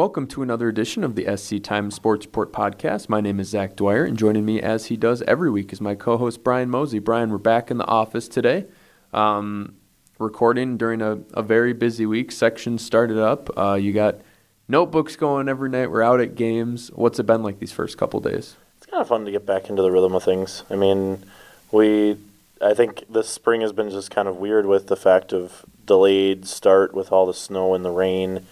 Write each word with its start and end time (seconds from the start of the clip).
Welcome 0.00 0.28
to 0.28 0.42
another 0.42 0.70
edition 0.70 1.04
of 1.04 1.14
the 1.14 1.36
SC 1.36 1.62
Times 1.62 1.94
Sports 1.94 2.24
Report 2.24 2.54
podcast. 2.54 3.10
My 3.10 3.20
name 3.20 3.38
is 3.38 3.50
Zach 3.50 3.76
Dwyer, 3.76 4.02
and 4.02 4.16
joining 4.16 4.46
me 4.46 4.58
as 4.58 4.86
he 4.86 4.96
does 4.96 5.20
every 5.28 5.50
week 5.50 5.74
is 5.74 5.80
my 5.82 5.94
co-host 5.94 6.42
Brian 6.42 6.70
Mozey. 6.70 7.04
Brian, 7.04 7.28
we're 7.28 7.36
back 7.36 7.70
in 7.70 7.76
the 7.76 7.84
office 7.84 8.26
today, 8.26 8.64
um, 9.12 9.74
recording 10.18 10.78
during 10.78 11.02
a, 11.02 11.18
a, 11.34 11.42
very 11.42 11.74
busy 11.74 12.06
week. 12.06 12.32
Sections 12.32 12.82
started 12.82 13.18
up. 13.18 13.50
Uh, 13.58 13.74
you 13.74 13.92
got 13.92 14.22
notebooks 14.68 15.16
going 15.16 15.50
every 15.50 15.68
night. 15.68 15.90
We're 15.90 16.00
out 16.00 16.18
at 16.22 16.34
games. 16.34 16.90
What's 16.94 17.18
it 17.18 17.26
been 17.26 17.42
like 17.42 17.58
these 17.58 17.72
first 17.72 17.98
couple 17.98 18.20
days? 18.20 18.56
It's 18.78 18.86
kind 18.86 19.02
of 19.02 19.08
fun 19.08 19.26
to 19.26 19.30
get 19.30 19.44
back 19.44 19.68
into 19.68 19.82
the 19.82 19.90
rhythm 19.92 20.14
of 20.14 20.24
things. 20.24 20.64
I 20.70 20.76
mean, 20.76 21.24
we 21.70 22.16
I 22.62 22.72
think 22.72 23.04
this 23.10 23.28
spring 23.28 23.60
has 23.60 23.74
been 23.74 23.90
just 23.90 24.10
kind 24.10 24.28
of 24.28 24.38
weird 24.38 24.64
with 24.64 24.86
the 24.86 24.96
fact 24.96 25.34
of 25.34 25.66
delayed 25.84 26.46
start 26.46 26.94
with 26.94 27.12
all 27.12 27.26
the 27.26 27.34
snow 27.34 27.74
and 27.74 27.84
the 27.84 27.90
rain 27.90 28.46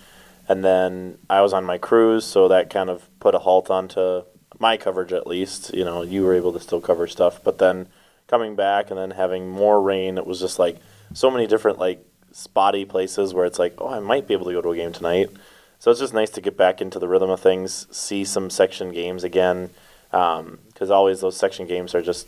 and 0.49 0.65
then 0.65 1.19
I 1.29 1.43
was 1.43 1.53
on 1.53 1.65
my 1.65 1.79
cruise, 1.79 2.25
so 2.25 2.49
that 2.49 2.71
kind 2.71 2.89
of 2.91 3.09
put 3.21 3.35
a 3.35 3.39
halt 3.39 3.71
onto 3.71 4.23
my 4.59 4.77
coverage 4.77 5.13
at 5.13 5.27
least. 5.27 5.75
You 5.75 5.85
know, 5.85 6.03
you 6.03 6.25
were 6.25 6.35
able 6.35 6.53
to 6.55 6.61
still 6.61 6.81
cover 6.81 7.07
stuff, 7.07 7.43
but 7.45 7.59
then 7.59 7.89
coming 8.27 8.57
back 8.57 8.91
and 8.91 8.99
then 8.99 9.13
having 9.13 9.49
more 9.49 9.81
rain, 9.81 10.19
it 10.19 10.27
was 10.27 10.41
just 10.41 10.59
like 10.59 10.79
so 11.13 11.31
many 11.31 11.47
different 11.47 11.79
like 11.79 12.05
spotty 12.33 12.85
places 12.85 13.35
where 13.35 13.47
it's 13.47 13.59
like, 13.59 13.75
oh, 13.79 13.89
I 13.89 14.01
might 14.01 14.27
be 14.27 14.35
able 14.35 14.47
to 14.47 14.53
go 14.53 14.63
to 14.63 14.71
a 14.71 14.77
game 14.77 14.93
tonight. 14.93 15.31
So 15.79 15.91
it's 15.91 16.01
just 16.01 16.15
nice 16.15 16.31
to 16.31 16.41
get 16.41 16.57
back 16.57 16.81
into 16.81 16.99
the 16.99 17.09
rhythm 17.09 17.31
of 17.31 17.41
things, 17.41 17.87
see 17.97 18.25
some 18.25 18.51
section 18.51 18.91
games 18.93 19.23
again, 19.23 19.71
because 20.11 20.41
um, 20.41 20.91
always 20.91 21.21
those 21.21 21.37
section 21.37 21.67
games 21.67 21.95
are 21.95 22.03
just 22.03 22.27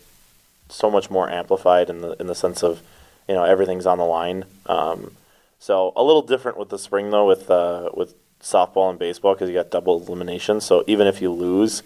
so 0.68 0.90
much 0.90 1.10
more 1.10 1.28
amplified 1.28 1.90
in 1.90 2.00
the 2.00 2.12
in 2.20 2.26
the 2.28 2.34
sense 2.34 2.62
of, 2.62 2.80
you 3.28 3.34
know, 3.34 3.44
everything's 3.44 3.86
on 3.86 3.98
the 3.98 4.04
line. 4.04 4.44
Um, 4.66 5.16
so 5.60 5.92
a 5.94 6.02
little 6.02 6.22
different 6.22 6.58
with 6.58 6.70
the 6.70 6.78
spring 6.78 7.10
though, 7.10 7.28
with 7.28 7.48
uh, 7.50 7.90
with 7.94 8.14
softball 8.40 8.88
and 8.90 8.98
baseball 8.98 9.34
because 9.34 9.48
you 9.48 9.54
got 9.54 9.70
double 9.70 10.00
elimination. 10.00 10.60
So 10.60 10.82
even 10.86 11.06
if 11.06 11.20
you 11.20 11.30
lose, 11.30 11.82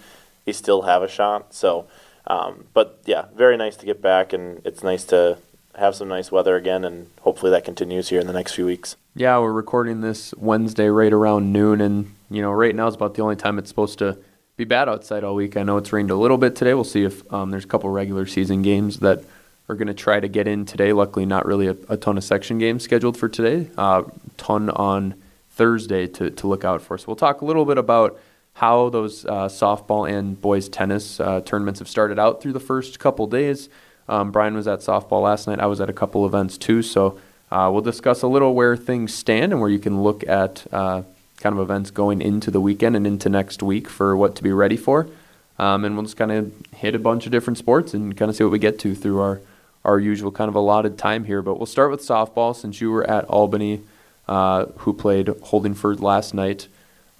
you 0.47 0.53
still 0.53 0.83
have 0.83 1.03
a 1.03 1.09
shot. 1.09 1.53
So, 1.53 1.87
um, 2.29 2.67
but 2.73 3.01
yeah, 3.05 3.27
very 3.35 3.57
nice 3.57 3.77
to 3.77 3.85
get 3.85 4.01
back, 4.01 4.33
and 4.33 4.63
it's 4.65 4.83
nice 4.83 5.05
to 5.07 5.39
have 5.77 5.97
some 5.97 6.07
nice 6.07 6.31
weather 6.31 6.55
again, 6.55 6.85
and 6.85 7.11
hopefully 7.23 7.51
that 7.51 7.65
continues 7.65 8.09
here 8.09 8.21
in 8.21 8.29
the 8.29 8.33
next 8.33 8.53
few 8.53 8.65
weeks. 8.65 8.97
Yeah, 9.17 9.39
we're 9.41 9.53
recording 9.53 10.03
this 10.03 10.33
Wednesday 10.35 10.89
right 10.89 11.13
around 11.13 11.53
noon, 11.53 11.81
and 11.81 12.15
you 12.31 12.43
know 12.43 12.53
right 12.53 12.75
now 12.75 12.87
is 12.87 12.95
about 12.95 13.15
the 13.15 13.23
only 13.23 13.37
time 13.37 13.59
it's 13.59 13.69
supposed 13.69 13.99
to 13.99 14.19
be 14.57 14.65
bad 14.65 14.89
outside 14.89 15.25
all 15.25 15.35
week. 15.35 15.57
I 15.57 15.65
know 15.65 15.79
it's 15.79 15.93
rained 15.93 16.13
a 16.13 16.17
little 16.17 16.39
bit 16.39 16.55
today. 16.55 16.75
We'll 16.75 16.85
see 16.85 17.03
if 17.03 17.33
um, 17.33 17.51
there's 17.51 17.65
a 17.65 17.69
couple 17.69 17.91
regular 17.91 18.25
season 18.25 18.63
games 18.63 19.01
that 19.01 19.25
are 19.69 19.75
going 19.75 19.89
to 19.89 19.95
try 19.95 20.21
to 20.21 20.29
get 20.29 20.47
in 20.47 20.67
today. 20.67 20.93
Luckily, 20.93 21.27
not 21.27 21.47
really 21.47 21.67
a, 21.67 21.77
a 21.89 21.97
ton 21.97 22.19
of 22.19 22.25
section 22.25 22.59
games 22.59 22.83
scheduled 22.83 23.17
for 23.17 23.29
today. 23.29 23.71
Uh, 23.77 24.03
ton 24.37 24.71
on 24.71 25.15
Thursday 25.51 26.07
to, 26.07 26.31
to 26.31 26.47
look 26.47 26.65
out 26.65 26.83
for. 26.83 26.99
So 26.99 27.05
we'll 27.07 27.17
talk 27.17 27.41
a 27.41 27.45
little 27.45 27.65
bit 27.65 27.79
about 27.79 28.19
how 28.55 28.89
those 28.89 29.25
uh, 29.25 29.49
softball 29.49 30.11
and 30.11 30.41
boys 30.41 30.69
tennis 30.69 31.19
uh, 31.19 31.41
tournaments 31.41 31.81
have 31.81 31.89
started 31.89 32.19
out 32.19 32.41
through 32.43 32.53
the 32.53 32.61
first 32.61 32.99
couple 32.99 33.27
days. 33.27 33.69
Um, 34.09 34.31
Brian 34.31 34.55
was 34.55 34.69
at 34.69 34.81
softball 34.81 35.23
last 35.23 35.47
night. 35.47 35.61
I 35.61 35.67
was 35.67 35.81
at 35.81 35.89
a 35.89 35.93
couple 35.93 36.27
events 36.27 36.59
too. 36.59 36.83
So 36.83 37.19
uh, 37.51 37.71
we'll 37.73 37.83
discuss 37.83 38.23
a 38.23 38.27
little 38.27 38.55
where 38.55 38.77
things 38.77 39.15
stand 39.15 39.53
and 39.53 39.61
where 39.61 39.71
you 39.71 39.79
can 39.79 40.03
look 40.03 40.27
at 40.29 40.67
uh, 40.73 41.03
kind 41.39 41.55
of 41.55 41.61
events 41.61 41.91
going 41.91 42.21
into 42.21 42.51
the 42.51 42.61
weekend 42.61 42.97
and 42.97 43.07
into 43.07 43.29
next 43.29 43.63
week 43.63 43.89
for 43.89 44.17
what 44.17 44.37
to 44.37 44.43
be 44.43 44.53
ready 44.53 44.77
for. 44.77 45.09
Um, 45.59 45.85
and 45.85 45.95
we'll 45.95 46.05
just 46.05 46.17
kind 46.17 46.33
of 46.33 46.53
hit 46.75 46.95
a 46.95 46.99
bunch 46.99 47.27
of 47.27 47.33
different 47.33 47.59
sports 47.59 47.95
and 47.95 48.17
kind 48.17 48.29
of 48.29 48.37
see 48.37 48.45
what 48.45 48.51
we 48.51 48.59
get 48.59 48.79
to 48.81 48.95
through 48.95 49.21
our 49.21 49.41
our 49.85 49.99
usual 49.99 50.33
kind 50.33 50.49
of 50.49 50.55
allotted 50.55 50.99
time 50.99 51.25
here. 51.25 51.43
But 51.43 51.59
we'll 51.59 51.67
start 51.67 51.91
with 51.91 52.01
softball 52.01 52.55
since 52.55 52.81
you 52.81 52.91
were 52.91 53.09
at 53.09 53.25
Albany, 53.27 53.83
uh, 54.29 54.67
who 54.79 54.93
played 54.93 55.27
Holdingford 55.27 56.01
last 56.01 56.35
night. 56.35 56.69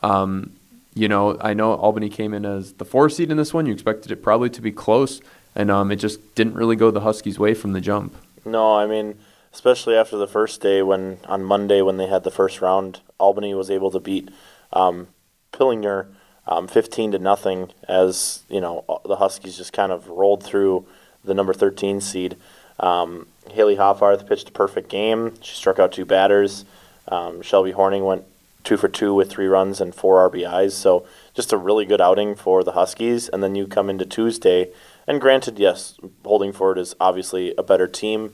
Um, 0.03 0.53
you 0.95 1.09
know, 1.09 1.37
I 1.41 1.55
know 1.55 1.75
Albany 1.75 2.09
came 2.09 2.33
in 2.33 2.45
as 2.45 2.75
the 2.75 2.85
four 2.85 3.09
seed 3.11 3.31
in 3.31 3.37
this 3.37 3.53
one. 3.53 3.67
You 3.67 3.73
expected 3.73 4.13
it 4.13 4.23
probably 4.23 4.51
to 4.51 4.61
be 4.61 4.71
close, 4.71 5.21
and 5.55 5.71
um, 5.71 5.91
it 5.91 5.97
just 5.97 6.35
didn't 6.35 6.55
really 6.55 6.77
go 6.77 6.91
the 6.91 7.01
Huskies' 7.01 7.39
way 7.39 7.55
from 7.55 7.73
the 7.73 7.81
jump. 7.81 8.17
No, 8.45 8.77
I 8.77 8.87
mean, 8.87 9.19
especially 9.53 9.97
after 9.97 10.17
the 10.17 10.29
first 10.29 10.61
day 10.61 10.83
when 10.83 11.19
on 11.25 11.45
Monday 11.45 11.83
when 11.83 11.97
they 11.97 12.07
had 12.07 12.25
the 12.25 12.31
first 12.31 12.61
round, 12.61 13.01
Albany 13.19 13.55
was 13.55 13.71
able 13.71 13.91
to 13.91 14.01
beat 14.01 14.31
um, 14.73 15.09
Pillager 15.53 16.09
um, 16.47 16.69
15 16.69 17.13
to 17.13 17.19
nothing 17.19 17.71
as 17.89 18.43
you 18.49 18.61
know 18.61 18.85
the 19.05 19.17
Huskies 19.17 19.57
just 19.57 19.73
kind 19.73 19.93
of 19.93 20.09
rolled 20.09 20.43
through 20.43 20.87
the 21.25 21.35
number 21.35 21.55
13 21.55 22.01
seed. 22.01 22.37
Um, 22.81 23.27
Haley 23.51 23.77
Hoffarth 23.77 24.29
pitched 24.29 24.49
a 24.49 24.53
perfect 24.53 24.89
game. 24.89 25.35
She 25.41 25.55
struck 25.55 25.79
out 25.79 25.93
two 25.93 26.05
batters. 26.05 26.65
Um, 27.09 27.43
Shelby 27.43 27.73
Horning 27.73 28.05
went 28.05 28.25
two 28.65 28.77
for 28.77 28.89
two 28.89 29.15
with 29.15 29.31
three 29.31 29.47
runs 29.47 29.81
and 29.81 29.95
four 29.95 30.29
RBIs. 30.29 30.73
So 30.73 31.07
just 31.35 31.53
a 31.53 31.57
really 31.57 31.85
good 31.85 32.01
outing 32.01 32.35
for 32.35 32.65
the 32.65 32.73
Huskies. 32.73 33.29
And 33.29 33.43
then 33.43 33.55
you 33.55 33.67
come 33.67 33.91
into 33.91 34.07
Tuesday, 34.07 34.71
and 35.07 35.21
granted, 35.21 35.59
yes, 35.59 35.99
Holdingford 36.25 36.79
is 36.79 36.97
obviously 36.99 37.55
a 37.57 37.63
better 37.63 37.87
team. 37.87 38.33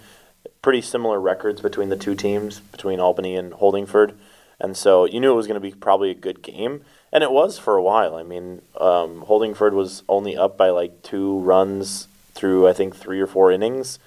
Pretty 0.63 0.81
similar 0.81 1.21
records 1.21 1.61
between 1.61 1.89
the 1.89 1.97
two 1.97 2.15
teams, 2.15 2.61
between 2.61 3.01
Albany 3.01 3.37
and 3.37 3.53
Holdingford. 3.53 4.15
And 4.61 4.77
so 4.77 5.05
you 5.05 5.21
knew 5.21 5.33
it 5.33 5.37
was 5.37 5.47
going 5.47 5.61
to 5.61 5.69
be 5.69 5.75
probably 5.75 6.11
a 6.11 6.15
good 6.15 6.43
game. 6.43 6.85
And 7.13 7.25
it 7.25 7.33
was 7.33 7.59
for 7.59 7.77
a 7.77 7.83
while. 7.83 8.15
I 8.15 8.23
mean, 8.23 8.63
um, 8.79 9.25
Holdingford 9.27 9.73
was 9.73 10.05
only 10.09 10.37
up 10.37 10.57
by 10.57 10.71
like 10.71 11.03
two 11.03 11.41
runs 11.41 12.07
through 12.33 12.69
I 12.69 12.73
think 12.73 12.95
three 12.95 13.21
or 13.21 13.27
four 13.27 13.51
innings, 13.51 13.99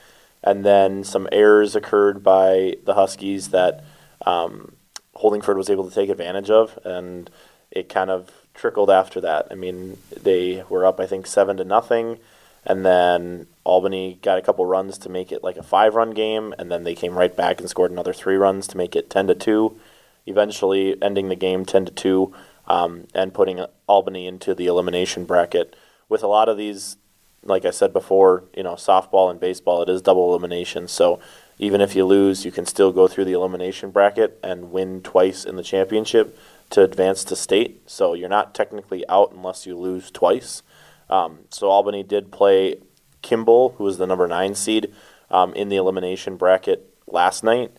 and 0.43 0.65
then 0.65 1.03
some 1.03 1.27
errors 1.31 1.75
occurred 1.75 2.23
by 2.23 2.75
the 2.83 2.93
Huskies 2.93 3.49
that 3.49 3.83
um, 4.25 4.73
Holdingford 5.15 5.55
was 5.55 5.69
able 5.69 5.87
to 5.87 5.95
take 5.95 6.09
advantage 6.09 6.49
of, 6.49 6.77
and 6.83 7.29
it 7.71 7.89
kind 7.89 8.09
of 8.09 8.29
trickled 8.53 8.89
after 8.89 9.21
that. 9.21 9.47
I 9.49 9.55
mean, 9.55 9.97
they 10.21 10.63
were 10.69 10.85
up 10.85 10.99
I 10.99 11.07
think 11.07 11.25
seven 11.25 11.57
to 11.57 11.63
nothing, 11.63 12.19
and 12.65 12.85
then 12.85 13.47
Albany 13.63 14.19
got 14.21 14.37
a 14.37 14.41
couple 14.41 14.65
runs 14.65 14.97
to 14.99 15.09
make 15.09 15.31
it 15.31 15.43
like 15.43 15.57
a 15.57 15.63
five-run 15.63 16.11
game, 16.11 16.53
and 16.59 16.71
then 16.71 16.83
they 16.83 16.95
came 16.95 17.17
right 17.17 17.35
back 17.35 17.59
and 17.59 17.69
scored 17.69 17.91
another 17.91 18.13
three 18.13 18.35
runs 18.35 18.67
to 18.67 18.77
make 18.77 18.95
it 18.95 19.09
ten 19.09 19.27
to 19.27 19.35
two, 19.35 19.79
eventually 20.25 21.01
ending 21.01 21.29
the 21.29 21.35
game 21.35 21.65
ten 21.65 21.85
to 21.85 21.91
two. 21.91 22.33
Um, 22.65 23.07
and 23.13 23.33
putting 23.33 23.59
Albany 23.87 24.25
into 24.25 24.55
the 24.55 24.67
elimination 24.67 25.25
bracket. 25.25 25.75
With 26.07 26.23
a 26.23 26.27
lot 26.27 26.47
of 26.47 26.55
these 26.55 26.95
like 27.43 27.65
I 27.65 27.71
said 27.71 27.93
before, 27.93 28.43
you 28.55 28.63
know, 28.63 28.73
softball 28.73 29.29
and 29.29 29.39
baseball, 29.39 29.81
it 29.81 29.89
is 29.89 30.01
double 30.01 30.29
elimination. 30.29 30.87
So 30.87 31.19
even 31.59 31.81
if 31.81 31.95
you 31.95 32.05
lose, 32.05 32.45
you 32.45 32.51
can 32.51 32.65
still 32.65 32.91
go 32.91 33.07
through 33.07 33.25
the 33.25 33.33
elimination 33.33 33.91
bracket 33.91 34.39
and 34.43 34.71
win 34.71 35.01
twice 35.01 35.45
in 35.45 35.55
the 35.55 35.63
championship 35.63 36.37
to 36.71 36.81
advance 36.81 37.23
to 37.25 37.35
state. 37.35 37.81
So 37.89 38.13
you're 38.13 38.29
not 38.29 38.55
technically 38.55 39.07
out 39.07 39.31
unless 39.31 39.65
you 39.65 39.77
lose 39.77 40.09
twice. 40.09 40.63
Um, 41.09 41.39
so 41.49 41.67
Albany 41.67 42.03
did 42.03 42.31
play 42.31 42.77
Kimball, 43.21 43.75
who 43.77 43.83
was 43.83 43.97
the 43.97 44.07
number 44.07 44.27
nine 44.27 44.55
seed, 44.55 44.93
um, 45.29 45.53
in 45.53 45.69
the 45.69 45.75
elimination 45.75 46.37
bracket 46.37 46.93
last 47.07 47.43
night 47.43 47.71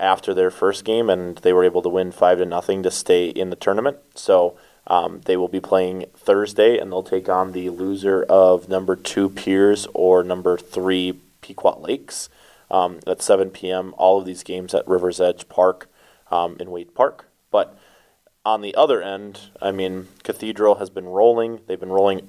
after 0.00 0.34
their 0.34 0.50
first 0.50 0.84
game, 0.84 1.08
and 1.08 1.38
they 1.38 1.52
were 1.52 1.64
able 1.64 1.82
to 1.82 1.88
win 1.88 2.10
five 2.10 2.38
to 2.38 2.44
nothing 2.44 2.82
to 2.82 2.90
stay 2.90 3.26
in 3.26 3.50
the 3.50 3.56
tournament. 3.56 3.98
So 4.14 4.56
um, 4.86 5.20
they 5.24 5.36
will 5.36 5.48
be 5.48 5.60
playing 5.60 6.06
Thursday, 6.16 6.78
and 6.78 6.90
they'll 6.90 7.02
take 7.02 7.28
on 7.28 7.52
the 7.52 7.70
loser 7.70 8.24
of 8.24 8.68
number 8.68 8.96
two 8.96 9.30
Pierz 9.30 9.86
or 9.94 10.22
number 10.22 10.56
three 10.58 11.20
Pequot 11.40 11.80
Lakes 11.80 12.28
um, 12.70 13.00
at 13.06 13.22
7 13.22 13.50
p.m. 13.50 13.94
All 13.96 14.18
of 14.18 14.26
these 14.26 14.42
games 14.42 14.74
at 14.74 14.86
Rivers 14.88 15.20
Edge 15.20 15.48
Park 15.48 15.88
um, 16.30 16.56
in 16.58 16.70
Waite 16.70 16.94
Park. 16.94 17.26
But 17.50 17.78
on 18.44 18.62
the 18.62 18.74
other 18.74 19.02
end, 19.02 19.40
I 19.60 19.70
mean, 19.70 20.08
Cathedral 20.24 20.76
has 20.76 20.90
been 20.90 21.06
rolling. 21.06 21.60
They've 21.66 21.78
been 21.78 21.90
rolling 21.90 22.28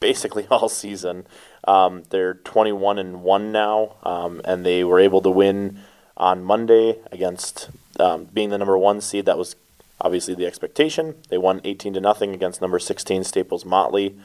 basically 0.00 0.46
all 0.50 0.68
season. 0.68 1.26
Um, 1.64 2.02
they're 2.10 2.34
21 2.34 2.98
and 2.98 3.22
one 3.22 3.52
now, 3.52 3.96
um, 4.02 4.40
and 4.44 4.64
they 4.64 4.82
were 4.82 4.98
able 4.98 5.20
to 5.22 5.30
win 5.30 5.80
on 6.16 6.42
Monday 6.42 6.96
against 7.12 7.68
um, 8.00 8.24
being 8.32 8.48
the 8.48 8.58
number 8.58 8.76
one 8.78 9.00
seed. 9.00 9.26
That 9.26 9.38
was 9.38 9.54
obviously 10.00 10.34
the 10.34 10.46
expectation. 10.46 11.16
They 11.28 11.38
won 11.38 11.60
18 11.64 11.94
to 11.94 12.00
nothing 12.00 12.34
against 12.34 12.60
number 12.60 12.78
16 12.78 13.24
Staples 13.24 13.64
Motley. 13.64 14.16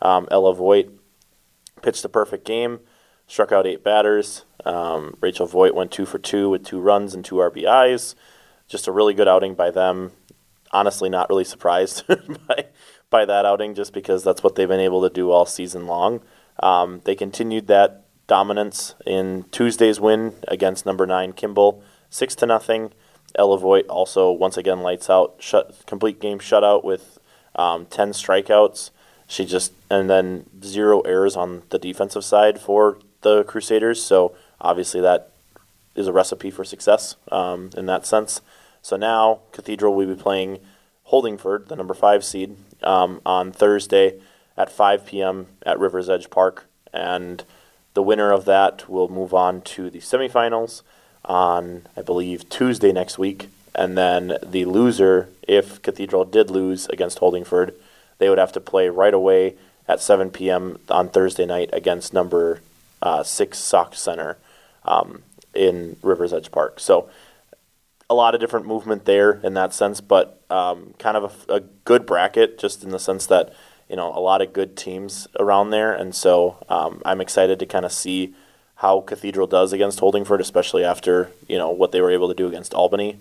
Um, 0.00 0.28
Ella 0.30 0.54
Voigt 0.54 0.90
pitched 1.82 2.04
a 2.04 2.08
perfect 2.08 2.44
game, 2.44 2.80
struck 3.26 3.52
out 3.52 3.66
eight 3.66 3.84
batters. 3.84 4.44
Um, 4.64 5.16
Rachel 5.20 5.46
Voigt 5.46 5.74
went 5.74 5.90
two 5.90 6.06
for 6.06 6.18
two 6.18 6.50
with 6.50 6.64
two 6.64 6.80
runs 6.80 7.14
and 7.14 7.24
two 7.24 7.36
RBIs. 7.36 8.14
Just 8.68 8.86
a 8.86 8.92
really 8.92 9.14
good 9.14 9.28
outing 9.28 9.54
by 9.54 9.70
them. 9.70 10.12
Honestly, 10.70 11.08
not 11.08 11.30
really 11.30 11.44
surprised 11.44 12.06
by 12.48 12.66
by 13.10 13.24
that 13.24 13.46
outing, 13.46 13.74
just 13.74 13.94
because 13.94 14.22
that's 14.22 14.42
what 14.42 14.54
they've 14.54 14.68
been 14.68 14.80
able 14.80 15.00
to 15.00 15.08
do 15.08 15.30
all 15.30 15.46
season 15.46 15.86
long. 15.86 16.20
Um, 16.62 17.00
they 17.04 17.14
continued 17.14 17.66
that 17.68 18.04
dominance 18.26 18.94
in 19.06 19.44
Tuesday's 19.50 19.98
win 19.98 20.34
against 20.46 20.84
number 20.84 21.06
nine 21.06 21.32
Kimball, 21.32 21.82
six 22.10 22.34
to 22.36 22.46
nothing. 22.46 22.92
Ella 23.34 23.58
Voigt 23.58 23.86
also 23.88 24.30
once 24.30 24.56
again 24.56 24.80
lights 24.80 25.10
out, 25.10 25.36
shut 25.38 25.74
complete 25.86 26.20
game 26.20 26.38
shutout 26.38 26.84
with 26.84 27.18
um, 27.54 27.86
ten 27.86 28.10
strikeouts. 28.10 28.90
She 29.26 29.44
just 29.44 29.72
and 29.90 30.08
then 30.08 30.46
zero 30.62 31.00
errors 31.02 31.36
on 31.36 31.62
the 31.70 31.78
defensive 31.78 32.24
side 32.24 32.60
for 32.60 32.98
the 33.22 33.44
Crusaders. 33.44 34.02
So 34.02 34.34
obviously 34.60 35.00
that 35.00 35.30
is 35.94 36.06
a 36.06 36.12
recipe 36.12 36.50
for 36.50 36.64
success 36.64 37.16
um, 37.30 37.70
in 37.76 37.86
that 37.86 38.06
sense. 38.06 38.40
So 38.82 38.96
now 38.96 39.40
Cathedral 39.52 39.94
will 39.94 40.06
be 40.06 40.20
playing 40.20 40.60
Holdingford, 41.10 41.68
the 41.68 41.76
number 41.76 41.94
five 41.94 42.24
seed, 42.24 42.56
um, 42.82 43.20
on 43.26 43.52
Thursday 43.52 44.20
at 44.56 44.70
5 44.70 45.06
p.m. 45.06 45.46
at 45.64 45.78
Rivers 45.78 46.08
Edge 46.08 46.30
Park. 46.30 46.66
And 46.92 47.44
the 47.94 48.02
winner 48.02 48.32
of 48.32 48.44
that 48.46 48.88
will 48.88 49.08
move 49.08 49.32
on 49.32 49.60
to 49.62 49.90
the 49.90 50.00
semifinals 50.00 50.82
on, 51.24 51.86
I 51.96 52.02
believe, 52.02 52.48
Tuesday 52.48 52.92
next 52.92 53.18
week. 53.18 53.48
And 53.74 53.96
then 53.96 54.38
the 54.44 54.64
loser, 54.64 55.28
if 55.46 55.80
Cathedral 55.82 56.24
did 56.24 56.50
lose 56.50 56.86
against 56.86 57.20
Holdingford, 57.20 57.74
they 58.18 58.28
would 58.28 58.38
have 58.38 58.52
to 58.52 58.60
play 58.60 58.88
right 58.88 59.14
away 59.14 59.54
at 59.86 60.00
7 60.00 60.30
p.m. 60.30 60.78
on 60.88 61.08
Thursday 61.08 61.46
night 61.46 61.70
against 61.72 62.12
number 62.12 62.60
uh, 63.00 63.22
six 63.22 63.58
Sauk 63.58 63.94
Centre 63.94 64.36
um, 64.84 65.22
in 65.54 65.96
Rivers 66.02 66.32
Edge 66.32 66.50
Park. 66.50 66.80
So 66.80 67.08
a 68.10 68.14
lot 68.14 68.34
of 68.34 68.40
different 68.40 68.66
movement 68.66 69.04
there 69.04 69.32
in 69.42 69.54
that 69.54 69.72
sense, 69.74 70.00
but 70.00 70.42
um, 70.50 70.94
kind 70.98 71.16
of 71.16 71.46
a, 71.48 71.54
a, 71.54 71.60
good 71.84 72.06
bracket 72.06 72.58
just 72.58 72.82
in 72.82 72.90
the 72.90 72.98
sense 72.98 73.26
that 73.26 73.52
you 73.88 73.96
know 73.96 74.12
a 74.16 74.20
lot 74.20 74.40
of 74.40 74.52
good 74.52 74.76
teams 74.76 75.28
around 75.38 75.70
there, 75.70 75.92
and 75.92 76.14
so 76.14 76.64
um, 76.68 77.02
I'm 77.04 77.20
excited 77.20 77.58
to 77.58 77.66
kind 77.66 77.84
of 77.84 77.92
see 77.92 78.34
how 78.78 79.00
Cathedral 79.00 79.46
does 79.46 79.72
against 79.72 80.00
Holdingford, 80.00 80.40
especially 80.40 80.84
after 80.84 81.30
you 81.48 81.58
know 81.58 81.70
what 81.70 81.92
they 81.92 82.00
were 82.00 82.10
able 82.10 82.28
to 82.28 82.34
do 82.34 82.46
against 82.46 82.74
Albany, 82.74 83.18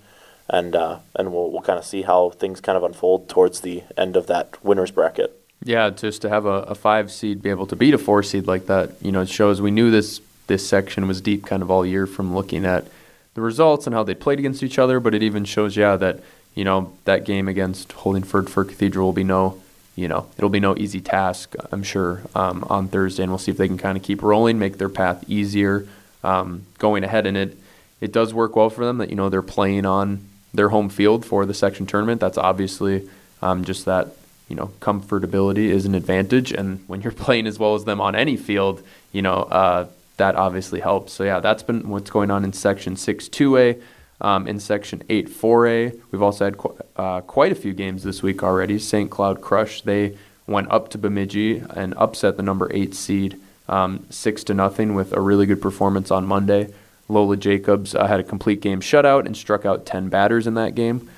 and 0.49 0.75
uh, 0.75 0.99
and 1.15 1.33
we'll 1.33 1.51
we'll 1.51 1.61
kind 1.61 1.79
of 1.79 1.85
see 1.85 2.03
how 2.03 2.29
things 2.31 2.61
kind 2.61 2.77
of 2.77 2.83
unfold 2.83 3.27
towards 3.27 3.61
the 3.61 3.83
end 3.97 4.15
of 4.15 4.27
that 4.27 4.63
winners 4.63 4.91
bracket. 4.91 5.33
Yeah, 5.63 5.89
just 5.89 6.21
to 6.21 6.29
have 6.29 6.45
a, 6.45 6.63
a 6.63 6.75
five 6.75 7.11
seed 7.11 7.41
be 7.41 7.49
able 7.49 7.67
to 7.67 7.75
beat 7.75 7.93
a 7.93 7.97
four 7.97 8.21
seed 8.23 8.47
like 8.47 8.67
that, 8.67 8.91
you 9.01 9.11
know, 9.11 9.21
it 9.21 9.29
shows 9.29 9.61
we 9.61 9.71
knew 9.71 9.89
this 9.89 10.21
this 10.45 10.67
section 10.67 11.07
was 11.07 11.21
deep 11.21 11.45
kind 11.45 11.61
of 11.61 11.71
all 11.71 11.85
year 11.85 12.05
from 12.05 12.35
looking 12.35 12.65
at 12.65 12.85
the 13.33 13.41
results 13.41 13.85
and 13.85 13.93
how 13.93 14.03
they 14.03 14.15
played 14.15 14.39
against 14.39 14.63
each 14.63 14.79
other, 14.79 14.99
but 14.99 15.13
it 15.13 15.21
even 15.21 15.45
shows, 15.45 15.75
yeah, 15.75 15.95
that 15.95 16.19
you 16.53 16.63
know 16.63 16.93
that 17.05 17.25
game 17.25 17.47
against 17.47 17.89
Holdingford 17.89 18.47
for 18.47 18.63
Cathedral 18.63 19.07
will 19.07 19.13
be 19.13 19.23
no, 19.23 19.61
you 19.97 20.07
know, 20.07 20.27
it'll 20.37 20.49
be 20.49 20.59
no 20.59 20.77
easy 20.77 21.01
task, 21.01 21.55
I'm 21.71 21.81
sure, 21.81 22.21
um, 22.35 22.63
on 22.69 22.87
Thursday, 22.87 23.23
and 23.23 23.31
we'll 23.31 23.39
see 23.39 23.51
if 23.51 23.57
they 23.57 23.67
can 23.67 23.79
kind 23.79 23.97
of 23.97 24.03
keep 24.03 24.21
rolling, 24.21 24.59
make 24.59 24.77
their 24.77 24.89
path 24.89 25.25
easier, 25.27 25.87
um, 26.23 26.67
going 26.77 27.03
ahead, 27.03 27.25
and 27.25 27.35
it 27.35 27.57
it 27.99 28.11
does 28.11 28.31
work 28.31 28.55
well 28.55 28.69
for 28.69 28.85
them 28.85 28.99
that 28.99 29.09
you 29.09 29.15
know 29.15 29.27
they're 29.27 29.41
playing 29.41 29.87
on 29.87 30.23
their 30.53 30.69
home 30.69 30.87
field 30.87 31.25
for 31.25 31.47
the 31.47 31.53
section 31.53 31.87
tournament. 31.87 32.21
That's 32.21 32.37
obviously 32.37 33.09
um, 33.41 33.65
just 33.65 33.85
that 33.85 34.15
you 34.47 34.55
know 34.55 34.67
comfortability 34.79 35.69
is 35.69 35.87
an 35.87 35.95
advantage, 35.95 36.51
and 36.51 36.83
when 36.85 37.01
you're 37.01 37.11
playing 37.25 37.47
as 37.47 37.57
well 37.57 37.73
as 37.73 37.83
them 37.83 37.99
on 37.99 38.15
any 38.15 38.37
field, 38.37 38.81
you 39.11 39.21
know. 39.21 39.41
Uh, 39.43 39.87
that 40.17 40.35
obviously 40.35 40.79
helps. 40.79 41.13
So 41.13 41.23
yeah, 41.23 41.39
that's 41.41 41.61
been 41.61 41.89
what's 41.89 42.09
going 42.09 42.31
on 42.31 42.43
in 42.43 42.51
section 42.51 42.95
6-2A. 42.95 43.79
Um, 44.19 44.47
in 44.47 44.59
section 44.59 45.03
8-4A, 45.09 45.99
we've 46.11 46.23
also 46.23 46.45
had 46.45 46.57
qu- 46.57 46.75
uh, 46.95 47.21
quite 47.21 47.51
a 47.51 47.55
few 47.55 47.73
games 47.73 48.01
this 48.03 48.23
week 48.23 48.41
already. 48.41 48.79
St. 48.79 49.11
Cloud 49.11 49.41
Crush, 49.41 49.81
they 49.81 50.17
went 50.47 50.71
up 50.71 50.89
to 50.89 50.97
Bemidji 50.97 51.61
and 51.75 51.93
upset 51.97 52.35
the 52.35 52.41
number 52.41 52.67
eight 52.73 52.95
seed 52.95 53.39
um, 53.69 54.05
six 54.09 54.43
to 54.45 54.53
nothing 54.53 54.95
with 54.95 55.13
a 55.13 55.21
really 55.21 55.45
good 55.45 55.61
performance 55.61 56.09
on 56.09 56.25
Monday. 56.25 56.73
Lola 57.09 57.37
Jacobs 57.37 57.95
uh, 57.95 58.07
had 58.07 58.19
a 58.19 58.23
complete 58.23 58.61
game 58.61 58.81
shutout 58.81 59.25
and 59.25 59.35
struck 59.35 59.65
out 59.65 59.85
10 59.85 60.09
batters 60.09 60.47
in 60.47 60.55
that 60.55 60.75
game 60.75 61.09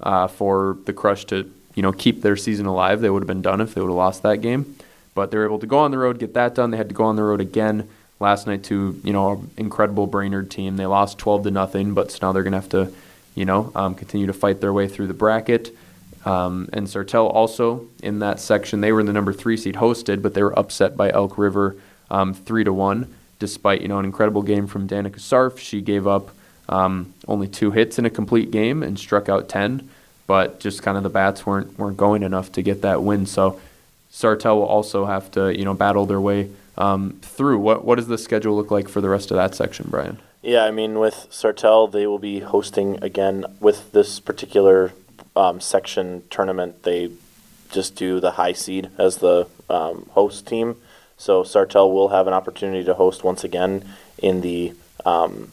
uh, 0.00 0.26
for 0.26 0.78
the 0.84 0.92
Crush 0.92 1.24
to 1.26 1.50
you 1.74 1.82
know 1.82 1.92
keep 1.92 2.22
their 2.22 2.36
season 2.36 2.66
alive. 2.66 3.00
They 3.00 3.10
would 3.10 3.22
have 3.22 3.26
been 3.28 3.42
done 3.42 3.60
if 3.60 3.74
they 3.74 3.80
would 3.80 3.88
have 3.88 3.96
lost 3.96 4.22
that 4.22 4.40
game, 4.40 4.76
but 5.14 5.30
they 5.30 5.38
were 5.38 5.44
able 5.44 5.58
to 5.58 5.66
go 5.66 5.78
on 5.78 5.90
the 5.90 5.98
road, 5.98 6.18
get 6.18 6.34
that 6.34 6.54
done. 6.54 6.70
They 6.70 6.76
had 6.76 6.88
to 6.88 6.94
go 6.94 7.04
on 7.04 7.16
the 7.16 7.22
road 7.22 7.40
again 7.40 7.88
last 8.20 8.46
night 8.46 8.64
to 8.64 9.00
you 9.04 9.12
know 9.12 9.44
incredible 9.56 10.06
Brainerd 10.06 10.50
team. 10.50 10.76
They 10.76 10.86
lost 10.86 11.18
12 11.18 11.44
to 11.44 11.50
nothing, 11.50 11.94
but 11.94 12.16
now 12.22 12.32
they're 12.32 12.42
going 12.42 12.52
to 12.52 12.60
have 12.60 12.70
to 12.70 12.92
you 13.34 13.44
know 13.44 13.72
um, 13.74 13.94
continue 13.94 14.26
to 14.26 14.32
fight 14.32 14.60
their 14.60 14.72
way 14.72 14.88
through 14.88 15.08
the 15.08 15.14
bracket. 15.14 15.76
Um, 16.24 16.70
and 16.72 16.86
Sartell 16.86 17.32
also 17.32 17.86
in 18.02 18.20
that 18.20 18.40
section, 18.40 18.80
they 18.80 18.92
were 18.92 19.00
in 19.00 19.06
the 19.06 19.12
number 19.12 19.32
three 19.32 19.56
seed 19.56 19.74
hosted, 19.74 20.22
but 20.22 20.32
they 20.32 20.42
were 20.42 20.58
upset 20.58 20.96
by 20.96 21.10
Elk 21.10 21.36
River 21.36 21.76
um, 22.10 22.32
three 22.34 22.64
to 22.64 22.72
one. 22.72 23.14
Despite 23.38 23.82
you 23.82 23.88
know 23.88 23.98
an 23.98 24.04
incredible 24.04 24.42
game 24.42 24.66
from 24.66 24.88
Danica 24.88 25.18
Sarf, 25.18 25.58
she 25.58 25.80
gave 25.80 26.06
up 26.06 26.30
um, 26.68 27.12
only 27.28 27.46
two 27.46 27.72
hits 27.72 27.98
in 27.98 28.06
a 28.06 28.10
complete 28.10 28.50
game 28.50 28.82
and 28.82 28.98
struck 28.98 29.28
out 29.28 29.48
10. 29.48 29.88
But 30.26 30.60
just 30.60 30.82
kind 30.82 30.96
of 30.96 31.02
the 31.02 31.10
bats 31.10 31.44
weren't 31.44 31.78
weren't 31.78 31.98
going 31.98 32.22
enough 32.22 32.52
to 32.52 32.62
get 32.62 32.80
that 32.82 33.02
win. 33.02 33.26
So 33.26 33.60
Sartell 34.10 34.54
will 34.54 34.64
also 34.64 35.04
have 35.04 35.30
to 35.32 35.56
you 35.56 35.66
know 35.66 35.74
battle 35.74 36.06
their 36.06 36.20
way 36.20 36.48
um, 36.76 37.18
through. 37.22 37.58
What 37.58 37.84
what 37.84 37.96
does 37.96 38.08
the 38.08 38.18
schedule 38.18 38.56
look 38.56 38.70
like 38.70 38.88
for 38.88 39.00
the 39.00 39.08
rest 39.08 39.30
of 39.30 39.36
that 39.36 39.54
section, 39.54 39.86
Brian? 39.90 40.18
Yeah, 40.42 40.64
I 40.64 40.70
mean, 40.70 40.98
with 40.98 41.28
Sartell, 41.30 41.90
they 41.90 42.06
will 42.06 42.18
be 42.18 42.40
hosting 42.40 43.02
again 43.02 43.46
with 43.60 43.92
this 43.92 44.20
particular 44.20 44.92
um, 45.34 45.60
section 45.60 46.22
tournament. 46.28 46.82
They 46.82 47.10
just 47.70 47.96
do 47.96 48.20
the 48.20 48.32
high 48.32 48.52
seed 48.52 48.90
as 48.98 49.18
the 49.18 49.48
um, 49.70 50.06
host 50.10 50.46
team. 50.46 50.76
So 51.16 51.42
Sartell 51.42 51.92
will 51.92 52.08
have 52.08 52.26
an 52.26 52.34
opportunity 52.34 52.84
to 52.84 52.94
host 52.94 53.24
once 53.24 53.44
again 53.44 53.84
in 54.18 54.42
the 54.42 54.74
um, 55.04 55.50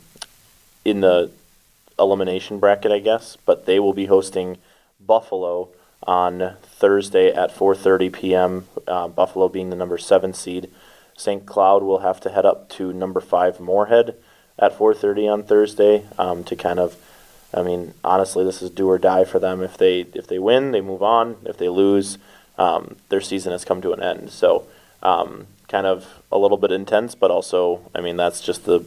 in 0.84 1.02
the 1.02 1.32
elimination 1.98 2.60
bracket, 2.60 2.92
I 2.92 3.00
guess. 3.00 3.38
But 3.46 3.66
they 3.66 3.80
will 3.80 3.94
be 3.94 4.08
hosting 4.08 4.58
Buffalo 5.00 5.70
on 6.04 6.58
Thursday 6.64 7.32
at 7.32 7.56
4:30 7.56 8.12
p.m. 8.12 8.68
Uh, 8.88 9.08
Buffalo 9.08 9.48
being 9.48 9.70
the 9.70 9.76
number 9.76 9.98
seven 9.98 10.34
seed. 10.34 10.70
St. 11.22 11.46
Cloud 11.46 11.84
will 11.84 12.00
have 12.00 12.20
to 12.22 12.30
head 12.30 12.46
up 12.46 12.68
to 12.70 12.92
number 12.92 13.22
five 13.22 13.60
Moorhead 13.60 14.16
at 14.58 14.78
4:30 14.78 15.32
on 15.32 15.44
Thursday 15.44 16.06
um, 16.18 16.44
to 16.46 16.56
kind 16.56 16.80
of. 16.80 16.98
I 17.54 17.64
mean, 17.64 17.94
honestly, 18.02 18.46
this 18.46 18.62
is 18.62 18.70
do 18.70 18.90
or 18.90 18.98
die 18.98 19.26
for 19.26 19.38
them. 19.38 19.62
If 19.62 19.78
they 19.78 20.02
if 20.14 20.28
they 20.28 20.40
win, 20.40 20.72
they 20.72 20.82
move 20.82 21.04
on. 21.04 21.36
If 21.46 21.58
they 21.58 21.68
lose, 21.68 22.18
um, 22.58 22.96
their 23.10 23.20
season 23.20 23.52
has 23.52 23.66
come 23.66 23.82
to 23.82 23.92
an 23.92 24.02
end. 24.02 24.32
So, 24.32 24.66
um, 25.04 25.48
kind 25.68 25.86
of 25.86 26.22
a 26.32 26.38
little 26.38 26.58
bit 26.58 26.72
intense, 26.72 27.14
but 27.14 27.30
also, 27.30 27.82
I 27.94 28.00
mean, 28.00 28.16
that's 28.16 28.40
just 28.40 28.64
the 28.66 28.86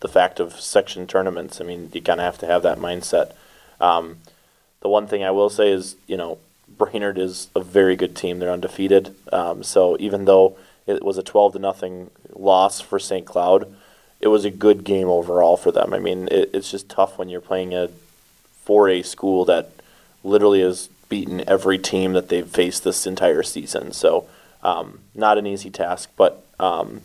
the 0.00 0.08
fact 0.08 0.40
of 0.40 0.60
section 0.60 1.06
tournaments. 1.06 1.60
I 1.60 1.64
mean, 1.64 1.90
you 1.92 2.00
kind 2.00 2.20
of 2.20 2.24
have 2.24 2.38
to 2.38 2.46
have 2.46 2.62
that 2.62 2.78
mindset. 2.78 3.32
Um, 3.80 4.18
the 4.80 4.88
one 4.88 5.06
thing 5.06 5.24
I 5.24 5.30
will 5.32 5.50
say 5.50 5.70
is, 5.70 5.96
you 6.06 6.16
know, 6.16 6.38
Brainerd 6.68 7.18
is 7.18 7.48
a 7.54 7.60
very 7.60 7.96
good 7.96 8.14
team. 8.16 8.38
They're 8.38 8.50
undefeated. 8.50 9.14
Um, 9.32 9.62
so 9.62 9.96
even 10.00 10.24
though 10.24 10.56
it 10.86 11.02
was 11.04 11.18
a 11.18 11.22
12 11.22 11.54
to 11.54 11.58
nothing 11.58 12.10
loss 12.34 12.80
for 12.80 12.98
St. 12.98 13.26
Cloud. 13.26 13.74
It 14.20 14.28
was 14.28 14.44
a 14.44 14.50
good 14.50 14.84
game 14.84 15.08
overall 15.08 15.56
for 15.56 15.72
them. 15.72 15.92
I 15.92 15.98
mean, 15.98 16.28
it, 16.30 16.50
it's 16.52 16.70
just 16.70 16.88
tough 16.88 17.18
when 17.18 17.28
you're 17.28 17.40
playing 17.40 17.74
a 17.74 17.88
4A 18.66 19.04
school 19.04 19.44
that 19.46 19.70
literally 20.22 20.60
has 20.60 20.88
beaten 21.08 21.42
every 21.48 21.78
team 21.78 22.12
that 22.12 22.28
they've 22.28 22.48
faced 22.48 22.84
this 22.84 23.06
entire 23.06 23.42
season. 23.42 23.92
So, 23.92 24.26
um, 24.62 25.00
not 25.14 25.38
an 25.38 25.46
easy 25.46 25.70
task. 25.70 26.10
But, 26.16 26.44
um, 26.58 27.02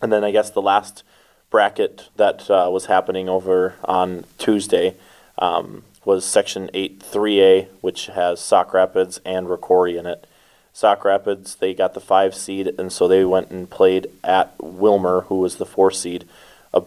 and 0.00 0.12
then 0.12 0.24
I 0.24 0.30
guess 0.30 0.50
the 0.50 0.62
last 0.62 1.02
bracket 1.50 2.08
that 2.16 2.48
uh, 2.50 2.68
was 2.70 2.86
happening 2.86 3.28
over 3.28 3.74
on 3.84 4.24
Tuesday 4.38 4.94
um, 5.38 5.82
was 6.04 6.24
Section 6.24 6.70
8 6.74 7.00
3A, 7.00 7.68
which 7.80 8.06
has 8.06 8.40
Sauk 8.40 8.72
Rapids 8.72 9.20
and 9.24 9.46
Rocori 9.46 9.98
in 9.98 10.06
it. 10.06 10.26
Sauk 10.72 11.04
Rapids, 11.04 11.56
they 11.56 11.74
got 11.74 11.94
the 11.94 12.00
five 12.00 12.34
seed, 12.34 12.72
and 12.78 12.92
so 12.92 13.08
they 13.08 13.24
went 13.24 13.50
and 13.50 13.68
played 13.68 14.08
at 14.22 14.56
Willmar, 14.58 15.24
who 15.26 15.40
was 15.40 15.56
the 15.56 15.66
four 15.66 15.90
seed. 15.90 16.24
A, 16.72 16.82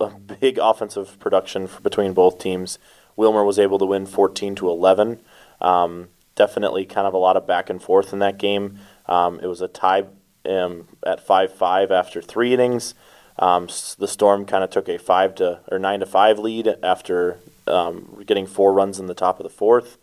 a 0.00 0.10
big 0.40 0.58
offensive 0.58 1.18
production 1.20 1.68
between 1.82 2.12
both 2.12 2.38
teams. 2.38 2.78
Willmar 3.16 3.46
was 3.46 3.58
able 3.58 3.78
to 3.78 3.84
win 3.84 4.06
14 4.06 4.54
to 4.56 4.68
11. 4.68 5.20
Um, 5.60 6.08
definitely 6.34 6.84
kind 6.84 7.06
of 7.06 7.14
a 7.14 7.18
lot 7.18 7.36
of 7.36 7.46
back 7.46 7.70
and 7.70 7.80
forth 7.80 8.12
in 8.12 8.18
that 8.18 8.38
game. 8.38 8.78
Um, 9.06 9.38
it 9.40 9.46
was 9.46 9.60
a 9.60 9.68
tie 9.68 10.04
um, 10.48 10.88
at 11.06 11.24
5 11.24 11.52
5 11.54 11.90
after 11.90 12.20
three 12.20 12.52
innings. 12.52 12.94
Um, 13.38 13.66
the 13.98 14.08
Storm 14.08 14.44
kind 14.44 14.62
of 14.62 14.70
took 14.70 14.88
a 14.88 14.98
five 14.98 15.34
to 15.36 15.60
or 15.70 15.78
nine 15.78 16.00
to 16.00 16.06
five 16.06 16.38
lead 16.38 16.76
after 16.82 17.38
um, 17.66 18.22
getting 18.26 18.46
four 18.46 18.72
runs 18.72 19.00
in 19.00 19.06
the 19.06 19.14
top 19.14 19.40
of 19.40 19.44
the 19.44 19.50
fourth. 19.50 19.98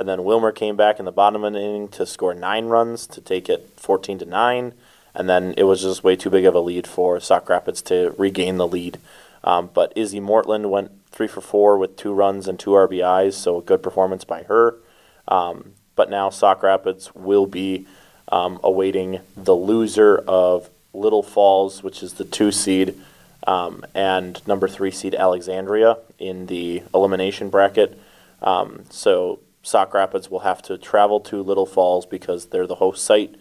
And 0.00 0.08
then 0.08 0.20
Willmar 0.20 0.54
came 0.54 0.76
back 0.76 0.98
in 0.98 1.04
the 1.04 1.12
bottom 1.12 1.44
of 1.44 1.52
the 1.52 1.60
inning 1.60 1.88
to 1.88 2.06
score 2.06 2.32
nine 2.32 2.66
runs 2.66 3.06
to 3.08 3.20
take 3.20 3.50
it 3.50 3.68
14 3.76 4.18
to 4.20 4.24
9. 4.24 4.72
And 5.14 5.28
then 5.28 5.52
it 5.58 5.64
was 5.64 5.82
just 5.82 6.02
way 6.02 6.16
too 6.16 6.30
big 6.30 6.46
of 6.46 6.54
a 6.54 6.60
lead 6.60 6.86
for 6.86 7.20
Sauk 7.20 7.50
Rapids 7.50 7.82
to 7.82 8.14
regain 8.16 8.56
the 8.56 8.66
lead. 8.66 8.98
Um, 9.44 9.68
but 9.74 9.92
Izzy 9.94 10.18
Mortland 10.18 10.70
went 10.70 10.90
three 11.10 11.26
for 11.26 11.42
four 11.42 11.76
with 11.76 11.98
two 11.98 12.14
runs 12.14 12.48
and 12.48 12.58
two 12.58 12.70
RBIs, 12.70 13.34
so 13.34 13.58
a 13.58 13.62
good 13.62 13.82
performance 13.82 14.24
by 14.24 14.44
her. 14.44 14.76
Um, 15.28 15.72
but 15.96 16.08
now 16.08 16.30
Sauk 16.30 16.62
Rapids 16.62 17.14
will 17.14 17.46
be 17.46 17.86
um, 18.28 18.58
awaiting 18.64 19.20
the 19.36 19.54
loser 19.54 20.16
of 20.26 20.70
Little 20.94 21.22
Falls, 21.22 21.82
which 21.82 22.02
is 22.02 22.14
the 22.14 22.24
two 22.24 22.52
seed, 22.52 22.98
um, 23.46 23.84
and 23.94 24.46
number 24.46 24.66
three 24.66 24.92
seed 24.92 25.14
Alexandria 25.14 25.98
in 26.18 26.46
the 26.46 26.82
elimination 26.94 27.50
bracket. 27.50 28.00
Um, 28.40 28.84
so 28.88 29.40
Sauk 29.62 29.92
Rapids 29.94 30.30
will 30.30 30.40
have 30.40 30.62
to 30.62 30.78
travel 30.78 31.20
to 31.20 31.42
Little 31.42 31.66
Falls 31.66 32.06
because 32.06 32.46
they're 32.46 32.66
the 32.66 32.76
host 32.76 33.04
site, 33.04 33.34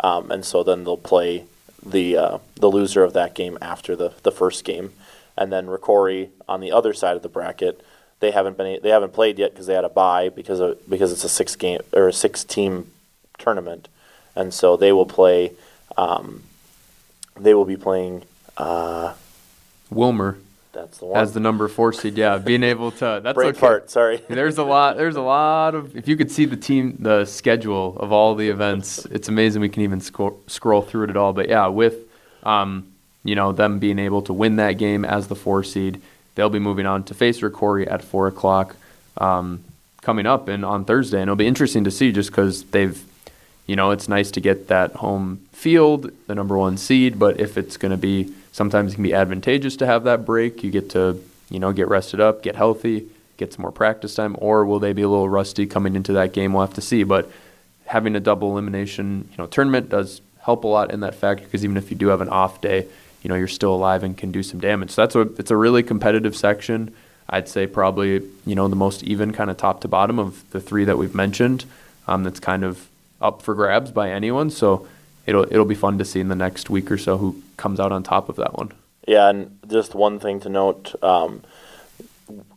um, 0.00 0.30
and 0.30 0.44
so 0.44 0.62
then 0.62 0.84
they'll 0.84 0.96
play 0.96 1.44
the 1.84 2.16
uh, 2.16 2.38
the 2.54 2.68
loser 2.68 3.02
of 3.02 3.12
that 3.12 3.34
game 3.34 3.58
after 3.60 3.94
the 3.94 4.12
the 4.22 4.32
first 4.32 4.64
game, 4.64 4.92
and 5.36 5.52
then 5.52 5.66
Rocori 5.66 6.30
on 6.48 6.60
the 6.60 6.72
other 6.72 6.94
side 6.94 7.16
of 7.16 7.22
the 7.22 7.28
bracket, 7.28 7.84
they 8.20 8.30
haven't 8.30 8.56
been 8.56 8.80
they 8.82 8.88
haven't 8.90 9.12
played 9.12 9.38
yet 9.38 9.52
because 9.52 9.66
they 9.66 9.74
had 9.74 9.84
a 9.84 9.90
bye 9.90 10.28
because 10.28 10.60
of 10.60 10.78
because 10.88 11.12
it's 11.12 11.24
a 11.24 11.28
six 11.28 11.54
game 11.56 11.80
or 11.92 12.08
a 12.08 12.12
six 12.12 12.42
team 12.42 12.90
tournament, 13.38 13.88
and 14.34 14.52
so 14.52 14.76
they 14.76 14.92
will 14.92 15.06
play. 15.06 15.52
Um, 15.96 16.42
they 17.38 17.54
will 17.54 17.64
be 17.66 17.76
playing. 17.76 18.24
Uh, 18.56 19.12
Willmar 19.92 20.38
that's 20.76 20.98
the 20.98 21.06
one. 21.06 21.20
as 21.20 21.32
the 21.32 21.40
number 21.40 21.66
four 21.68 21.92
seed. 21.92 22.16
Yeah, 22.16 22.38
being 22.38 22.62
able 22.62 22.90
to 22.92 23.20
that's 23.22 23.34
brain 23.34 23.50
okay. 23.50 23.58
fart. 23.58 23.90
Sorry. 23.90 24.18
There's 24.28 24.58
a 24.58 24.64
lot. 24.64 24.96
There's 24.96 25.16
a 25.16 25.22
lot 25.22 25.74
of. 25.74 25.96
If 25.96 26.06
you 26.06 26.16
could 26.16 26.30
see 26.30 26.44
the 26.44 26.56
team, 26.56 26.96
the 26.98 27.24
schedule 27.24 27.96
of 27.98 28.12
all 28.12 28.34
the 28.34 28.48
events, 28.48 29.04
it's 29.06 29.28
amazing. 29.28 29.62
We 29.62 29.68
can 29.68 29.82
even 29.82 30.00
scroll, 30.00 30.40
scroll 30.46 30.82
through 30.82 31.04
it 31.04 31.10
at 31.10 31.16
all. 31.16 31.32
But 31.32 31.48
yeah, 31.48 31.66
with, 31.68 31.96
um, 32.42 32.92
you 33.24 33.34
know, 33.34 33.52
them 33.52 33.78
being 33.78 33.98
able 33.98 34.22
to 34.22 34.32
win 34.32 34.56
that 34.56 34.72
game 34.72 35.04
as 35.04 35.28
the 35.28 35.34
four 35.34 35.64
seed, 35.64 36.00
they'll 36.34 36.50
be 36.50 36.58
moving 36.58 36.86
on 36.86 37.02
to 37.04 37.14
face 37.14 37.40
Rocori 37.40 37.90
at 37.90 38.04
four 38.04 38.28
o'clock, 38.28 38.76
um, 39.16 39.64
coming 40.02 40.26
up 40.26 40.48
and 40.48 40.64
on 40.64 40.84
Thursday, 40.84 41.16
and 41.16 41.28
it'll 41.28 41.36
be 41.36 41.46
interesting 41.46 41.84
to 41.84 41.90
see 41.90 42.12
just 42.12 42.30
because 42.30 42.64
they've, 42.64 43.02
you 43.66 43.74
know, 43.74 43.90
it's 43.90 44.08
nice 44.08 44.30
to 44.32 44.40
get 44.40 44.68
that 44.68 44.92
home 44.96 45.40
field, 45.52 46.10
the 46.26 46.34
number 46.34 46.56
one 46.56 46.76
seed. 46.76 47.18
But 47.18 47.40
if 47.40 47.56
it's 47.56 47.76
going 47.76 47.90
to 47.90 47.96
be, 47.96 48.32
sometimes 48.56 48.92
it 48.92 48.94
can 48.96 49.04
be 49.04 49.14
advantageous 49.14 49.76
to 49.76 49.86
have 49.86 50.04
that 50.04 50.24
break. 50.24 50.64
You 50.64 50.70
get 50.70 50.90
to, 50.90 51.22
you 51.50 51.58
know, 51.58 51.72
get 51.72 51.88
rested 51.88 52.20
up, 52.20 52.42
get 52.42 52.56
healthy 52.56 53.08
get 53.36 53.52
some 53.52 53.62
more 53.62 53.72
practice 53.72 54.14
time, 54.14 54.36
or 54.38 54.64
will 54.64 54.78
they 54.78 54.92
be 54.92 55.02
a 55.02 55.08
little 55.08 55.28
rusty 55.28 55.66
coming 55.66 55.94
into 55.96 56.12
that 56.14 56.32
game? 56.32 56.52
We'll 56.52 56.64
have 56.66 56.74
to 56.74 56.80
see. 56.80 57.02
But 57.02 57.30
having 57.86 58.16
a 58.16 58.20
double 58.20 58.50
elimination, 58.52 59.28
you 59.30 59.38
know, 59.38 59.46
tournament 59.46 59.88
does 59.88 60.20
help 60.40 60.64
a 60.64 60.68
lot 60.68 60.90
in 60.90 61.00
that 61.00 61.14
factor 61.14 61.44
because 61.44 61.64
even 61.64 61.76
if 61.76 61.90
you 61.90 61.96
do 61.96 62.08
have 62.08 62.20
an 62.20 62.28
off 62.28 62.60
day, 62.60 62.86
you 63.22 63.28
know, 63.28 63.34
you're 63.34 63.48
still 63.48 63.74
alive 63.74 64.02
and 64.02 64.16
can 64.16 64.30
do 64.30 64.42
some 64.42 64.60
damage. 64.60 64.90
So 64.90 65.02
that's 65.02 65.14
a 65.14 65.20
it's 65.38 65.50
a 65.50 65.56
really 65.56 65.82
competitive 65.82 66.36
section. 66.36 66.94
I'd 67.28 67.48
say 67.48 67.66
probably 67.66 68.22
you 68.44 68.54
know 68.54 68.68
the 68.68 68.76
most 68.76 69.02
even 69.02 69.32
kind 69.32 69.50
of 69.50 69.56
top 69.56 69.80
to 69.82 69.88
bottom 69.88 70.18
of 70.18 70.48
the 70.50 70.60
three 70.60 70.84
that 70.84 70.98
we've 70.98 71.14
mentioned. 71.14 71.64
Um, 72.06 72.22
that's 72.22 72.38
kind 72.38 72.64
of 72.64 72.88
up 73.20 73.42
for 73.42 73.54
grabs 73.54 73.90
by 73.90 74.10
anyone. 74.10 74.50
So 74.50 74.86
it'll 75.26 75.44
it'll 75.44 75.64
be 75.64 75.74
fun 75.74 75.98
to 75.98 76.04
see 76.04 76.20
in 76.20 76.28
the 76.28 76.36
next 76.36 76.70
week 76.70 76.90
or 76.90 76.98
so 76.98 77.18
who 77.18 77.42
comes 77.56 77.78
out 77.78 77.92
on 77.92 78.02
top 78.02 78.28
of 78.28 78.36
that 78.36 78.54
one. 78.54 78.72
Yeah, 79.06 79.28
and 79.28 79.58
just 79.68 79.94
one 79.94 80.18
thing 80.18 80.40
to 80.40 80.48
note. 80.48 80.94
Um, 81.02 81.42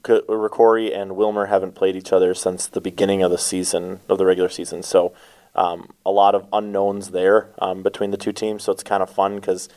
Rocori 0.04 0.96
and 0.98 1.12
Willmar 1.12 1.50
haven't 1.50 1.76
played 1.76 1.96
each 1.96 2.12
other 2.12 2.34
since 2.34 2.66
the 2.66 2.82
beginning 2.82 3.22
of 3.22 3.30
the 3.30 3.38
season 3.38 4.00
of 4.10 4.18
the 4.18 4.26
regular 4.26 4.50
season, 4.50 4.82
so 4.82 5.14
um, 5.56 5.94
a 6.06 6.12
lot 6.12 6.36
of 6.36 6.48
unknowns 6.54 7.10
there 7.12 7.50
um, 7.60 7.84
between 7.84 8.12
the 8.12 8.18
two 8.18 8.32
teams. 8.32 8.64
So 8.64 8.72
it's 8.72 8.84
kind 8.84 9.04
of 9.04 9.10
fun 9.10 9.36
because, 9.36 9.70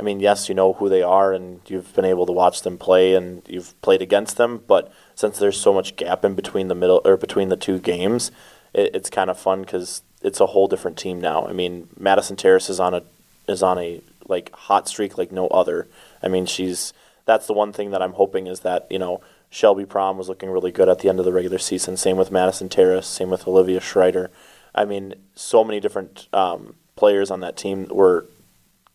I 0.00 0.02
mean, 0.02 0.18
yes, 0.18 0.48
you 0.48 0.54
know 0.54 0.72
who 0.72 0.88
they 0.88 1.02
are 1.02 1.32
and 1.32 1.60
you've 1.66 1.94
been 1.94 2.04
able 2.04 2.26
to 2.26 2.32
watch 2.32 2.62
them 2.62 2.78
play 2.78 3.14
and 3.14 3.42
you've 3.46 3.80
played 3.82 4.02
against 4.02 4.36
them, 4.36 4.62
but 4.66 4.92
since 5.14 5.38
there's 5.38 5.60
so 5.60 5.72
much 5.72 5.96
gap 5.96 6.24
in 6.24 6.34
between 6.34 6.68
the 6.68 6.74
middle 6.74 7.02
or 7.04 7.16
between 7.16 7.48
the 7.48 7.56
two 7.56 7.78
games, 7.78 8.30
it, 8.72 8.94
it's 8.94 9.10
kind 9.10 9.30
of 9.30 9.38
fun 9.38 9.62
because 9.62 10.02
it's 10.22 10.40
a 10.40 10.46
whole 10.46 10.68
different 10.68 10.96
team 10.96 11.20
now. 11.20 11.46
I 11.46 11.52
mean, 11.52 11.88
Madison 11.98 12.36
Terrace 12.36 12.70
is 12.70 12.80
on 12.80 12.94
a 12.94 13.02
is 13.48 13.62
on 13.62 13.78
a 13.78 14.00
like 14.28 14.52
hot 14.52 14.88
streak 14.88 15.16
like 15.18 15.32
no 15.32 15.46
other. 15.48 15.86
I 16.22 16.28
mean, 16.28 16.46
she's 16.46 16.92
that's 17.24 17.46
the 17.46 17.52
one 17.52 17.72
thing 17.72 17.90
that 17.90 18.02
I'm 18.02 18.14
hoping 18.14 18.46
is 18.46 18.60
that 18.60 18.86
you 18.90 18.98
know 18.98 19.20
Shelby 19.50 19.84
Prom 19.84 20.18
was 20.18 20.28
looking 20.28 20.50
really 20.50 20.72
good 20.72 20.88
at 20.88 21.00
the 21.00 21.08
end 21.08 21.18
of 21.18 21.24
the 21.24 21.32
regular 21.32 21.58
season. 21.58 21.96
Same 21.96 22.16
with 22.16 22.30
Madison 22.30 22.68
Terrace. 22.68 23.06
Same 23.06 23.30
with 23.30 23.46
Olivia 23.46 23.80
Schreider. 23.80 24.30
I 24.74 24.84
mean, 24.84 25.14
so 25.34 25.64
many 25.64 25.80
different 25.80 26.28
um, 26.32 26.74
players 26.96 27.30
on 27.30 27.40
that 27.40 27.56
team 27.56 27.86
were 27.90 28.26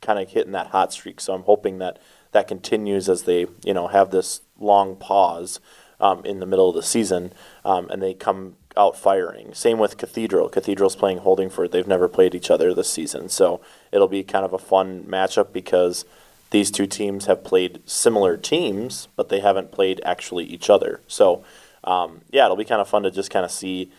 kind 0.01 0.19
of 0.19 0.29
hitting 0.29 0.51
that 0.51 0.67
hot 0.67 0.93
streak. 0.93 1.19
So 1.19 1.33
I'm 1.33 1.43
hoping 1.43 1.79
that 1.79 1.99
that 2.31 2.47
continues 2.47 3.09
as 3.09 3.23
they 3.23 3.47
you 3.63 3.73
know 3.73 3.87
have 3.87 4.11
this 4.11 4.41
long 4.59 4.95
pause 4.95 5.59
um, 5.99 6.25
in 6.25 6.39
the 6.39 6.45
middle 6.45 6.69
of 6.69 6.75
the 6.75 6.83
season 6.83 7.31
um, 7.63 7.87
and 7.89 8.01
they 8.01 8.13
come 8.13 8.55
out 8.77 8.97
firing. 8.97 9.53
Same 9.53 9.77
with 9.77 9.97
Cathedral. 9.97 10.49
Cathedral's 10.49 10.95
playing 10.95 11.19
Holdingford. 11.19 11.71
They've 11.71 11.87
never 11.87 12.07
played 12.07 12.35
each 12.35 12.51
other 12.51 12.73
this 12.73 12.89
season, 12.89 13.29
so 13.29 13.61
it'll 13.91 14.07
be 14.07 14.23
kind 14.23 14.45
of 14.45 14.53
a 14.53 14.57
fun 14.59 15.03
matchup 15.03 15.51
because 15.53 16.05
these 16.51 16.69
two 16.69 16.85
teams 16.85 17.25
have 17.25 17.43
played 17.43 17.81
similar 17.85 18.37
teams, 18.37 19.07
but 19.15 19.29
they 19.29 19.39
haven't 19.39 19.71
played 19.71 20.01
actually 20.05 20.45
each 20.45 20.69
other. 20.69 21.01
So, 21.07 21.43
um, 21.83 22.21
yeah, 22.29 22.45
it'll 22.45 22.57
be 22.57 22.65
kind 22.65 22.81
of 22.81 22.89
fun 22.89 23.03
to 23.03 23.11
just 23.11 23.31
kind 23.31 23.45
of 23.45 23.51
see 23.51 23.91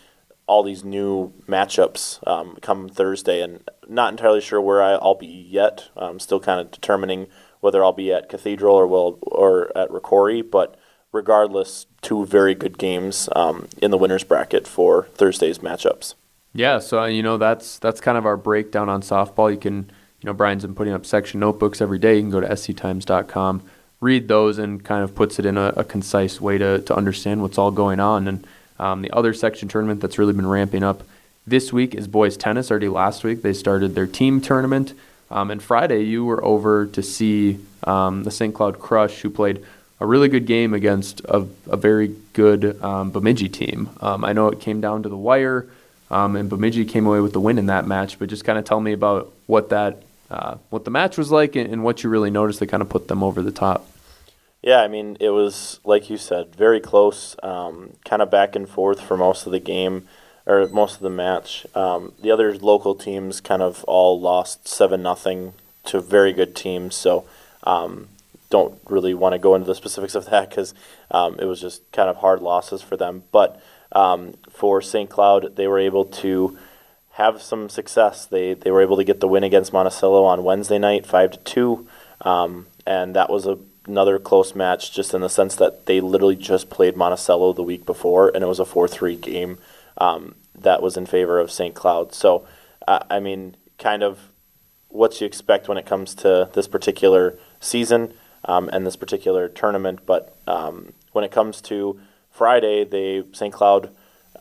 all 0.47 0.63
these 0.63 0.85
new 0.85 1.33
matchups 1.49 2.27
um, 2.29 2.59
come 2.61 2.89
Thursday. 2.89 3.41
And 3.41 3.67
not 3.89 4.13
entirely 4.13 4.43
sure 4.43 4.61
where 4.61 4.83
I'll 4.83 5.15
be 5.15 5.27
yet. 5.27 5.89
I'm 5.97 6.21
still 6.21 6.41
kind 6.41 6.61
of 6.61 6.71
determining 6.71 7.27
whether 7.61 7.83
I'll 7.83 7.93
be 7.93 8.13
at 8.13 8.29
Cathedral 8.29 8.77
or 8.77 8.87
will 8.87 9.19
or 9.23 9.77
at 9.77 9.89
Rocori, 9.89 10.49
But 10.49 10.77
regardless, 11.13 11.87
two 12.01 12.27
very 12.27 12.55
good 12.55 12.79
games 12.79 13.29
um, 13.37 13.69
in 13.81 13.91
the 13.91 13.99
winners 13.99 14.25
bracket 14.25 14.67
for 14.67 15.05
Thursday's 15.15 15.59
matchups. 15.59 16.15
Yeah, 16.55 16.81
so 16.81 17.05
you 17.05 17.23
know 17.23 17.39
that's 17.39 17.79
that's 17.79 18.01
kind 18.01 18.19
of 18.19 18.27
our 18.27 18.37
breakdown 18.37 18.89
on 18.89 19.03
softball. 19.03 19.51
You 19.51 19.59
can 19.59 19.91
you 20.23 20.29
know, 20.29 20.35
Brian's 20.35 20.63
been 20.63 20.75
putting 20.75 20.93
up 20.93 21.05
section 21.05 21.41
notebooks 21.41 21.81
every 21.81 21.99
day. 21.99 22.17
You 22.17 22.23
can 22.23 22.31
go 22.31 22.41
to 22.41 22.47
sctimes.com, 22.47 23.63
read 24.01 24.29
those, 24.29 24.59
and 24.59 24.83
kind 24.85 25.03
of 25.03 25.15
puts 25.15 25.39
it 25.39 25.47
in 25.47 25.59
a, 25.59 25.73
a 25.77 25.85
concise 25.85 26.41
way 26.41 26.59
to, 26.59 26.81
to 26.83 26.95
understand 26.95 27.43
what's 27.43 27.59
all 27.59 27.73
going 27.73 27.99
on. 27.99 28.29
And 28.29 28.47
um, 28.79 29.03
the 29.03 29.11
other 29.11 29.35
section 29.35 29.69
tournament 29.69 30.01
that's 30.01 30.19
really 30.19 30.33
been 30.33 30.47
ramping 30.47 30.85
up 30.85 31.03
this 31.45 31.73
week 31.73 31.95
is 31.95 32.07
boys 32.07 32.37
tennis. 32.37 32.71
Already 32.71 32.89
last 32.89 33.25
week, 33.25 33.43
they 33.43 33.53
started 33.53 33.97
their 33.97 34.07
team 34.07 34.41
tournament. 34.41 34.95
Um, 35.29 35.51
and 35.51 35.61
Friday, 35.61 36.03
you 36.03 36.25
were 36.25 36.45
over 36.45 36.87
to 36.87 37.03
see 37.03 37.59
um, 37.83 38.23
the 38.23 38.31
St. 38.31 38.55
Cloud 38.55 38.79
Crush, 38.79 39.23
who 39.23 39.31
played 39.31 39.65
a 40.03 40.07
really 40.07 40.29
good 40.29 40.47
game 40.47 40.75
against 40.75 41.21
a, 41.27 41.47
a 41.69 41.77
very 41.77 42.15
good 42.33 42.83
um, 42.83 43.13
Bemidji 43.13 43.49
team. 43.49 43.89
Um, 44.01 44.25
I 44.25 44.33
know 44.33 44.49
it 44.49 44.61
came 44.61 44.81
down 44.81 45.05
to 45.05 45.09
the 45.09 45.17
wire, 45.17 45.69
um, 46.11 46.35
and 46.35 46.51
Bemidji 46.51 46.85
came 46.87 47.07
away 47.07 47.21
with 47.21 47.33
the 47.33 47.41
win 47.41 47.57
in 47.57 47.67
that 47.67 47.87
match. 47.87 48.19
But 48.19 48.29
just 48.29 48.45
kind 48.45 48.59
of 48.59 48.65
tell 48.65 48.81
me 48.81 48.93
about 48.93 49.33
what 49.47 49.69
that 49.69 50.03
uh, 50.29 50.57
what 50.71 50.85
the 50.85 50.91
match 50.91 51.17
was 51.17 51.31
like 51.31 51.55
and, 51.55 51.73
and, 51.73 51.85
what 51.85 52.03
you 52.03 52.11
really 52.11 52.31
noticed 52.31 52.59
that 52.59 52.67
kind 52.67 52.83
of 52.83 52.89
put 52.89 53.07
them 53.07 53.23
over 53.23 53.43
the 53.43 53.53
top. 53.53 53.87
Yeah, 54.63 54.81
I 54.81 54.89
mean, 54.89 55.19
it 55.21 55.29
was, 55.29 55.79
like 55.85 56.09
you 56.09 56.17
said, 56.17 56.57
very 56.57 56.81
close, 56.81 57.37
um, 57.43 57.95
kind 58.05 58.23
of 58.23 58.31
back 58.31 58.57
and 58.57 58.67
forth 58.67 59.01
for 59.01 59.17
most 59.17 59.45
of 59.45 59.53
the 59.53 59.61
game 59.61 60.09
or 60.47 60.67
most 60.69 60.97
of 60.97 61.03
the 61.03 61.11
match. 61.11 61.67
Um, 61.75 62.15
the 62.21 62.31
other 62.31 62.57
local 62.57 62.95
teams 62.95 63.41
kind 63.41 63.61
of 63.61 63.85
all 63.85 64.19
lost 64.19 64.67
7 64.67 65.03
nothing 65.03 65.53
to 65.85 66.01
very 66.01 66.33
good 66.33 66.57
teams, 66.57 66.95
so 66.95 67.27
um, 67.65 68.09
don't 68.53 68.79
really 68.87 69.15
want 69.15 69.33
to 69.33 69.39
go 69.39 69.55
into 69.55 69.67
the 69.67 69.75
specifics 69.75 70.15
of 70.15 70.27
that 70.27 70.51
because 70.51 70.75
um, 71.11 71.39
it 71.41 71.47
was 71.47 71.59
just 71.59 71.91
kind 71.91 72.11
of 72.11 72.17
hard 72.17 72.43
losses 72.43 72.83
for 72.83 72.99
them. 72.99 73.25
But 73.33 73.61
um, 73.93 74.35
for 74.51 74.83
St. 74.83 75.09
Cloud, 75.09 75.57
they 75.57 75.67
were 75.67 75.79
able 75.79 76.05
to 76.05 76.59
have 77.13 77.41
some 77.41 77.71
success. 77.71 78.27
They 78.27 78.53
they 78.53 78.71
were 78.71 78.83
able 78.83 78.99
to 78.99 79.05
get 79.05 79.21
the 79.21 79.29
win 79.29 79.43
against 79.43 79.73
Monticello 79.73 80.25
on 80.25 80.45
Wednesday 80.45 80.79
night, 80.79 81.07
five 81.07 81.31
to 81.31 81.39
two, 81.39 81.89
um, 82.21 82.67
and 82.87 83.17
that 83.17 83.31
was 83.31 83.47
a, 83.47 83.59
another 83.87 84.19
close 84.19 84.55
match, 84.55 84.93
just 84.93 85.15
in 85.15 85.23
the 85.23 85.31
sense 85.31 85.57
that 85.57 85.87
they 85.87 86.03
literally 86.03 86.37
just 86.37 86.69
played 86.69 86.95
Monticello 86.95 87.55
the 87.55 87.63
week 87.63 87.87
before, 87.87 88.31
and 88.35 88.45
it 88.45 88.49
was 88.49 88.61
a 88.61 88.67
four 88.67 88.87
three 88.87 89.17
game 89.17 89.59
um, 89.97 90.35
that 90.59 90.83
was 90.83 90.99
in 90.99 91.07
favor 91.07 91.41
of 91.41 91.51
St. 91.51 91.75
Cloud. 91.75 92.15
So, 92.15 92.47
uh, 92.87 93.01
I 93.09 93.19
mean, 93.19 93.57
kind 93.79 94.03
of 94.03 94.29
what 94.89 95.23
you 95.23 95.27
expect 95.27 95.69
when 95.69 95.79
it 95.79 95.87
comes 95.87 96.15
to 96.17 96.51
this 96.53 96.69
particular 96.69 97.39
season 97.61 98.13
um, 98.45 98.69
and 98.73 98.87
this 98.87 98.97
particular 98.97 99.49
tournament, 99.49 100.01
but 100.07 100.37
um, 100.47 100.93
when 101.13 101.25
it 101.25 101.31
comes 101.31 101.61
to 101.63 102.01
Friday, 102.31 102.85
they 102.85 103.23
St. 103.33 103.53
Cloud 103.53 103.91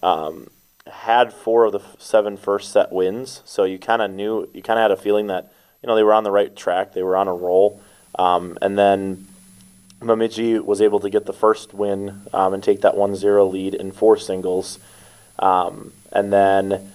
um, 0.02 0.50
had 0.88 1.34
four 1.34 1.66
of 1.66 1.74
the 1.74 1.82
seven 2.00 2.38
first 2.38 2.72
set 2.72 2.92
wins, 2.92 3.42
so 3.46 3.64
you 3.64 3.78
kind 3.78 4.02
of 4.02 4.12
knew, 4.12 4.50
you 4.54 4.62
kind 4.62 4.80
of 4.80 4.84
had 4.84 4.92
a 4.92 4.98
feeling 4.98 5.28
that 5.28 5.52
you 5.82 5.88
know 5.88 5.96
they 5.96 6.04
were 6.04 6.14
on 6.14 6.24
the 6.24 6.32
right 6.32 6.56
track, 6.56 6.94
they 6.94 7.04
were 7.04 7.18
on 7.18 7.28
a 7.28 7.34
roll, 7.34 7.82
um, 8.18 8.58
and 8.62 8.78
then 8.78 9.28
Bemidji 10.00 10.58
was 10.60 10.82
able 10.82 11.00
to 11.00 11.10
get 11.10 11.26
the 11.26 11.34
first 11.34 11.74
win 11.74 12.22
um, 12.34 12.54
and 12.54 12.64
take 12.64 12.82
that 12.82 12.96
1-0 12.96 13.52
lead 13.52 13.76
in 13.76 13.92
four 13.92 14.18
singles, 14.18 14.80
um, 15.40 15.94
and 16.12 16.34
then 16.34 16.94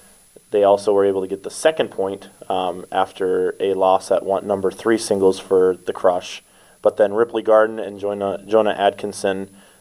they 0.50 0.64
also 0.64 0.92
were 0.92 1.04
able 1.04 1.20
to 1.20 1.28
get 1.28 1.42
the 1.42 1.50
second 1.50 1.90
point 1.90 2.28
um, 2.48 2.86
after 2.90 3.54
a 3.60 3.75
loss 3.75 4.10
at 4.10 4.25
one, 4.25 4.46
number 4.46 4.70
three 4.70 4.98
singles 4.98 5.38
for 5.38 5.76
the 5.84 5.92
Crush, 5.92 6.42
but 6.83 6.97
then 6.97 7.14
Ripley 7.14 7.42
Garden 7.42 7.78
and 7.78 7.99
Jonah, 7.99 8.42
Jonah 8.47 8.75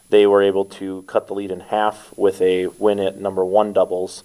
they 0.09 0.27
were 0.27 0.41
able 0.41 0.65
to 0.65 1.01
cut 1.03 1.27
the 1.27 1.33
lead 1.33 1.51
in 1.51 1.59
half 1.61 2.15
with 2.17 2.41
a 2.41 2.67
win 2.67 2.99
at 2.99 3.19
number 3.19 3.43
one 3.43 3.73
doubles. 3.73 4.23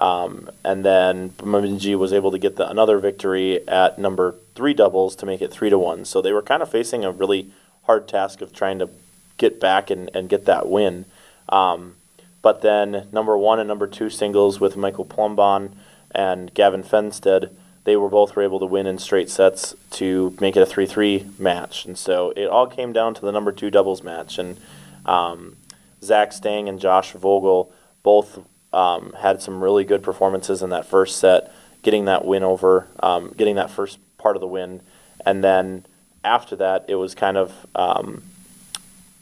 Um, 0.00 0.50
and 0.64 0.84
then 0.84 1.28
Bemidji 1.28 1.94
was 1.94 2.12
able 2.12 2.30
to 2.32 2.38
get 2.38 2.56
the, 2.56 2.68
another 2.68 2.98
victory 2.98 3.66
at 3.68 3.98
number 3.98 4.34
three 4.54 4.74
doubles 4.74 5.14
to 5.16 5.26
make 5.26 5.40
it 5.40 5.52
three 5.52 5.70
to 5.70 5.78
one. 5.78 6.04
So 6.04 6.20
they 6.20 6.32
were 6.32 6.42
kind 6.42 6.62
of 6.62 6.70
facing 6.70 7.04
a 7.04 7.12
really 7.12 7.50
hard 7.84 8.08
task 8.08 8.40
of 8.40 8.52
trying 8.52 8.78
to 8.80 8.90
get 9.36 9.60
back 9.60 9.90
and, 9.90 10.10
and 10.14 10.28
get 10.28 10.46
that 10.46 10.68
win. 10.68 11.04
Um, 11.48 11.94
but 12.42 12.60
then 12.60 13.08
number 13.12 13.38
one 13.38 13.58
and 13.58 13.68
number 13.68 13.86
two 13.86 14.10
singles 14.10 14.60
with 14.60 14.76
Michael 14.76 15.04
Plombon 15.04 15.72
and 16.10 16.52
Gavin 16.54 16.82
Fenstead, 16.82 17.50
they 17.84 17.96
were 17.96 18.08
both 18.08 18.34
were 18.34 18.42
able 18.42 18.58
to 18.60 18.66
win 18.66 18.86
in 18.86 18.98
straight 18.98 19.30
sets 19.30 19.74
to 19.92 20.36
make 20.40 20.56
it 20.56 20.62
a 20.62 20.66
three 20.66 20.86
three 20.86 21.26
match. 21.38 21.84
And 21.84 21.96
so 21.96 22.32
it 22.36 22.46
all 22.46 22.66
came 22.66 22.92
down 22.92 23.14
to 23.14 23.20
the 23.20 23.32
number 23.32 23.52
two 23.52 23.70
doubles 23.70 24.02
match. 24.02 24.38
And 24.38 24.58
um, 25.06 25.56
Zach 26.02 26.32
Stang 26.32 26.68
and 26.68 26.80
Josh 26.80 27.12
Vogel 27.12 27.72
both 28.02 28.40
um, 28.72 29.14
had 29.20 29.40
some 29.40 29.62
really 29.62 29.84
good 29.84 30.02
performances 30.02 30.62
in 30.62 30.70
that 30.70 30.86
first 30.86 31.18
set, 31.18 31.52
getting 31.82 32.06
that 32.06 32.24
win 32.24 32.42
over, 32.42 32.88
um, 33.00 33.32
getting 33.36 33.56
that 33.56 33.70
first 33.70 33.98
part 34.18 34.36
of 34.36 34.40
the 34.40 34.46
win, 34.46 34.80
and 35.24 35.44
then 35.44 35.84
after 36.24 36.56
that, 36.56 36.86
it 36.88 36.94
was 36.94 37.14
kind 37.14 37.36
of 37.36 37.66
um, 37.74 38.22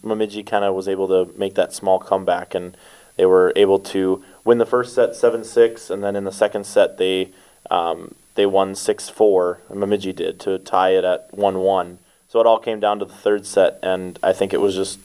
Bemidji 0.04 0.42
kind 0.42 0.64
of 0.64 0.74
was 0.74 0.88
able 0.88 1.08
to 1.08 1.36
make 1.38 1.54
that 1.54 1.72
small 1.72 1.98
comeback, 1.98 2.54
and 2.54 2.76
they 3.16 3.26
were 3.26 3.52
able 3.56 3.78
to 3.78 4.24
win 4.44 4.58
the 4.58 4.66
first 4.66 4.94
set 4.94 5.14
seven 5.14 5.44
six, 5.44 5.90
and 5.90 6.02
then 6.02 6.16
in 6.16 6.24
the 6.24 6.32
second 6.32 6.64
set 6.64 6.98
they 6.98 7.30
um, 7.70 8.14
they 8.34 8.46
won 8.46 8.74
six 8.74 9.08
four. 9.08 9.60
Bemidji 9.68 10.12
did 10.12 10.40
to 10.40 10.58
tie 10.58 10.90
it 10.90 11.04
at 11.04 11.32
one 11.32 11.58
one. 11.58 11.98
So 12.28 12.40
it 12.40 12.46
all 12.46 12.58
came 12.58 12.80
down 12.80 12.98
to 13.00 13.04
the 13.04 13.14
third 13.14 13.44
set, 13.46 13.78
and 13.82 14.18
I 14.22 14.32
think 14.32 14.54
it 14.54 14.60
was 14.60 14.74
just 14.74 14.98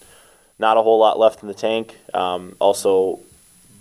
not 0.57 0.77
a 0.77 0.81
whole 0.81 0.99
lot 0.99 1.19
left 1.19 1.41
in 1.41 1.47
the 1.47 1.53
tank. 1.53 1.97
Um, 2.13 2.55
also, 2.59 3.19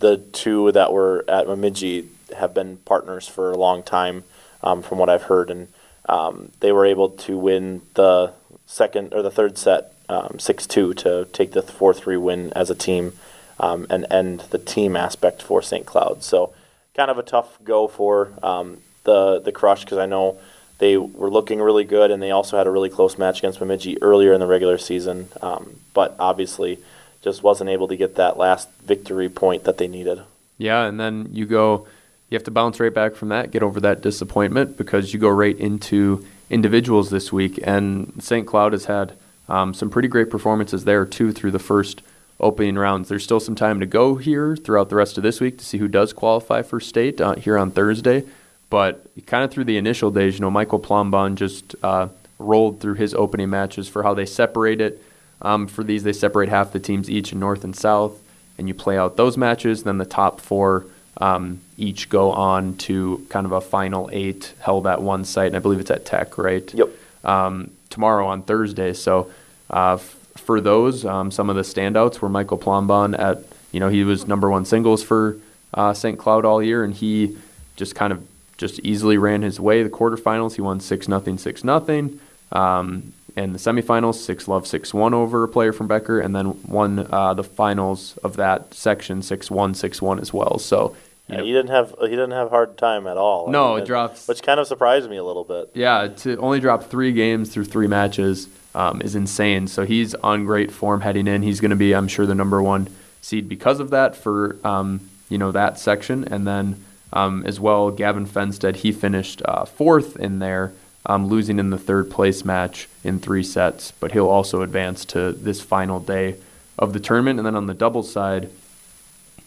the 0.00 0.19
two 0.19 0.73
that 0.73 0.93
were 0.93 1.25
at 1.29 1.47
Bemidji 1.47 2.09
have 2.37 2.53
been 2.53 2.79
partners 2.79 3.29
for 3.29 3.53
a 3.53 3.57
long 3.57 3.83
time, 3.83 4.25
um, 4.62 4.83
from 4.83 4.99
what 4.99 5.09
I've 5.09 5.23
heard, 5.23 5.50
and 5.50 5.69
um, 6.09 6.50
they 6.61 6.73
were 6.73 6.85
able 6.85 7.11
to 7.11 7.38
win 7.38 7.83
the 7.95 8.33
second 8.67 9.15
or 9.15 9.23
the 9.23 9.31
third 9.31 9.57
set 9.57 9.93
um, 10.09 10.38
six 10.38 10.67
two 10.67 10.95
to 10.95 11.26
take 11.33 11.53
the 11.53 11.62
four 11.62 11.95
three 11.95 12.17
win 12.17 12.53
as 12.55 12.71
a 12.71 12.75
team 12.75 13.12
um, 13.59 13.87
and 13.88 14.07
end 14.11 14.41
the 14.50 14.59
team 14.59 14.97
aspect 14.97 15.43
for 15.43 15.62
St. 15.62 15.87
Cloud. 15.87 16.23
So 16.23 16.53
kind 16.95 17.11
of 17.11 17.19
a 17.19 17.23
tough 17.23 17.62
go 17.65 17.88
for 17.88 18.33
um, 18.43 18.79
the 19.07 19.41
the 19.41 19.53
Crush 19.53 19.85
because 19.85 19.99
I 19.99 20.05
know 20.07 20.39
they 20.79 20.97
were 20.97 21.31
looking 21.31 21.61
really 21.61 21.85
good 21.85 22.11
and 22.11 22.23
they 22.23 22.31
also 22.31 22.59
had 22.59 22.67
a 22.67 22.71
really 22.71 22.91
close 22.91 23.17
match 23.17 23.39
against 23.39 23.59
Bemidji 23.59 24.01
earlier 24.03 24.35
in 24.35 24.41
the 24.41 24.47
regular 24.47 24.77
season, 24.77 25.29
um, 25.41 25.81
but 25.95 26.15
obviously 26.19 26.79
just 27.23 27.43
wasn't 27.43 27.71
able 27.71 27.89
to 27.89 27.97
get 27.97 28.17
that 28.17 28.37
last 28.37 28.69
victory 28.85 29.29
point 29.29 29.65
that 29.65 29.79
they 29.79 29.89
needed. 29.89 30.21
Yeah, 30.59 30.85
and 30.85 31.01
then 31.01 31.31
you 31.33 31.47
go, 31.47 31.87
you 32.29 32.37
have 32.37 32.45
to 32.45 32.51
bounce 32.51 32.79
right 32.79 32.93
back 32.93 33.15
from 33.15 33.31
that, 33.31 33.51
get 33.51 33.63
over 33.63 33.81
that 33.81 34.03
disappointment 34.03 34.77
because 34.77 35.13
you 35.13 35.19
go 35.19 35.29
right 35.29 35.59
into 35.59 36.25
individuals 36.51 37.11
this 37.11 37.33
week, 37.33 37.59
and 37.65 38.13
St. 38.23 38.47
Cloud 38.47 38.73
has 38.73 38.85
had 38.85 39.15
um, 39.49 39.75
some 39.75 39.91
pretty 39.91 40.09
great 40.09 40.31
performances 40.31 40.85
there 40.85 41.05
too 41.05 41.33
through 41.33 41.53
the 41.53 41.59
first 41.59 42.03
opening 42.39 42.77
rounds. 42.77 43.09
There's 43.09 43.25
still 43.25 43.41
some 43.41 43.55
time 43.55 43.81
to 43.81 43.87
go 43.87 44.17
here 44.17 44.57
throughout 44.57 44.89
the 44.89 44.97
rest 44.97 45.17
of 45.17 45.23
this 45.23 45.41
week 45.41 45.59
to 45.59 45.65
see 45.65 45.79
who 45.79 45.89
does 45.89 46.13
qualify 46.13 46.63
for 46.63 46.81
state 46.81 47.21
uh, 47.21 47.35
here 47.37 47.57
on 47.57 47.71
Thursday. 47.71 48.25
But 48.68 49.06
kind 49.26 49.44
of 49.44 49.50
through 49.50 49.64
the 49.64 49.76
initial 49.76 50.11
days, 50.11 50.35
you 50.35 50.40
know, 50.40 50.50
Michael 50.50 50.80
Plombon 50.80 51.37
just 51.37 51.75
uh, 51.82 52.08
rolled 52.38 52.80
through 52.80 52.94
his 52.94 53.14
opening 53.14 53.50
matches 53.50 53.88
for 53.88 54.02
how 54.02 54.14
they 54.14 54.26
separate 54.26 54.80
it. 54.80 55.02
Um, 55.42 55.66
for 55.66 55.85
these, 55.85 56.02
they 56.02 56.12
separate 56.12 56.49
half 56.49 56.73
the 56.73 56.80
teams 56.80 57.11
each 57.11 57.32
in 57.32 57.38
North 57.38 57.62
and 57.62 57.76
South, 57.76 58.20
and 58.58 58.68
you 58.68 58.75
play 58.75 58.99
out 58.99 59.16
those 59.16 59.37
matches. 59.37 59.85
Then 59.85 59.99
the 59.99 60.04
top 60.04 60.40
four 60.40 60.87
um, 61.18 61.61
each 61.76 62.08
go 62.08 62.32
on 62.32 62.76
to 62.78 63.26
kind 63.28 63.46
of 63.46 63.52
a 63.52 63.61
final 63.61 64.08
eight 64.12 64.54
held 64.61 64.87
at 64.87 65.00
one 65.00 65.25
site, 65.25 65.49
and 65.49 65.56
I 65.56 65.61
believe 65.61 65.80
it's 65.80 65.90
at 65.90 66.04
Tech, 66.04 66.38
right? 66.38 66.73
Yep. 66.75 66.88
Um, 67.25 67.70
tomorrow 67.90 68.26
on 68.26 68.42
Thursday. 68.42 68.92
So 68.92 69.30
uh, 69.70 69.96
for 69.96 70.61
those, 70.61 71.04
um, 71.04 71.30
some 71.30 71.50
of 71.50 71.56
the 71.56 71.62
standouts 71.62 72.20
were 72.20 72.28
Michael 72.28 72.58
Plombon 72.58 73.18
at, 73.18 73.42
you 73.73 73.80
know, 73.80 73.88
he 73.88 74.04
was 74.04 74.26
number 74.26 74.50
one 74.50 74.64
singles 74.64 75.02
for 75.02 75.38
uh, 75.75 75.92
St. 75.92 76.18
Cloud 76.18 76.44
all 76.44 76.62
year, 76.62 76.85
and 76.85 76.94
he 76.94 77.37
just 77.76 77.94
kind 77.94 78.12
of 78.12 78.26
just 78.57 78.79
easily 78.81 79.19
ran 79.19 79.43
his 79.43 79.61
way. 79.61 79.83
The 79.83 79.91
quarterfinals, 79.91 80.55
he 80.55 80.61
won 80.61 80.81
six 80.81 81.09
nothing, 81.09 81.39
six 81.39 81.65
nothing. 81.65 82.21
Um, 82.53 83.13
and 83.37 83.55
the 83.55 83.59
semifinals, 83.59 84.15
six 84.15 84.49
love, 84.49 84.67
six 84.67 84.95
one 84.95 85.12
over 85.12 85.45
a 85.45 85.49
player 85.49 85.73
from 85.73 85.88
Becker, 85.88 86.21
and 86.21 86.35
then 86.35 86.62
won 86.64 87.07
uh, 87.11 87.35
the 87.35 87.45
finals 87.45 88.16
of 88.23 88.37
that 88.37 88.73
section, 88.73 89.21
six 89.21 89.51
one, 89.51 89.75
six 89.75 90.01
one 90.01 90.19
as 90.19 90.33
well. 90.33 90.59
So 90.59 90.97
yeah, 91.29 91.42
he 91.42 91.53
didn't 91.53 91.71
have 91.71 91.95
he 92.01 92.09
didn't 92.09 92.31
have 92.31 92.51
hard 92.51 92.79
time 92.79 93.07
at 93.07 93.16
all. 93.16 93.49
No, 93.49 93.73
I 93.73 93.75
mean, 93.75 93.83
it 93.83 93.87
drops, 93.87 94.27
which 94.27 94.42
kind 94.42 94.59
of 94.59 94.66
surprised 94.66 95.11
me 95.11 95.16
a 95.16 95.25
little 95.25 95.45
bit. 95.45 95.71
Yeah, 95.75 96.09
to 96.09 96.38
only 96.38 96.61
drop 96.61 96.85
three 96.85 97.12
games 97.12 97.53
through 97.53 97.64
three 97.66 97.88
matches 97.88 98.49
um, 98.75 99.03
is 99.03 99.14
insane. 99.14 99.66
So 99.66 99.85
he's 99.85 100.14
on 100.14 100.45
great 100.45 100.71
form 100.71 101.03
heading 101.03 101.27
in. 101.27 101.42
He's 101.42 101.61
going 101.61 101.71
to 101.71 101.77
be, 101.77 101.95
I'm 101.95 102.09
sure, 102.09 102.27
the 102.27 102.35
number 102.35 102.62
one 102.62 102.88
seed 103.21 103.49
because 103.49 103.81
of 103.81 103.90
that 103.90 104.14
for 104.14 104.57
um, 104.64 105.01
you 105.29 105.37
know 105.37 105.53
that 105.53 105.79
section, 105.79 106.25
and 106.25 106.47
then 106.47 106.83
um, 107.12 107.45
as 107.47 107.61
well, 107.61 107.90
Gavin 107.90 108.27
Fenstead 108.27 108.77
he 108.77 108.92
finished 108.92 109.42
uh, 109.45 109.64
fourth 109.64 110.16
in 110.16 110.38
there, 110.38 110.73
um, 111.05 111.29
losing 111.29 111.59
in 111.59 111.71
the 111.71 111.79
third 111.79 112.11
place 112.11 112.45
match 112.45 112.88
in 113.05 113.19
three 113.19 113.42
sets, 113.42 113.92
but 114.01 114.12
he'll 114.12 114.29
also 114.29 114.62
advance 114.62 115.05
to 115.07 115.33
this 115.33 115.61
final 115.61 116.01
day 116.01 116.37
of 116.79 116.92
the 116.92 117.01
tournament. 117.01 117.38
And 117.38 117.47
then 117.47 117.57
on 117.57 117.66
the 117.66 117.75
doubles 117.75 118.11
side, 118.11 118.51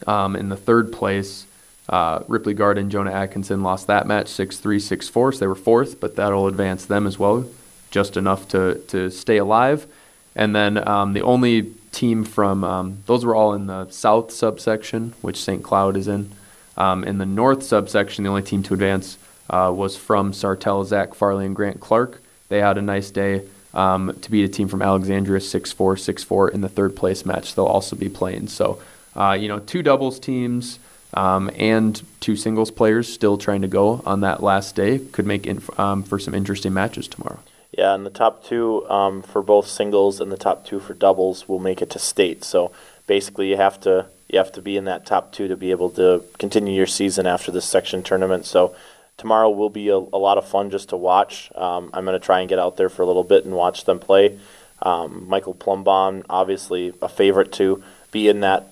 um, 0.07 0.35
in 0.35 0.49
the 0.49 0.57
third 0.57 0.91
place. 0.91 1.45
Uh, 1.89 2.23
Ripley 2.27 2.53
Garden, 2.53 2.91
Jonah 2.91 3.11
Atkinson 3.11 3.63
lost 3.63 3.87
that 3.87 4.05
match 4.05 4.27
6 4.27 4.59
3, 4.59 4.79
6 4.79 5.09
4, 5.09 5.31
so 5.31 5.39
they 5.39 5.47
were 5.47 5.55
fourth, 5.55 5.99
but 5.99 6.15
that'll 6.15 6.45
advance 6.45 6.85
them 6.85 7.07
as 7.07 7.17
well 7.17 7.49
just 7.91 8.17
enough 8.17 8.47
to, 8.49 8.75
to 8.87 9.09
stay 9.09 9.37
alive. 9.37 9.87
And 10.35 10.55
then 10.55 10.87
um, 10.87 11.13
the 11.13 11.21
only 11.21 11.73
team 11.91 12.23
from, 12.23 12.63
um, 12.63 12.99
those 13.07 13.25
were 13.25 13.35
all 13.35 13.53
in 13.53 13.65
the 13.65 13.89
south 13.89 14.31
subsection, 14.31 15.13
which 15.21 15.41
St. 15.41 15.63
Cloud 15.63 15.97
is 15.97 16.07
in. 16.07 16.31
Um, 16.79 17.03
in 17.03 17.17
the 17.17 17.25
north 17.25 17.61
subsection, 17.61 18.23
the 18.23 18.29
only 18.29 18.41
team 18.41 18.63
to 18.63 18.73
advance 18.73 19.17
uh, 19.49 19.71
was 19.75 19.97
from 19.97 20.31
Sartell, 20.31 20.85
Zach 20.85 21.13
Farley, 21.13 21.45
and 21.45 21.55
Grant 21.55 21.79
Clark. 21.79 22.21
They 22.47 22.59
had 22.59 22.77
a 22.77 22.81
nice 22.81 23.11
day 23.11 23.43
um, 23.73 24.17
to 24.21 24.31
beat 24.31 24.45
a 24.45 24.47
team 24.47 24.67
from 24.67 24.81
Alexandria 24.81 25.41
6 25.41 25.71
4, 25.71 25.97
6 25.97 26.23
4 26.23 26.49
in 26.49 26.61
the 26.61 26.69
third 26.69 26.95
place 26.95 27.25
match. 27.25 27.53
They'll 27.53 27.65
also 27.65 27.95
be 27.95 28.09
playing. 28.09 28.47
So, 28.47 28.81
uh, 29.15 29.37
you 29.39 29.47
know, 29.47 29.59
two 29.59 29.83
doubles 29.83 30.19
teams. 30.19 30.79
Um, 31.11 31.49
and 31.55 31.99
two 32.19 32.35
singles 32.35 32.69
players 32.69 33.11
still 33.11 33.39
trying 33.39 33.63
to 33.63 33.67
go 33.67 34.03
on 34.05 34.21
that 34.21 34.43
last 34.43 34.75
day 34.75 34.99
could 34.99 35.25
make 35.25 35.47
inf- 35.47 35.79
um, 35.79 36.03
for 36.03 36.19
some 36.19 36.35
interesting 36.35 36.71
matches 36.71 37.07
tomorrow. 37.07 37.39
Yeah, 37.75 37.95
and 37.95 38.05
the 38.05 38.11
top 38.11 38.43
two 38.43 38.87
um, 38.89 39.23
for 39.23 39.41
both 39.41 39.67
singles 39.67 40.21
and 40.21 40.31
the 40.31 40.37
top 40.37 40.65
two 40.65 40.79
for 40.79 40.93
doubles 40.93 41.47
will 41.47 41.57
make 41.57 41.81
it 41.81 41.89
to 41.91 41.99
state. 41.99 42.43
So 42.43 42.71
basically, 43.07 43.49
you 43.49 43.57
have 43.57 43.79
to 43.81 44.05
you 44.29 44.37
have 44.37 44.51
to 44.53 44.61
be 44.61 44.77
in 44.77 44.85
that 44.85 45.05
top 45.05 45.31
two 45.31 45.47
to 45.47 45.57
be 45.57 45.71
able 45.71 45.89
to 45.91 46.23
continue 46.37 46.73
your 46.73 46.87
season 46.87 47.25
after 47.25 47.51
this 47.51 47.65
section 47.65 48.03
tournament. 48.03 48.45
So 48.45 48.75
tomorrow 49.17 49.49
will 49.49 49.69
be 49.69 49.89
a, 49.89 49.97
a 49.97 49.97
lot 49.97 50.37
of 50.37 50.47
fun 50.47 50.69
just 50.69 50.89
to 50.89 50.97
watch. 50.97 51.51
Um, 51.55 51.89
I'm 51.93 52.05
going 52.05 52.19
to 52.19 52.25
try 52.25 52.39
and 52.39 52.47
get 52.47 52.59
out 52.59 52.77
there 52.77 52.89
for 52.89 53.01
a 53.01 53.05
little 53.05 53.23
bit 53.23 53.45
and 53.45 53.53
watch 53.53 53.85
them 53.85 53.99
play. 53.99 54.39
Um, 54.81 55.27
Michael 55.27 55.55
Plombon, 55.55 56.23
obviously 56.29 56.93
a 57.01 57.09
favorite 57.09 57.51
to 57.53 57.83
be 58.11 58.27
in 58.29 58.39
that 58.41 58.69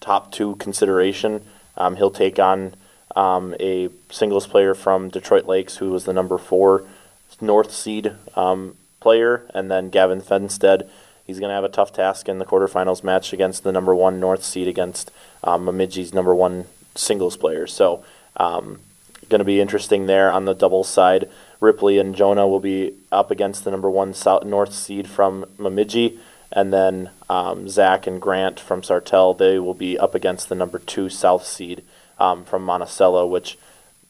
top 0.00 0.30
two 0.30 0.54
consideration. 0.56 1.42
Um, 1.76 1.96
he'll 1.96 2.10
take 2.10 2.38
on 2.38 2.74
um, 3.16 3.54
a 3.58 3.88
singles 4.10 4.46
player 4.46 4.74
from 4.74 5.08
Detroit 5.08 5.46
Lakes 5.46 5.78
who 5.78 5.90
was 5.90 6.04
the 6.04 6.12
number 6.12 6.38
four 6.38 6.84
North 7.40 7.72
seed 7.72 8.12
um, 8.36 8.76
player, 9.00 9.46
and 9.54 9.70
then 9.70 9.90
Gavin 9.90 10.20
Fenstead. 10.20 10.88
He's 11.28 11.38
going 11.38 11.50
to 11.50 11.54
have 11.54 11.64
a 11.64 11.68
tough 11.68 11.92
task 11.92 12.26
in 12.26 12.38
the 12.38 12.46
quarterfinals 12.46 13.04
match 13.04 13.34
against 13.34 13.62
the 13.62 13.70
number 13.70 13.94
one 13.94 14.18
North 14.18 14.42
seed 14.42 14.66
against 14.66 15.10
um, 15.44 15.66
Bemidji's 15.66 16.14
number 16.14 16.34
one 16.34 16.64
singles 16.94 17.36
player. 17.36 17.66
So, 17.66 18.02
um, 18.38 18.80
going 19.28 19.40
to 19.40 19.44
be 19.44 19.60
interesting 19.60 20.06
there 20.06 20.32
on 20.32 20.46
the 20.46 20.54
doubles 20.54 20.88
side. 20.88 21.28
Ripley 21.60 21.98
and 21.98 22.14
Jonah 22.14 22.48
will 22.48 22.60
be 22.60 22.94
up 23.12 23.30
against 23.30 23.64
the 23.64 23.70
number 23.70 23.90
one 23.90 24.14
South 24.14 24.44
North 24.44 24.72
seed 24.72 25.06
from 25.06 25.44
Bemidji, 25.58 26.18
and 26.50 26.72
then 26.72 27.10
um, 27.28 27.68
Zach 27.68 28.06
and 28.06 28.22
Grant 28.22 28.58
from 28.58 28.80
Sartell. 28.80 29.36
They 29.36 29.58
will 29.58 29.74
be 29.74 29.98
up 29.98 30.14
against 30.14 30.48
the 30.48 30.54
number 30.54 30.78
two 30.78 31.10
South 31.10 31.46
seed 31.46 31.84
um, 32.18 32.46
from 32.46 32.62
Monticello, 32.62 33.26
which 33.26 33.58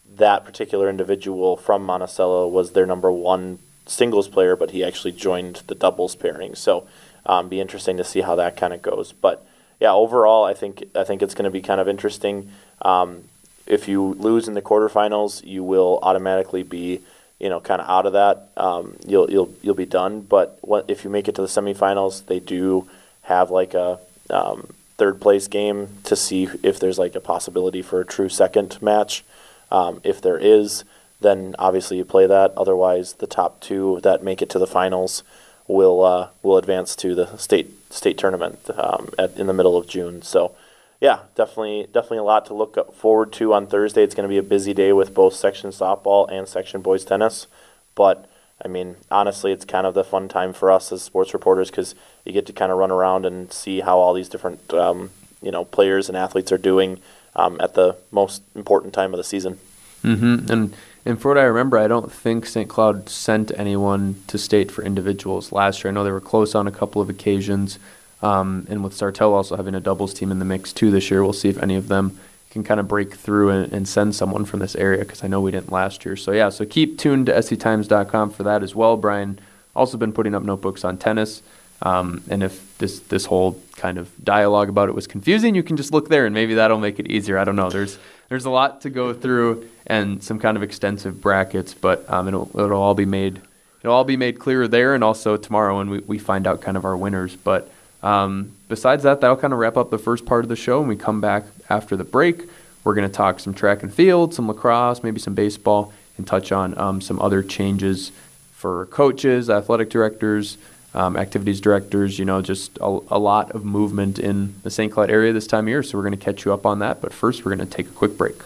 that 0.08 0.44
particular 0.44 0.88
individual 0.88 1.56
from 1.56 1.84
Monticello 1.84 2.46
was 2.46 2.74
their 2.74 2.86
number 2.86 3.10
one 3.10 3.58
singles 3.86 4.28
player, 4.28 4.54
but 4.54 4.70
he 4.70 4.84
actually 4.84 5.12
joined 5.12 5.62
the 5.66 5.74
doubles 5.74 6.14
pairing. 6.14 6.54
So, 6.54 6.86
um, 7.28 7.48
be 7.48 7.60
interesting 7.60 7.96
to 7.98 8.04
see 8.04 8.22
how 8.22 8.34
that 8.36 8.56
kind 8.56 8.72
of 8.72 8.82
goes. 8.82 9.12
But 9.12 9.46
yeah, 9.80 9.92
overall, 9.92 10.44
I 10.44 10.54
think 10.54 10.84
I 10.94 11.04
think 11.04 11.22
it's 11.22 11.34
going 11.34 11.44
to 11.44 11.50
be 11.50 11.60
kind 11.60 11.80
of 11.80 11.88
interesting. 11.88 12.50
Um, 12.82 13.24
if 13.66 13.86
you 13.86 14.14
lose 14.14 14.48
in 14.48 14.54
the 14.54 14.62
quarterfinals, 14.62 15.44
you 15.46 15.62
will 15.62 15.98
automatically 16.02 16.62
be 16.62 17.02
you 17.38 17.48
know 17.48 17.60
kind 17.60 17.80
of 17.80 17.88
out 17.88 18.06
of 18.06 18.14
that. 18.14 18.48
Um, 18.56 18.96
you'll 19.06 19.30
you'll 19.30 19.54
you'll 19.62 19.74
be 19.74 19.86
done. 19.86 20.22
But 20.22 20.58
what, 20.62 20.86
if 20.88 21.04
you 21.04 21.10
make 21.10 21.28
it 21.28 21.34
to 21.36 21.42
the 21.42 21.48
semifinals, 21.48 22.26
they 22.26 22.40
do 22.40 22.88
have 23.22 23.50
like 23.50 23.74
a 23.74 24.00
um, 24.30 24.66
third 24.96 25.20
place 25.20 25.46
game 25.46 25.88
to 26.04 26.16
see 26.16 26.48
if 26.62 26.80
there's 26.80 26.98
like 26.98 27.14
a 27.14 27.20
possibility 27.20 27.82
for 27.82 28.00
a 28.00 28.04
true 28.04 28.28
second 28.28 28.80
match. 28.82 29.24
Um, 29.70 30.00
if 30.02 30.20
there 30.22 30.38
is, 30.38 30.82
then 31.20 31.54
obviously 31.58 31.98
you 31.98 32.04
play 32.04 32.26
that. 32.26 32.52
Otherwise, 32.56 33.14
the 33.14 33.26
top 33.26 33.60
two 33.60 34.00
that 34.02 34.24
make 34.24 34.40
it 34.40 34.48
to 34.50 34.58
the 34.58 34.66
finals 34.66 35.22
will 35.68 36.02
uh, 36.02 36.28
will 36.42 36.56
advance 36.56 36.96
to 36.96 37.14
the 37.14 37.36
state 37.36 37.70
state 37.92 38.18
tournament 38.18 38.58
um, 38.76 39.10
at, 39.18 39.36
in 39.36 39.46
the 39.46 39.52
middle 39.52 39.76
of 39.76 39.86
June. 39.86 40.22
So, 40.22 40.54
yeah, 41.00 41.20
definitely 41.36 41.88
definitely 41.92 42.18
a 42.18 42.24
lot 42.24 42.46
to 42.46 42.54
look 42.54 42.94
forward 42.94 43.32
to 43.34 43.54
on 43.54 43.66
Thursday. 43.66 44.02
It's 44.02 44.14
going 44.14 44.28
to 44.28 44.32
be 44.32 44.38
a 44.38 44.42
busy 44.42 44.74
day 44.74 44.92
with 44.92 45.14
both 45.14 45.34
section 45.34 45.70
softball 45.70 46.30
and 46.30 46.48
section 46.48 46.80
boys 46.80 47.04
tennis, 47.04 47.46
but 47.94 48.28
I 48.64 48.66
mean, 48.66 48.96
honestly, 49.10 49.52
it's 49.52 49.64
kind 49.64 49.86
of 49.86 49.94
the 49.94 50.02
fun 50.02 50.28
time 50.28 50.52
for 50.52 50.70
us 50.72 50.90
as 50.90 51.02
sports 51.02 51.32
reporters 51.32 51.70
because 51.70 51.94
you 52.24 52.32
get 52.32 52.46
to 52.46 52.52
kind 52.52 52.72
of 52.72 52.78
run 52.78 52.90
around 52.90 53.24
and 53.24 53.52
see 53.52 53.80
how 53.80 53.98
all 53.98 54.12
these 54.12 54.28
different 54.28 54.74
um, 54.74 55.10
you 55.40 55.50
know 55.50 55.64
players 55.64 56.08
and 56.08 56.16
athletes 56.16 56.50
are 56.50 56.58
doing 56.58 57.00
um, 57.36 57.56
at 57.60 57.74
the 57.74 57.96
most 58.10 58.42
important 58.54 58.92
time 58.92 59.12
of 59.14 59.18
the 59.18 59.24
season. 59.24 59.58
Mm-hmm. 60.02 60.50
And 60.50 60.74
and 61.08 61.18
for 61.18 61.28
what 61.28 61.38
I 61.38 61.44
remember, 61.44 61.78
I 61.78 61.88
don't 61.88 62.12
think 62.12 62.44
St. 62.44 62.68
Cloud 62.68 63.08
sent 63.08 63.50
anyone 63.56 64.22
to 64.26 64.36
state 64.36 64.70
for 64.70 64.82
individuals 64.84 65.52
last 65.52 65.82
year. 65.82 65.90
I 65.90 65.94
know 65.94 66.04
they 66.04 66.10
were 66.10 66.20
close 66.20 66.54
on 66.54 66.66
a 66.66 66.70
couple 66.70 67.00
of 67.00 67.08
occasions, 67.08 67.78
um, 68.20 68.66
and 68.68 68.84
with 68.84 68.92
Sartell 68.92 69.32
also 69.32 69.56
having 69.56 69.74
a 69.74 69.80
doubles 69.80 70.12
team 70.12 70.30
in 70.30 70.38
the 70.38 70.44
mix 70.44 70.70
too 70.70 70.90
this 70.90 71.10
year, 71.10 71.22
we'll 71.24 71.32
see 71.32 71.48
if 71.48 71.62
any 71.62 71.76
of 71.76 71.88
them 71.88 72.20
can 72.50 72.62
kind 72.62 72.78
of 72.78 72.88
break 72.88 73.14
through 73.14 73.48
and, 73.48 73.72
and 73.72 73.88
send 73.88 74.14
someone 74.14 74.44
from 74.44 74.60
this 74.60 74.76
area 74.76 74.98
because 74.98 75.24
I 75.24 75.28
know 75.28 75.40
we 75.40 75.50
didn't 75.50 75.72
last 75.72 76.04
year. 76.04 76.14
So 76.14 76.32
yeah, 76.32 76.50
so 76.50 76.66
keep 76.66 76.98
tuned 76.98 77.26
to 77.26 77.32
sctimes.com 77.32 78.30
for 78.30 78.42
that 78.42 78.62
as 78.62 78.74
well. 78.74 78.98
Brian 78.98 79.38
also 79.74 79.96
been 79.96 80.12
putting 80.12 80.34
up 80.34 80.42
notebooks 80.42 80.84
on 80.84 80.98
tennis. 80.98 81.42
Um, 81.80 82.22
and 82.28 82.42
if 82.42 82.76
this 82.78 82.98
this 83.00 83.26
whole 83.26 83.58
kind 83.76 83.96
of 83.96 84.10
dialogue 84.22 84.68
about 84.68 84.90
it 84.90 84.94
was 84.94 85.06
confusing, 85.06 85.54
you 85.54 85.62
can 85.62 85.78
just 85.78 85.92
look 85.92 86.08
there 86.08 86.26
and 86.26 86.34
maybe 86.34 86.54
that'll 86.54 86.80
make 86.80 86.98
it 86.98 87.06
easier. 87.06 87.38
I 87.38 87.44
don't 87.44 87.56
know. 87.56 87.70
There's 87.70 87.98
there's 88.28 88.44
a 88.44 88.50
lot 88.50 88.82
to 88.82 88.90
go 88.90 89.12
through 89.12 89.68
and 89.86 90.22
some 90.22 90.38
kind 90.38 90.56
of 90.56 90.62
extensive 90.62 91.20
brackets, 91.20 91.74
but 91.74 92.08
um, 92.10 92.28
it'll 92.28 92.50
it'll 92.54 92.80
all 92.80 92.94
be 92.94 93.06
made 93.06 93.40
it'll 93.80 93.94
all 93.94 94.04
be 94.04 94.16
made 94.16 94.38
clearer 94.38 94.68
there 94.68 94.94
and 94.94 95.02
also 95.02 95.36
tomorrow 95.36 95.78
when 95.78 95.90
we, 95.90 95.98
we 96.00 96.18
find 96.18 96.46
out 96.46 96.60
kind 96.60 96.76
of 96.76 96.84
our 96.84 96.96
winners. 96.96 97.36
But 97.36 97.70
um, 98.02 98.52
besides 98.68 99.02
that, 99.04 99.20
that'll 99.20 99.36
kind 99.36 99.52
of 99.52 99.58
wrap 99.58 99.76
up 99.76 99.90
the 99.90 99.98
first 99.98 100.26
part 100.26 100.44
of 100.44 100.48
the 100.48 100.56
show. 100.56 100.80
And 100.80 100.88
we 100.88 100.96
come 100.96 101.20
back 101.20 101.44
after 101.70 101.96
the 101.96 102.04
break. 102.04 102.42
We're 102.84 102.94
going 102.94 103.08
to 103.08 103.14
talk 103.14 103.40
some 103.40 103.54
track 103.54 103.82
and 103.82 103.92
field, 103.92 104.34
some 104.34 104.48
lacrosse, 104.48 105.02
maybe 105.02 105.20
some 105.20 105.34
baseball, 105.34 105.92
and 106.16 106.26
touch 106.26 106.52
on 106.52 106.76
um, 106.78 107.00
some 107.00 107.20
other 107.20 107.42
changes 107.42 108.12
for 108.52 108.86
coaches, 108.86 109.48
athletic 109.48 109.90
directors, 109.90 110.58
um, 110.94 111.16
activities 111.16 111.60
directors, 111.60 112.18
you 112.18 112.24
know, 112.24 112.40
just 112.42 112.78
a, 112.80 112.98
a, 113.08 113.18
lot 113.18 113.50
of 113.52 113.64
movement 113.64 114.18
in 114.18 114.54
the 114.62 114.70
St. 114.70 114.90
Cloud 114.90 115.10
area 115.10 115.32
this 115.32 115.46
time 115.46 115.64
of 115.64 115.68
year. 115.68 115.82
So 115.82 115.98
we're 115.98 116.04
going 116.04 116.18
to 116.18 116.24
catch 116.24 116.44
you 116.44 116.52
up 116.52 116.64
on 116.64 116.78
that. 116.78 117.00
But 117.00 117.12
first, 117.12 117.44
we're 117.44 117.54
going 117.54 117.68
to 117.68 117.76
take 117.76 117.86
a 117.86 117.92
quick 117.92 118.16
break. 118.16 118.36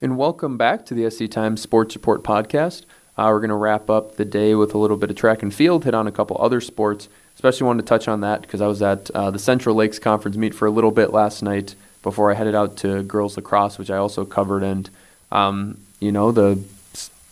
Welcome 0.00 0.56
back 0.56 0.86
to 0.86 0.94
the 0.94 1.10
SC 1.10 1.28
Times 1.28 1.60
Sports 1.60 1.96
Report 1.96 2.22
podcast. 2.22 2.84
Uh, 3.16 3.26
we're 3.30 3.40
going 3.40 3.50
to 3.50 3.56
wrap 3.56 3.90
up 3.90 4.16
the 4.16 4.24
day 4.24 4.54
with 4.54 4.72
a 4.72 4.78
little 4.78 4.96
bit 4.96 5.10
of 5.10 5.16
track 5.16 5.42
and 5.42 5.52
field, 5.52 5.84
hit 5.84 5.94
on 5.94 6.06
a 6.06 6.12
couple 6.12 6.36
other 6.40 6.60
sports. 6.60 7.08
Especially 7.34 7.66
wanted 7.66 7.82
to 7.82 7.88
touch 7.88 8.06
on 8.08 8.20
that 8.20 8.42
because 8.42 8.60
I 8.60 8.66
was 8.68 8.80
at 8.80 9.10
uh, 9.10 9.30
the 9.30 9.38
Central 9.38 9.74
Lakes 9.74 9.98
Conference 9.98 10.36
meet 10.36 10.54
for 10.54 10.66
a 10.66 10.70
little 10.70 10.90
bit 10.90 11.12
last 11.12 11.42
night 11.42 11.74
before 12.02 12.30
I 12.30 12.34
headed 12.34 12.54
out 12.54 12.76
to 12.78 13.02
girls 13.02 13.36
lacrosse, 13.36 13.78
which 13.78 13.90
I 13.90 13.96
also 13.96 14.24
covered. 14.24 14.62
And 14.62 14.88
um, 15.32 15.78
you 16.00 16.12
know, 16.12 16.32
the 16.32 16.60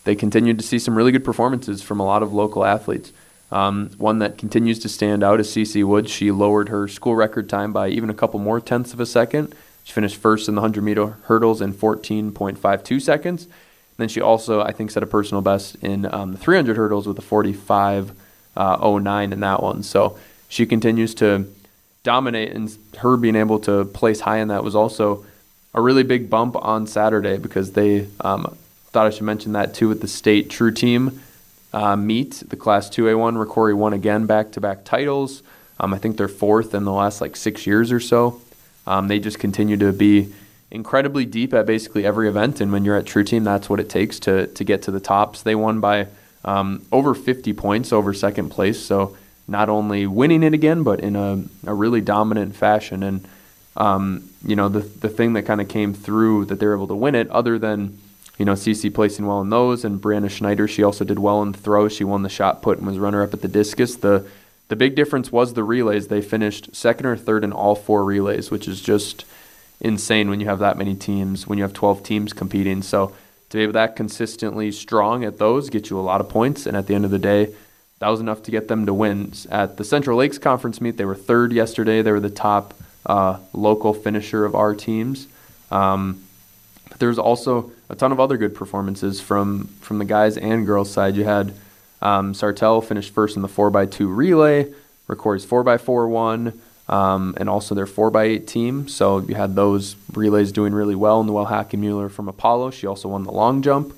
they 0.03 0.15
continued 0.15 0.57
to 0.59 0.65
see 0.65 0.79
some 0.79 0.97
really 0.97 1.11
good 1.11 1.25
performances 1.25 1.81
from 1.81 1.99
a 1.99 2.05
lot 2.05 2.23
of 2.23 2.33
local 2.33 2.63
athletes. 2.63 3.11
Um, 3.51 3.91
one 3.97 4.19
that 4.19 4.37
continues 4.37 4.79
to 4.79 4.89
stand 4.89 5.23
out 5.23 5.39
is 5.39 5.49
Cece 5.49 5.85
Woods. 5.85 6.11
She 6.11 6.31
lowered 6.31 6.69
her 6.69 6.87
school 6.87 7.15
record 7.15 7.49
time 7.49 7.71
by 7.71 7.89
even 7.89 8.09
a 8.09 8.13
couple 8.13 8.39
more 8.39 8.59
tenths 8.59 8.93
of 8.93 8.99
a 8.99 9.05
second 9.05 9.53
she 9.87 9.93
finished 9.93 10.17
first 10.17 10.49
in 10.49 10.55
the 10.55 10.59
100 10.59 10.83
meter 10.83 11.15
hurdles 11.23 11.61
in 11.61 11.73
14.52 11.73 13.01
seconds. 13.01 13.43
And 13.45 13.53
then 13.95 14.09
she 14.09 14.19
also, 14.19 14.61
I 14.61 14.73
think, 14.73 14.91
set 14.91 15.01
a 15.01 15.07
personal 15.07 15.41
best 15.41 15.75
in 15.75 16.13
um, 16.13 16.33
the 16.33 16.37
300 16.37 16.75
hurdles 16.75 17.07
with 17.07 17.17
a 17.17 17.21
45.09 17.21 18.11
uh, 18.57 19.33
in 19.33 19.39
that 19.39 19.63
one. 19.63 19.83
So 19.83 20.19
she 20.49 20.65
continues 20.65 21.15
to 21.15 21.49
dominate, 22.03 22.51
and 22.51 22.77
her 22.97 23.15
being 23.15 23.37
able 23.37 23.59
to 23.59 23.85
place 23.85 24.19
high 24.19 24.39
in 24.39 24.49
that 24.49 24.61
was 24.61 24.75
also 24.75 25.25
a 25.73 25.79
really 25.79 26.03
big 26.03 26.29
bump 26.29 26.57
on 26.57 26.85
Saturday 26.85 27.37
because 27.37 27.71
they 27.71 28.09
um, 28.19 28.57
thought 28.87 29.07
I 29.07 29.09
should 29.09 29.23
mention 29.23 29.53
that 29.53 29.73
too 29.73 29.87
with 29.87 30.01
the 30.01 30.09
state 30.09 30.49
true 30.49 30.73
team 30.73 31.21
uh, 31.71 31.95
meet, 31.95 32.43
the 32.45 32.57
Class 32.57 32.89
2A1. 32.89 33.41
Rocori 33.41 33.73
won 33.73 33.93
again 33.93 34.25
back 34.25 34.51
to 34.51 34.59
back 34.59 34.83
titles. 34.83 35.43
Um, 35.79 35.93
I 35.93 35.97
think 35.97 36.17
they're 36.17 36.27
fourth 36.27 36.73
in 36.73 36.83
the 36.83 36.91
last 36.91 37.21
like 37.21 37.37
six 37.37 37.65
years 37.65 37.89
or 37.89 38.01
so. 38.01 38.41
Um, 38.87 39.09
they 39.09 39.19
just 39.19 39.37
continue 39.37 39.77
to 39.77 39.91
be 39.91 40.33
incredibly 40.71 41.25
deep 41.25 41.53
at 41.53 41.65
basically 41.65 42.05
every 42.05 42.27
event, 42.27 42.61
and 42.61 42.71
when 42.71 42.85
you're 42.85 42.97
at 42.97 43.05
True 43.05 43.23
Team, 43.23 43.43
that's 43.43 43.69
what 43.69 43.79
it 43.79 43.89
takes 43.89 44.19
to 44.21 44.47
to 44.47 44.63
get 44.63 44.81
to 44.83 44.91
the 44.91 44.99
tops. 44.99 45.43
They 45.43 45.55
won 45.55 45.79
by 45.79 46.07
um, 46.45 46.85
over 46.91 47.13
50 47.13 47.53
points 47.53 47.91
over 47.91 48.13
second 48.13 48.49
place, 48.49 48.79
so 48.79 49.15
not 49.47 49.69
only 49.69 50.07
winning 50.07 50.43
it 50.43 50.53
again, 50.53 50.83
but 50.83 50.99
in 51.01 51.15
a, 51.15 51.43
a 51.65 51.73
really 51.73 52.01
dominant 52.01 52.55
fashion. 52.55 53.03
And 53.03 53.27
um, 53.75 54.29
you 54.43 54.55
know, 54.55 54.69
the 54.69 54.79
the 54.79 55.09
thing 55.09 55.33
that 55.33 55.43
kind 55.43 55.61
of 55.61 55.67
came 55.67 55.93
through 55.93 56.45
that 56.45 56.59
they 56.59 56.65
were 56.65 56.75
able 56.75 56.87
to 56.87 56.95
win 56.95 57.15
it, 57.15 57.29
other 57.29 57.59
than 57.59 57.97
you 58.37 58.45
know 58.45 58.53
Cece 58.53 58.93
placing 58.93 59.25
well 59.25 59.41
in 59.41 59.49
those, 59.49 59.83
and 59.83 60.01
Brianna 60.01 60.29
Schneider, 60.29 60.67
she 60.67 60.83
also 60.83 61.03
did 61.03 61.19
well 61.19 61.41
in 61.41 61.51
the 61.51 61.57
throw. 61.57 61.87
She 61.89 62.03
won 62.03 62.23
the 62.23 62.29
shot 62.29 62.61
put 62.61 62.77
and 62.77 62.87
was 62.87 62.97
runner 62.97 63.21
up 63.21 63.33
at 63.33 63.41
the 63.41 63.47
discus. 63.47 63.95
The 63.95 64.25
the 64.67 64.75
big 64.75 64.95
difference 64.95 65.31
was 65.31 65.53
the 65.53 65.63
relays. 65.63 66.07
They 66.07 66.21
finished 66.21 66.75
second 66.75 67.05
or 67.05 67.15
third 67.15 67.43
in 67.43 67.53
all 67.53 67.75
four 67.75 68.03
relays, 68.03 68.51
which 68.51 68.67
is 68.67 68.81
just 68.81 69.25
insane 69.79 70.29
when 70.29 70.39
you 70.39 70.47
have 70.47 70.59
that 70.59 70.77
many 70.77 70.95
teams, 70.95 71.47
when 71.47 71.57
you 71.57 71.63
have 71.63 71.73
12 71.73 72.03
teams 72.03 72.33
competing. 72.33 72.81
So 72.81 73.13
to 73.49 73.57
be 73.57 73.71
that 73.71 73.95
consistently 73.95 74.71
strong 74.71 75.23
at 75.23 75.37
those 75.37 75.69
gets 75.69 75.89
you 75.89 75.99
a 75.99 76.01
lot 76.01 76.19
of 76.19 76.29
points. 76.29 76.65
And 76.65 76.75
at 76.75 76.87
the 76.87 76.95
end 76.95 77.05
of 77.05 77.11
the 77.11 77.19
day, 77.19 77.53
that 77.99 78.09
was 78.09 78.19
enough 78.19 78.43
to 78.43 78.51
get 78.51 78.67
them 78.67 78.85
to 78.85 78.93
win. 78.93 79.33
At 79.49 79.77
the 79.77 79.83
Central 79.83 80.17
Lakes 80.17 80.37
Conference 80.37 80.81
meet, 80.81 80.97
they 80.97 81.05
were 81.05 81.15
third 81.15 81.51
yesterday. 81.51 82.01
They 82.01 82.11
were 82.11 82.19
the 82.19 82.29
top 82.29 82.73
uh, 83.05 83.39
local 83.53 83.93
finisher 83.93 84.45
of 84.45 84.53
our 84.53 84.75
teams. 84.75 85.27
Um, 85.71 86.23
but 86.89 86.99
there's 86.99 87.17
also 87.17 87.71
a 87.89 87.95
ton 87.95 88.11
of 88.11 88.19
other 88.19 88.37
good 88.37 88.53
performances 88.53 89.19
from 89.19 89.67
from 89.81 89.97
the 89.97 90.05
guys 90.05 90.37
and 90.37 90.65
girls 90.65 90.91
side. 90.91 91.15
You 91.15 91.23
had 91.23 91.53
um, 92.01 92.33
Sartell 92.33 92.83
finished 92.83 93.13
first 93.13 93.35
in 93.35 93.41
the 93.41 93.47
4x2 93.47 94.15
relay, 94.15 94.73
Rocori's 95.07 95.45
4x4 95.45 96.09
won, 96.09 96.59
um, 96.89 97.33
and 97.37 97.49
also 97.49 97.75
their 97.75 97.85
4x8 97.85 98.45
team. 98.47 98.87
So 98.87 99.19
you 99.19 99.35
had 99.35 99.55
those 99.55 99.95
relays 100.13 100.51
doing 100.51 100.73
really 100.73 100.95
well. 100.95 101.23
Noelle 101.23 101.45
Hackey-Mueller 101.45 102.09
from 102.09 102.27
Apollo, 102.27 102.71
she 102.71 102.87
also 102.87 103.09
won 103.09 103.23
the 103.23 103.31
long 103.31 103.61
jump. 103.61 103.93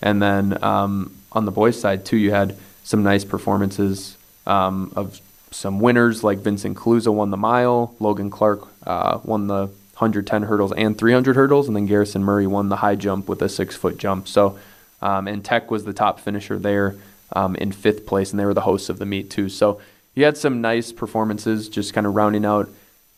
And 0.00 0.22
then 0.22 0.62
um, 0.62 1.14
on 1.32 1.44
the 1.44 1.50
boys' 1.50 1.80
side, 1.80 2.04
too, 2.04 2.16
you 2.16 2.30
had 2.30 2.56
some 2.82 3.02
nice 3.02 3.24
performances 3.24 4.16
um, 4.46 4.92
of 4.94 5.20
some 5.50 5.80
winners, 5.80 6.24
like 6.24 6.38
Vincent 6.38 6.76
Kaluza 6.76 7.12
won 7.12 7.30
the 7.30 7.36
mile, 7.36 7.94
Logan 8.00 8.28
Clark 8.28 8.66
uh, 8.86 9.20
won 9.24 9.46
the 9.46 9.66
110 9.94 10.42
hurdles 10.42 10.72
and 10.72 10.98
300 10.98 11.36
hurdles, 11.36 11.68
and 11.68 11.76
then 11.76 11.86
Garrison 11.86 12.22
Murray 12.24 12.46
won 12.46 12.68
the 12.68 12.76
high 12.76 12.96
jump 12.96 13.28
with 13.28 13.40
a 13.40 13.48
six 13.48 13.76
foot 13.76 13.96
jump. 13.96 14.26
So, 14.26 14.58
um, 15.00 15.28
and 15.28 15.44
Tech 15.44 15.70
was 15.70 15.84
the 15.84 15.92
top 15.92 16.18
finisher 16.20 16.58
there 16.58 16.96
um, 17.32 17.56
in 17.56 17.72
fifth 17.72 18.06
place, 18.06 18.30
and 18.30 18.38
they 18.38 18.44
were 18.44 18.54
the 18.54 18.62
hosts 18.62 18.88
of 18.88 18.98
the 18.98 19.06
meet 19.06 19.30
too. 19.30 19.48
So 19.48 19.80
you 20.14 20.24
had 20.24 20.36
some 20.36 20.60
nice 20.60 20.92
performances, 20.92 21.68
just 21.68 21.92
kind 21.92 22.06
of 22.06 22.14
rounding 22.14 22.44
out 22.44 22.68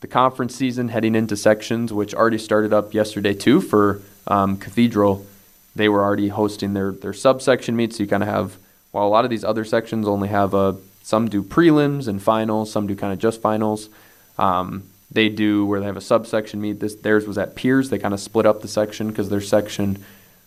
the 0.01 0.07
conference 0.07 0.55
season, 0.55 0.89
heading 0.89 1.15
into 1.15 1.37
sections, 1.37 1.93
which 1.93 2.15
already 2.15 2.39
started 2.39 2.73
up 2.73 2.95
yesterday 2.95 3.35
too 3.35 3.61
for 3.61 4.01
um, 4.27 4.57
Cathedral. 4.57 5.27
They 5.75 5.89
were 5.89 6.03
already 6.03 6.29
hosting 6.29 6.75
their 6.75 6.93
their 6.93 7.13
subsection 7.13 7.77
meets. 7.77 7.97
So 7.97 8.03
you 8.03 8.09
kind 8.09 8.23
of 8.23 8.29
have, 8.29 8.57
while 8.93 9.07
a 9.07 9.09
lot 9.09 9.25
of 9.25 9.31
these 9.31 9.45
other 9.45 9.65
sections 9.65 10.09
only 10.09 10.29
have 10.29 10.55
a 10.55 10.77
some 11.03 11.29
do 11.29 11.43
prelims 11.43 12.09
and 12.09 12.21
finals, 12.21 12.73
some 12.73 12.87
do 12.87 12.97
kind 12.97 13.13
of 13.13 13.19
just 13.19 13.41
finals. 13.41 13.89
Um, 14.39 14.85
they 15.11 15.29
do 15.29 15.65
where 15.65 15.81
they 15.81 15.87
have 15.87 15.97
a 15.97 16.01
subsection 16.01 16.61
meet. 16.61 16.81
This 16.81 16.95
theirs 16.97 17.27
was 17.27 17.39
at 17.39 17.55
Pierz. 17.55 17.91
They 17.91 17.99
kind 17.99 18.15
of 18.15 18.21
split 18.21 18.45
up 18.45 18.61
the 18.61 18.69
section 18.69 19.09
because 19.09 19.29
their 19.29 19.41
section 19.41 20.05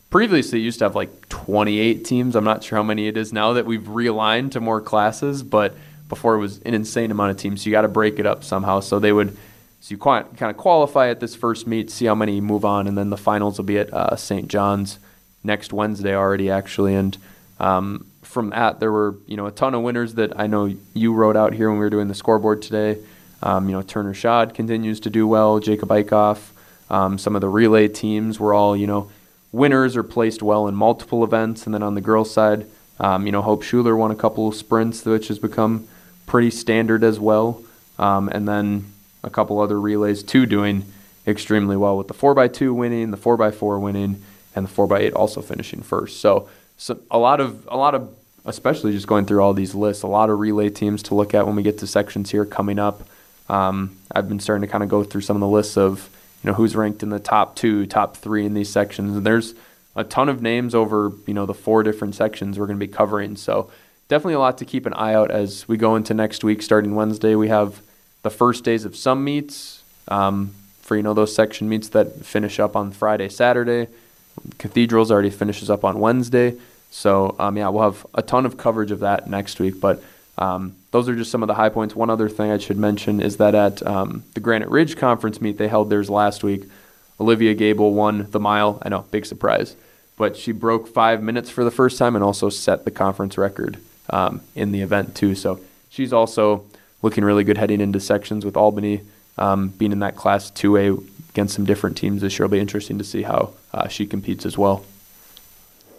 previously 0.09 0.59
used 0.59 0.79
to 0.79 0.85
have 0.85 0.95
like 0.95 1.29
28 1.29 2.03
teams. 2.05 2.35
I'm 2.35 2.43
not 2.43 2.63
sure 2.63 2.77
how 2.77 2.83
many 2.83 3.07
it 3.07 3.17
is 3.17 3.31
now 3.31 3.53
that 3.53 3.65
we've 3.65 3.83
realigned 3.83 4.51
to 4.51 4.59
more 4.59 4.81
classes, 4.81 5.43
but 5.43 5.75
before 6.07 6.35
it 6.35 6.39
was 6.39 6.59
an 6.59 6.73
insane 6.73 7.11
amount 7.11 7.31
of 7.31 7.37
teams. 7.37 7.63
So 7.63 7.69
you 7.69 7.71
got 7.71 7.81
to 7.81 7.87
break 7.87 8.19
it 8.19 8.25
up 8.25 8.43
somehow. 8.43 8.79
So 8.79 8.99
they 8.99 9.11
would, 9.11 9.37
so 9.81 9.91
you 9.91 9.97
kind 9.97 10.25
of 10.41 10.57
qualify 10.57 11.09
at 11.09 11.19
this 11.19 11.35
first 11.35 11.67
meet, 11.67 11.91
see 11.91 12.05
how 12.05 12.15
many 12.15 12.41
move 12.41 12.65
on, 12.65 12.87
and 12.87 12.97
then 12.97 13.11
the 13.11 13.17
finals 13.17 13.57
will 13.57 13.65
be 13.65 13.77
at 13.77 13.93
uh, 13.93 14.15
St. 14.15 14.47
John's 14.47 14.99
next 15.43 15.71
Wednesday 15.71 16.15
already, 16.15 16.49
actually. 16.49 16.95
And 16.95 17.15
um, 17.59 18.05
from 18.23 18.49
that, 18.49 18.79
there 18.79 18.91
were 18.91 19.15
you 19.27 19.37
know 19.37 19.45
a 19.45 19.51
ton 19.51 19.73
of 19.73 19.83
winners 19.83 20.15
that 20.15 20.39
I 20.39 20.47
know 20.47 20.73
you 20.93 21.13
wrote 21.13 21.35
out 21.35 21.53
here 21.53 21.69
when 21.69 21.77
we 21.77 21.85
were 21.85 21.89
doing 21.89 22.07
the 22.07 22.15
scoreboard 22.15 22.61
today. 22.61 22.99
Um, 23.41 23.69
you 23.69 23.75
know 23.75 23.81
Turner 23.81 24.13
Schad 24.13 24.53
continues 24.53 24.99
to 25.01 25.09
do 25.09 25.27
well. 25.27 25.59
Jacob 25.59 25.89
Eichhoff. 25.89 26.49
Um, 26.89 27.17
some 27.17 27.35
of 27.35 27.41
the 27.41 27.49
relay 27.49 27.87
teams 27.87 28.39
were 28.39 28.53
all 28.53 28.75
you 28.75 28.87
know 28.87 29.11
winners 29.51 29.95
are 29.95 30.03
placed 30.03 30.41
well 30.41 30.67
in 30.67 30.75
multiple 30.75 31.23
events. 31.23 31.65
And 31.65 31.73
then 31.73 31.83
on 31.83 31.95
the 31.95 32.01
girls' 32.01 32.31
side, 32.31 32.65
um, 32.99 33.25
you 33.25 33.31
know, 33.31 33.41
Hope 33.41 33.63
Schuler 33.63 33.95
won 33.95 34.11
a 34.11 34.15
couple 34.15 34.47
of 34.47 34.55
sprints, 34.55 35.05
which 35.05 35.29
has 35.29 35.39
become 35.39 35.87
pretty 36.25 36.51
standard 36.51 37.03
as 37.03 37.19
well. 37.19 37.63
Um, 37.97 38.29
and 38.29 38.47
then 38.47 38.91
a 39.23 39.29
couple 39.29 39.59
other 39.59 39.79
relays 39.79 40.23
too 40.23 40.45
doing 40.45 40.85
extremely 41.27 41.75
well 41.75 41.97
with 41.97 42.07
the 42.07 42.13
4x2 42.13 42.73
winning, 42.73 43.11
the 43.11 43.17
4x4 43.17 43.79
winning, 43.79 44.23
and 44.55 44.67
the 44.67 44.71
4x8 44.71 45.13
also 45.15 45.41
finishing 45.41 45.81
first. 45.81 46.19
So, 46.19 46.49
so 46.77 46.99
a 47.11 47.17
lot 47.17 47.39
of 47.39 47.67
a 47.69 47.77
lot 47.77 47.95
of 47.95 48.13
especially 48.45 48.91
just 48.91 49.07
going 49.07 49.25
through 49.25 49.41
all 49.41 49.53
these 49.53 49.75
lists, 49.75 50.03
a 50.03 50.07
lot 50.07 50.29
of 50.29 50.39
relay 50.39 50.69
teams 50.69 51.03
to 51.03 51.15
look 51.15 51.33
at 51.33 51.45
when 51.45 51.55
we 51.55 51.63
get 51.63 51.77
to 51.79 51.87
sections 51.87 52.31
here 52.31 52.45
coming 52.45 52.79
up. 52.79 53.03
Um, 53.47 53.97
I've 54.11 54.29
been 54.29 54.39
starting 54.39 54.61
to 54.61 54.71
kind 54.71 54.83
of 54.83 54.89
go 54.89 55.03
through 55.03 55.21
some 55.21 55.35
of 55.35 55.41
the 55.41 55.47
lists 55.47 55.77
of 55.77 56.09
you 56.43 56.49
know 56.49 56.53
who's 56.53 56.75
ranked 56.75 57.03
in 57.03 57.09
the 57.09 57.19
top 57.19 57.55
two, 57.55 57.85
top 57.85 58.17
three 58.17 58.45
in 58.45 58.53
these 58.53 58.69
sections, 58.69 59.15
and 59.15 59.25
there's 59.25 59.55
a 59.95 60.03
ton 60.03 60.29
of 60.29 60.41
names 60.41 60.73
over 60.73 61.11
you 61.25 61.33
know 61.33 61.45
the 61.45 61.53
four 61.53 61.83
different 61.83 62.15
sections 62.15 62.57
we're 62.57 62.67
going 62.67 62.79
to 62.79 62.85
be 62.85 62.91
covering. 62.91 63.35
So 63.35 63.69
definitely 64.07 64.35
a 64.35 64.39
lot 64.39 64.57
to 64.59 64.65
keep 64.65 64.85
an 64.85 64.93
eye 64.93 65.13
out 65.13 65.31
as 65.31 65.67
we 65.67 65.77
go 65.77 65.95
into 65.95 66.13
next 66.13 66.43
week. 66.43 66.61
Starting 66.61 66.95
Wednesday, 66.95 67.35
we 67.35 67.49
have 67.49 67.81
the 68.21 68.29
first 68.29 68.63
days 68.63 68.85
of 68.85 68.95
some 68.95 69.23
meets 69.23 69.83
um, 70.07 70.51
for 70.81 70.95
you 70.95 71.03
know 71.03 71.13
those 71.13 71.35
section 71.35 71.67
meets 71.69 71.89
that 71.89 72.25
finish 72.25 72.59
up 72.59 72.75
on 72.75 72.91
Friday, 72.91 73.29
Saturday. 73.29 73.87
Cathedrals 74.57 75.11
already 75.11 75.29
finishes 75.29 75.69
up 75.69 75.83
on 75.83 75.99
Wednesday. 75.99 76.55
So 76.91 77.35
um, 77.39 77.57
yeah, 77.57 77.69
we'll 77.69 77.83
have 77.83 78.05
a 78.13 78.21
ton 78.21 78.45
of 78.45 78.57
coverage 78.57 78.91
of 78.91 78.99
that 79.01 79.29
next 79.29 79.59
week. 79.59 79.79
But 79.79 80.01
um, 80.37 80.75
those 80.91 81.07
are 81.07 81.15
just 81.15 81.31
some 81.31 81.43
of 81.43 81.47
the 81.47 81.55
high 81.55 81.69
points. 81.69 81.95
One 81.95 82.09
other 82.09 82.29
thing 82.29 82.51
I 82.51 82.57
should 82.57 82.77
mention 82.77 83.21
is 83.21 83.37
that 83.37 83.55
at 83.55 83.85
um, 83.85 84.23
the 84.33 84.39
Granite 84.39 84.69
Ridge 84.69 84.97
Conference 84.97 85.39
meet 85.39 85.57
they 85.57 85.67
held 85.67 85.89
theirs 85.89 86.09
last 86.09 86.43
week, 86.43 86.63
Olivia 87.19 87.53
Gable 87.53 87.93
won 87.93 88.27
the 88.31 88.39
mile. 88.39 88.81
I 88.81 88.89
know, 88.89 89.05
big 89.11 89.25
surprise, 89.25 89.75
but 90.17 90.35
she 90.35 90.51
broke 90.51 90.87
five 90.87 91.21
minutes 91.21 91.49
for 91.49 91.63
the 91.63 91.71
first 91.71 91.97
time 91.97 92.15
and 92.15 92.23
also 92.23 92.49
set 92.49 92.85
the 92.85 92.91
conference 92.91 93.37
record 93.37 93.77
um, 94.09 94.41
in 94.55 94.71
the 94.71 94.81
event 94.81 95.15
too. 95.15 95.35
So 95.35 95.59
she's 95.89 96.13
also 96.13 96.65
looking 97.01 97.23
really 97.23 97.43
good 97.43 97.57
heading 97.57 97.81
into 97.81 97.99
sections 97.99 98.45
with 98.45 98.57
Albany 98.57 99.01
um, 99.37 99.69
being 99.69 99.91
in 99.91 99.99
that 99.99 100.15
Class 100.15 100.51
2A 100.51 101.03
against 101.29 101.55
some 101.55 101.65
different 101.65 101.97
teams 101.97 102.21
this 102.21 102.37
year. 102.37 102.45
It'll 102.45 102.53
be 102.53 102.59
interesting 102.59 102.97
to 102.97 103.03
see 103.03 103.23
how 103.23 103.53
uh, 103.73 103.87
she 103.87 104.05
competes 104.05 104.45
as 104.45 104.57
well. 104.57 104.83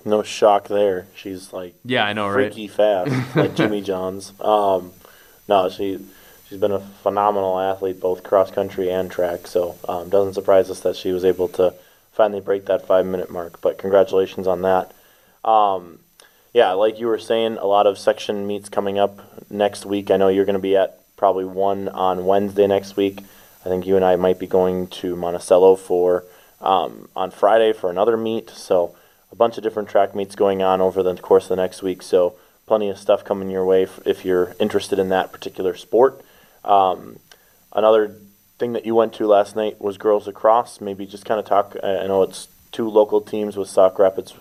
No 0.04 0.22
shock 0.22 0.68
there. 0.68 1.06
She's 1.14 1.52
like 1.52 1.74
yeah, 1.84 2.04
I 2.04 2.12
know, 2.12 2.32
freaky 2.32 2.68
right? 2.68 3.06
fast, 3.06 3.36
like 3.36 3.54
Jimmy 3.54 3.80
Johns. 3.82 4.32
Um, 4.40 4.92
no, 5.48 5.68
she 5.68 5.98
she's 6.48 6.58
been 6.58 6.72
a 6.72 6.80
phenomenal 6.80 7.58
athlete, 7.58 8.00
both 8.00 8.22
cross 8.22 8.50
country 8.50 8.90
and 8.90 9.10
track. 9.10 9.46
So 9.46 9.76
um, 9.88 10.08
doesn't 10.08 10.34
surprise 10.34 10.70
us 10.70 10.80
that 10.80 10.96
she 10.96 11.12
was 11.12 11.24
able 11.24 11.48
to 11.48 11.74
finally 12.12 12.40
break 12.40 12.66
that 12.66 12.86
five 12.86 13.06
minute 13.06 13.30
mark. 13.30 13.60
But 13.60 13.78
congratulations 13.78 14.46
on 14.46 14.62
that. 14.62 14.92
Um, 15.44 16.00
yeah, 16.52 16.72
like 16.72 16.98
you 16.98 17.06
were 17.06 17.18
saying, 17.18 17.58
a 17.58 17.66
lot 17.66 17.86
of 17.86 17.98
section 17.98 18.46
meets 18.46 18.68
coming 18.68 18.98
up 18.98 19.20
next 19.50 19.86
week. 19.86 20.10
I 20.10 20.16
know 20.16 20.28
you're 20.28 20.44
going 20.44 20.54
to 20.54 20.58
be 20.58 20.76
at 20.76 20.98
probably 21.16 21.44
one 21.44 21.88
on 21.88 22.26
Wednesday 22.26 22.66
next 22.66 22.96
week. 22.96 23.20
I 23.64 23.68
think 23.68 23.86
you 23.86 23.96
and 23.96 24.04
I 24.04 24.16
might 24.16 24.38
be 24.38 24.46
going 24.46 24.88
to 24.88 25.14
Monticello 25.14 25.76
for 25.76 26.24
um, 26.60 27.08
on 27.14 27.30
Friday 27.30 27.72
for 27.72 27.90
another 27.90 28.16
meet. 28.16 28.50
So 28.50 28.96
a 29.33 29.37
bunch 29.37 29.57
of 29.57 29.62
different 29.62 29.88
track 29.88 30.14
meets 30.14 30.35
going 30.35 30.62
on 30.62 30.81
over 30.81 31.03
the 31.03 31.14
course 31.16 31.45
of 31.45 31.51
the 31.51 31.57
next 31.57 31.83
week. 31.83 32.03
So 32.03 32.35
plenty 32.66 32.88
of 32.88 32.99
stuff 32.99 33.25
coming 33.25 33.51
your 33.51 33.64
way 33.64 33.87
if 34.05 34.25
you're 34.25 34.55
interested 34.61 34.99
in 34.99 35.09
that 35.09 35.33
particular 35.33 35.75
sport. 35.77 36.21
Um, 36.64 37.19
another 37.73 38.14
thing 38.59 38.75
that 38.75 38.87
you 38.87 38.95
went 38.95 39.14
to 39.14 39.27
last 39.27 39.57
night 39.57 39.81
was 39.81 39.99
girls 39.99 40.27
lacrosse. 40.27 40.81
Maybe 40.81 41.07
just 41.07 41.25
kind 41.25 41.40
of 41.40 41.47
talk. 41.47 41.77
I 41.83 42.07
know 42.07 42.23
it's 42.23 42.49
two 42.73 42.88
local 42.88 43.21
teams 43.21 43.57
with 43.57 43.69
Sauk 43.69 43.99
Rapids 43.99 44.35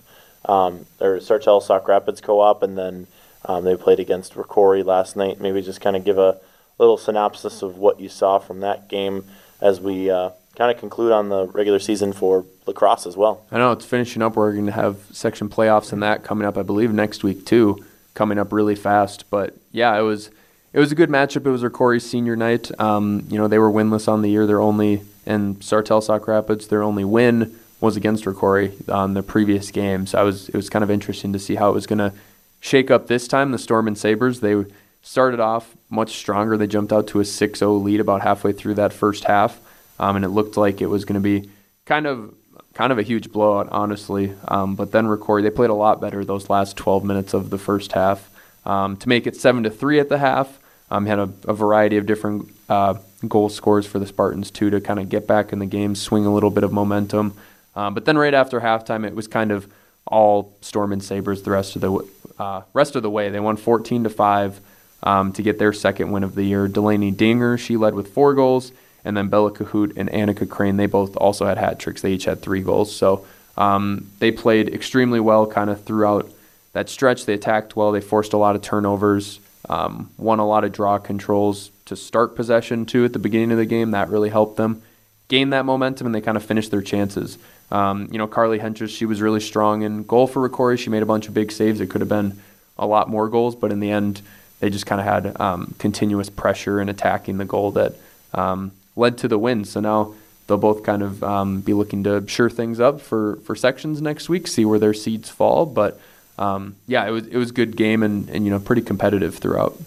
um, 0.45 0.85
or 0.99 1.17
Sartell 1.17 1.61
Sauk 1.61 1.87
Rapids 1.87 2.21
Co-op, 2.21 2.63
and 2.63 2.77
then 2.77 3.07
um, 3.45 3.63
they 3.63 3.75
played 3.75 3.99
against 3.99 4.33
Rocori 4.33 4.83
last 4.83 5.15
night. 5.15 5.39
Maybe 5.39 5.61
just 5.61 5.81
kind 5.81 5.95
of 5.95 6.03
give 6.03 6.17
a 6.17 6.39
little 6.77 6.97
synopsis 6.97 7.61
of 7.61 7.77
what 7.77 7.99
you 7.99 8.09
saw 8.09 8.39
from 8.39 8.59
that 8.61 8.89
game 8.89 9.25
as 9.61 9.81
we 9.81 10.09
uh, 10.09 10.29
kind 10.59 10.71
of 10.71 10.77
conclude 10.77 11.11
on 11.11 11.29
the 11.29 11.47
regular 11.47 11.79
season 11.79 12.11
for 12.13 12.45
lacrosse 12.67 13.07
as 13.07 13.15
well. 13.15 13.45
I 13.49 13.57
know 13.57 13.71
it's 13.71 13.85
finishing 13.85 14.21
up. 14.21 14.35
We're 14.35 14.51
going 14.51 14.65
to 14.65 14.73
have 14.73 14.97
section 15.11 15.47
playoffs 15.49 15.93
and 15.93 16.03
that 16.03 16.23
coming 16.23 16.45
up, 16.45 16.57
I 16.57 16.63
believe, 16.63 16.93
next 16.93 17.23
week 17.23 17.45
too, 17.45 17.83
coming 18.13 18.37
up 18.37 18.51
really 18.51 18.75
fast. 18.75 19.29
But 19.29 19.55
yeah, 19.71 19.97
it 19.97 20.01
was 20.01 20.29
it 20.73 20.79
was 20.79 20.91
a 20.91 20.95
good 20.95 21.09
matchup. 21.09 21.45
It 21.45 21.49
was 21.49 21.63
Rocori's 21.63 22.07
senior 22.07 22.35
night. 22.35 22.77
Um, 22.79 23.25
you 23.29 23.37
know, 23.37 23.47
they 23.47 23.57
were 23.57 23.71
winless 23.71 24.07
on 24.07 24.21
the 24.21 24.29
year. 24.29 24.45
Their 24.45 24.59
only 24.59 25.01
in 25.25 25.55
Sartell 25.55 26.03
Sauk 26.03 26.27
Rapids, 26.27 26.67
their 26.67 26.83
only 26.83 27.05
win 27.05 27.57
was 27.79 27.95
against 27.95 28.25
Rocori 28.25 28.73
on 28.93 29.13
the 29.13 29.23
previous 29.23 29.71
game. 29.71 30.05
So 30.05 30.19
I 30.19 30.23
was 30.23 30.49
it 30.49 30.55
was 30.55 30.69
kind 30.69 30.83
of 30.83 30.91
interesting 30.91 31.31
to 31.31 31.39
see 31.39 31.55
how 31.55 31.69
it 31.69 31.73
was 31.73 31.87
going 31.87 31.99
to 31.99 32.13
shake 32.59 32.91
up 32.91 33.07
this 33.07 33.29
time. 33.29 33.51
The 33.51 33.57
Storm 33.57 33.87
and 33.87 33.97
Sabres 33.97 34.41
they 34.41 34.65
started 35.01 35.39
off 35.39 35.77
much 35.89 36.17
stronger. 36.17 36.57
They 36.57 36.67
jumped 36.67 36.91
out 36.91 37.07
to 37.07 37.21
a 37.21 37.23
6-0 37.23 37.81
lead 37.81 38.01
about 38.01 38.21
halfway 38.21 38.51
through 38.51 38.73
that 38.73 38.91
first 38.91 39.23
half, 39.23 39.61
um, 39.99 40.15
and 40.15 40.25
it 40.25 40.29
looked 40.29 40.57
like 40.57 40.81
it 40.81 40.87
was 40.87 41.05
going 41.05 41.21
to 41.21 41.39
be 41.41 41.49
kind 41.85 42.07
of 42.07 42.33
kind 42.73 42.91
of 42.91 42.97
a 42.97 43.03
huge 43.03 43.31
blowout, 43.31 43.67
honestly. 43.71 44.33
Um, 44.47 44.75
but 44.75 44.91
then 44.91 45.05
Rocori 45.05 45.43
they 45.43 45.49
played 45.49 45.69
a 45.69 45.75
lot 45.75 45.99
better 45.99 46.23
those 46.23 46.49
last 46.49 46.77
12 46.77 47.03
minutes 47.03 47.33
of 47.33 47.49
the 47.49 47.57
first 47.57 47.91
half 47.91 48.29
um, 48.65 48.95
to 48.97 49.09
make 49.09 49.27
it 49.27 49.35
seven 49.35 49.63
to 49.63 49.69
three 49.69 49.99
at 49.99 50.09
the 50.09 50.17
half. 50.17 50.59
Um, 50.91 51.05
had 51.05 51.19
a, 51.19 51.31
a, 51.47 51.53
variety 51.53 51.97
of 51.97 52.07
different 52.07 52.49
uh, 52.67 52.95
goal 53.27 53.49
scores 53.49 53.85
for 53.85 53.99
the 53.99 54.07
Spartans 54.07 54.49
too 54.49 54.71
to 54.71 54.81
kind 54.81 54.99
of 54.99 55.07
get 55.07 55.27
back 55.27 55.53
in 55.53 55.59
the 55.59 55.67
game, 55.67 55.93
swing 55.93 56.25
a 56.25 56.33
little 56.33 56.49
bit 56.49 56.63
of 56.63 56.71
momentum. 56.71 57.35
Um, 57.75 57.93
but 57.93 58.05
then 58.05 58.17
right 58.17 58.33
after 58.33 58.59
halftime, 58.59 59.05
it 59.05 59.13
was 59.13 59.27
kind 59.27 59.51
of 59.51 59.71
all 60.07 60.55
Storm 60.61 60.91
and 60.91 61.03
Sabres 61.03 61.43
the 61.43 61.51
rest 61.51 61.75
of 61.75 61.81
the 61.81 62.07
uh, 62.39 62.61
rest 62.73 62.95
of 62.95 63.03
the 63.03 63.09
way. 63.09 63.29
They 63.29 63.39
won 63.39 63.55
14 63.55 64.05
to 64.05 64.09
five 64.09 64.59
um, 65.03 65.31
to 65.33 65.43
get 65.43 65.59
their 65.59 65.73
second 65.73 66.11
win 66.11 66.23
of 66.23 66.33
the 66.33 66.43
year. 66.43 66.67
Delaney 66.67 67.11
Dinger 67.11 67.57
she 67.57 67.77
led 67.77 67.93
with 67.93 68.13
four 68.13 68.33
goals, 68.33 68.71
and 69.05 69.15
then 69.15 69.27
Bella 69.29 69.51
Cahoot 69.51 69.93
and 69.95 70.09
Annika 70.09 70.49
Crane 70.49 70.77
they 70.77 70.85
both 70.85 71.15
also 71.17 71.45
had 71.45 71.57
hat 71.57 71.79
tricks. 71.79 72.01
They 72.01 72.13
each 72.13 72.25
had 72.25 72.41
three 72.41 72.61
goals. 72.61 72.95
So 72.95 73.25
um, 73.57 74.09
they 74.19 74.31
played 74.31 74.69
extremely 74.69 75.19
well, 75.19 75.45
kind 75.45 75.69
of 75.69 75.83
throughout 75.83 76.29
that 76.73 76.89
stretch. 76.89 77.25
They 77.25 77.33
attacked 77.33 77.75
well. 77.75 77.91
They 77.91 78.01
forced 78.01 78.33
a 78.33 78.37
lot 78.37 78.55
of 78.55 78.61
turnovers. 78.61 79.39
Um, 79.67 80.09
won 80.17 80.39
a 80.39 80.47
lot 80.47 80.63
of 80.63 80.71
draw 80.71 80.97
controls 80.97 81.69
to 81.85 81.95
start 81.95 82.35
possession 82.35 82.85
too 82.85 83.05
at 83.05 83.13
the 83.13 83.19
beginning 83.19 83.51
of 83.51 83.57
the 83.57 83.65
game. 83.65 83.91
That 83.91 84.09
really 84.09 84.29
helped 84.29 84.57
them 84.57 84.81
gain 85.27 85.51
that 85.51 85.65
momentum, 85.65 86.07
and 86.07 86.15
they 86.15 86.21
kind 86.21 86.37
of 86.37 86.43
finished 86.43 86.71
their 86.71 86.81
chances. 86.81 87.37
Um, 87.71 88.09
you 88.11 88.17
know, 88.17 88.27
Carly 88.27 88.59
Henches, 88.59 88.89
she 88.89 89.05
was 89.05 89.21
really 89.21 89.39
strong 89.39 89.83
in 89.83 90.03
goal 90.03 90.27
for 90.27 90.47
Rocori. 90.47 90.77
She 90.77 90.89
made 90.89 91.03
a 91.03 91.05
bunch 91.05 91.27
of 91.27 91.33
big 91.33 91.51
saves. 91.51 91.79
It 91.79 91.89
could 91.89 92.01
have 92.01 92.09
been 92.09 92.39
a 92.77 92.87
lot 92.87 93.09
more 93.09 93.29
goals, 93.29 93.55
but 93.55 93.71
in 93.71 93.79
the 93.79 93.91
end, 93.91 94.21
they 94.59 94.69
just 94.69 94.85
kind 94.85 94.99
of 94.99 95.05
had 95.05 95.39
um, 95.39 95.75
continuous 95.77 96.29
pressure 96.29 96.79
and 96.79 96.89
attacking 96.89 97.37
the 97.37 97.45
goal 97.45 97.71
that 97.71 97.93
um, 98.33 98.71
led 98.99 99.17
to 99.19 99.27
the 99.27 99.39
win. 99.39 99.65
So 99.65 99.79
now 99.79 100.13
they'll 100.47 100.57
both 100.57 100.83
kind 100.83 101.01
of 101.01 101.23
um, 101.23 101.61
be 101.61 101.73
looking 101.73 102.03
to 102.03 102.27
sure 102.27 102.49
things 102.49 102.79
up 102.79 103.01
for, 103.01 103.37
for 103.37 103.55
sections 103.55 104.01
next 104.01 104.29
week, 104.29 104.47
see 104.47 104.65
where 104.65 104.79
their 104.79 104.93
seeds 104.93 105.29
fall. 105.29 105.65
But 105.65 105.99
um, 106.37 106.75
yeah, 106.87 107.07
it 107.07 107.11
was 107.11 107.27
it 107.27 107.37
was 107.37 107.51
good 107.51 107.75
game 107.75 108.03
and, 108.03 108.29
and 108.29 108.45
you 108.45 108.51
know 108.51 108.59
pretty 108.59 108.81
competitive 108.81 109.37
throughout. 109.37 109.77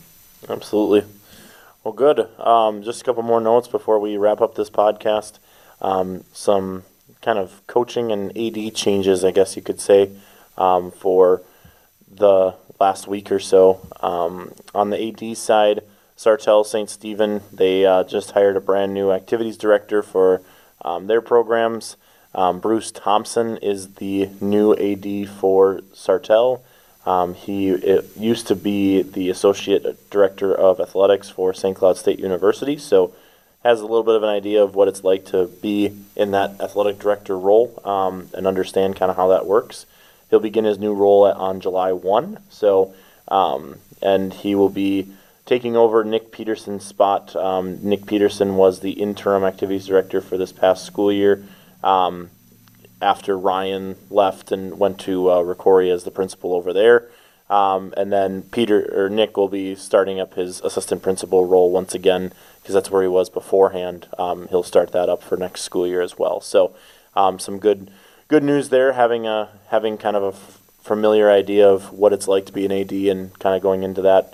Absolutely. 0.48 1.05
Well, 1.85 1.94
good. 1.94 2.29
Um, 2.38 2.83
just 2.83 3.01
a 3.03 3.05
couple 3.05 3.22
more 3.22 3.40
notes 3.40 3.68
before 3.68 3.98
we 3.98 4.16
wrap 4.16 4.40
up 4.40 4.55
this 4.55 4.70
podcast. 4.70 5.38
Um, 5.81 6.25
some 6.33 6.85
kind 7.22 7.38
of 7.38 7.66
coaching 7.66 8.12
and 8.12 8.37
AD 8.37 8.75
changes, 8.75 9.25
I 9.25 9.33
guess 9.33 9.57
you 9.57 9.62
could 9.62 9.81
say, 9.81 10.11
um, 10.57 10.90
for 10.90 11.42
the 12.09 12.55
last 12.79 13.09
week 13.09 13.33
or 13.33 13.40
so. 13.40 13.81
Um, 14.01 14.53
on 14.75 14.90
the 14.90 15.09
AD 15.09 15.37
side, 15.37 15.83
Sartell 16.22 16.64
St. 16.64 16.88
Stephen, 16.88 17.40
they 17.52 17.85
uh, 17.85 18.04
just 18.04 18.30
hired 18.30 18.56
a 18.56 18.61
brand 18.61 18.94
new 18.94 19.11
activities 19.11 19.56
director 19.56 20.04
for 20.04 20.40
um, 20.85 21.08
their 21.08 21.20
programs. 21.20 21.96
Um, 22.32 22.61
Bruce 22.61 22.92
Thompson 22.92 23.56
is 23.56 23.94
the 23.94 24.28
new 24.40 24.72
AD 24.72 25.28
for 25.28 25.80
Sartell. 25.92 26.61
Um, 27.04 27.35
he 27.35 27.76
used 28.16 28.46
to 28.46 28.54
be 28.54 29.02
the 29.02 29.30
associate 29.30 30.08
director 30.11 30.54
of 30.54 30.78
athletics 30.78 31.28
for 31.28 31.52
St. 31.52 31.76
Cloud 31.76 31.96
State 31.96 32.20
University, 32.20 32.78
so 32.78 33.12
has 33.64 33.80
a 33.80 33.87
little 33.87 34.04
bit 34.04 34.14
of 34.14 34.22
an 34.22 34.28
idea 34.28 34.62
of 34.62 34.76
what 34.76 34.87
it's 34.87 35.02
like 35.02 35.24
to 35.26 35.46
be 35.61 35.92
in 36.14 36.30
that 36.30 36.61
athletic 36.61 37.00
director 37.00 37.37
role 37.37 37.80
um, 37.85 38.28
and 38.32 38.46
understand 38.46 38.94
kind 38.94 39.11
of 39.11 39.16
how 39.16 39.26
that 39.26 39.44
works. 39.44 39.87
He'll 40.30 40.38
begin 40.38 40.66
his 40.66 40.78
new 40.78 40.94
role 40.94 41.26
at, 41.26 41.35
on 41.35 41.61
July 41.61 41.90
1, 41.90 42.38
so 42.48 42.94
um, 43.26 43.80
and 44.00 44.32
he 44.32 44.54
will 44.54 44.68
be 44.68 45.08
taking 45.46 45.76
over 45.76 46.05
Nick 46.05 46.31
Peterson's 46.33 46.85
spot. 46.85 47.35
Um, 47.35 47.78
Nick 47.83 48.07
Peterson 48.07 48.57
was 48.57 48.81
the 48.81 48.92
interim 48.92 49.44
activities 49.44 49.87
director 49.87 50.20
for 50.20 50.38
this 50.38 50.52
past 50.52 50.85
school 50.85 51.12
year 51.12 51.44
um, 51.83 52.31
after 53.00 53.37
Ryan 53.37 53.96
left 54.11 54.52
and 54.52 54.78
went 54.78 54.98
to 55.00 55.28
uh, 55.28 55.42
Rocori 55.42 55.92
as 55.92 56.05
the 56.05 56.11
principal 56.11 56.55
over 56.55 56.72
there. 56.72 57.09
Um, 57.50 57.92
and 57.96 58.11
then 58.11 58.42
Peter 58.44 58.88
or 58.94 59.11
Nick 59.11 59.37
will 59.37 59.48
be 59.48 59.74
starting 59.74 60.18
up 60.18 60.35
his 60.35 60.61
assistant 60.62 61.02
principal 61.02 61.44
role 61.44 61.70
once 61.70 61.94
again 61.94 62.33
because 62.62 62.74
that's 62.74 62.90
where 62.90 63.02
he 63.02 63.09
was 63.09 63.28
beforehand. 63.28 64.07
Um, 64.18 64.48
he'll 64.48 64.62
start 64.62 64.92
that 64.92 65.11
up 65.11 65.22
for 65.22 65.37
next 65.37 65.62
school 65.62 65.87
year 65.87 66.00
as 66.00 66.16
well. 66.16 66.40
So 66.40 66.74
um, 67.14 67.38
some 67.38 67.59
good 67.59 67.90
good 68.28 68.42
news 68.42 68.70
there. 68.70 68.92
Having 68.92 69.26
a 69.26 69.50
having 69.68 69.98
kind 69.98 70.16
of 70.16 70.22
a 70.22 70.28
f- 70.28 70.62
familiar 70.81 71.31
idea 71.31 71.68
of 71.68 71.92
what 71.92 72.14
it's 72.14 72.26
like 72.26 72.46
to 72.46 72.52
be 72.52 72.64
an 72.64 72.72
AD 72.72 72.92
and 72.92 73.38
kind 73.38 73.55
of 73.55 73.61
going 73.61 73.83
into 73.83 74.00
that 74.00 74.33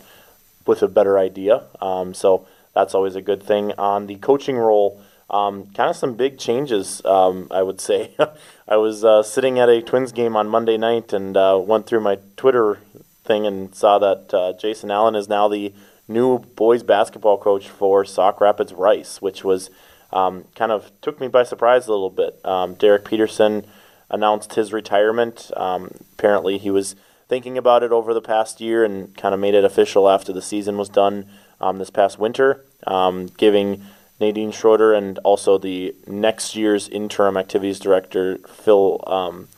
with 0.69 0.83
a 0.83 0.89
better 0.89 1.19
idea. 1.19 1.65
Um, 1.81 2.15
so 2.15 2.47
that's 2.75 2.95
always 2.95 3.17
a 3.17 3.23
good 3.23 3.43
thing. 3.43 3.73
On 3.79 4.07
the 4.07 4.17
coaching 4.17 4.57
role, 4.57 5.03
um, 5.31 5.67
kind 5.75 5.91
of 5.91 5.97
some 5.97 6.15
big 6.15 6.39
changes, 6.39 7.05
um, 7.05 7.49
I 7.51 7.63
would 7.63 7.81
say. 7.81 8.15
I 8.69 8.77
was 8.77 9.05
uh, 9.05 9.23
sitting 9.23 9.59
at 9.59 9.69
a 9.69 9.83
Twins 9.83 10.13
game 10.13 10.37
on 10.37 10.49
Monday 10.49 10.77
night 10.77 11.13
and 11.13 11.37
uh, 11.37 11.61
went 11.63 11.87
through 11.87 12.01
my 12.01 12.19
Twitter 12.37 12.79
thing 13.25 13.47
and 13.47 13.75
saw 13.75 13.99
that 13.99 14.33
uh, 14.33 14.53
Jason 14.53 14.91
Allen 14.91 15.15
is 15.15 15.29
now 15.29 15.49
the 15.49 15.73
new 16.07 16.39
boys 16.39 16.83
basketball 16.83 17.39
coach 17.39 17.69
for 17.69 18.05
Sauk 18.05 18.41
Rapids 18.41 18.73
Rice, 18.73 19.21
which 19.21 19.45
was 19.45 19.71
um, 20.13 20.45
kind 20.55 20.73
of 20.73 20.91
took 21.03 21.21
me 21.21 21.29
by 21.29 21.43
surprise 21.43 21.87
a 21.87 21.91
little 21.91 22.11
bit. 22.11 22.41
Um, 22.45 22.75
Derek 22.75 23.05
Peterson 23.05 23.67
announced 24.11 24.55
his 24.55 24.73
retirement. 24.73 25.51
Um, 25.57 25.91
apparently, 26.15 26.57
he 26.57 26.71
was 26.71 26.97
thinking 27.29 27.59
about 27.59 27.83
it 27.83 27.93
over 27.93 28.15
the 28.15 28.23
past 28.23 28.61
year 28.61 28.85
and 28.85 29.17
kind 29.17 29.35
of 29.35 29.41
made 29.41 29.55
it 29.55 29.65
official 29.65 30.09
after 30.09 30.33
the 30.33 30.43
season 30.43 30.77
was 30.79 30.89
done 30.89 31.27
um, 31.61 31.79
this 31.79 31.91
past 31.91 32.19
winter, 32.19 32.65
um, 32.87 33.27
giving 33.37 33.85
Nadine 34.21 34.51
Schroeder 34.51 34.93
and 34.93 35.19
also 35.19 35.59
the 35.59 35.95
next 36.07 36.57
year's 36.57 36.89
interim 36.89 37.37
activities 37.37 37.79
director 37.79 38.39
Phil 38.39 39.03
um, 39.07 39.49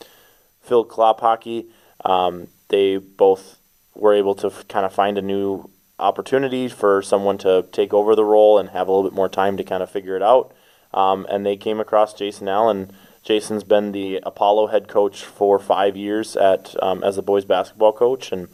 Phil 0.61 0.85
Klophockey. 0.85 1.65
Um, 2.05 2.47
they 2.67 2.97
both 2.97 3.57
were 3.95 4.13
able 4.13 4.35
to 4.35 4.47
f- 4.47 4.67
kind 4.67 4.85
of 4.85 4.93
find 4.93 5.17
a 5.17 5.21
new 5.21 5.69
opportunity 5.99 6.67
for 6.67 7.01
someone 7.01 7.37
to 7.39 7.65
take 7.71 7.93
over 7.93 8.15
the 8.15 8.23
role 8.23 8.57
and 8.57 8.69
have 8.69 8.87
a 8.87 8.91
little 8.91 9.09
bit 9.09 9.15
more 9.15 9.29
time 9.29 9.57
to 9.57 9.63
kind 9.63 9.83
of 9.83 9.89
figure 9.89 10.15
it 10.15 10.23
out. 10.23 10.53
Um, 10.93 11.25
and 11.29 11.45
they 11.45 11.57
came 11.57 11.79
across 11.79 12.13
Jason 12.13 12.47
Allen. 12.47 12.91
Jason's 13.23 13.63
been 13.63 13.91
the 13.91 14.19
Apollo 14.23 14.67
head 14.67 14.87
coach 14.87 15.23
for 15.23 15.59
five 15.59 15.95
years 15.95 16.35
at 16.35 16.75
um, 16.81 17.03
as 17.03 17.17
a 17.17 17.21
boys 17.21 17.45
basketball 17.45 17.93
coach, 17.93 18.31
and 18.31 18.47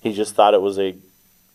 he 0.00 0.12
just 0.12 0.34
thought 0.34 0.54
it 0.54 0.62
was 0.62 0.78
a 0.78 0.94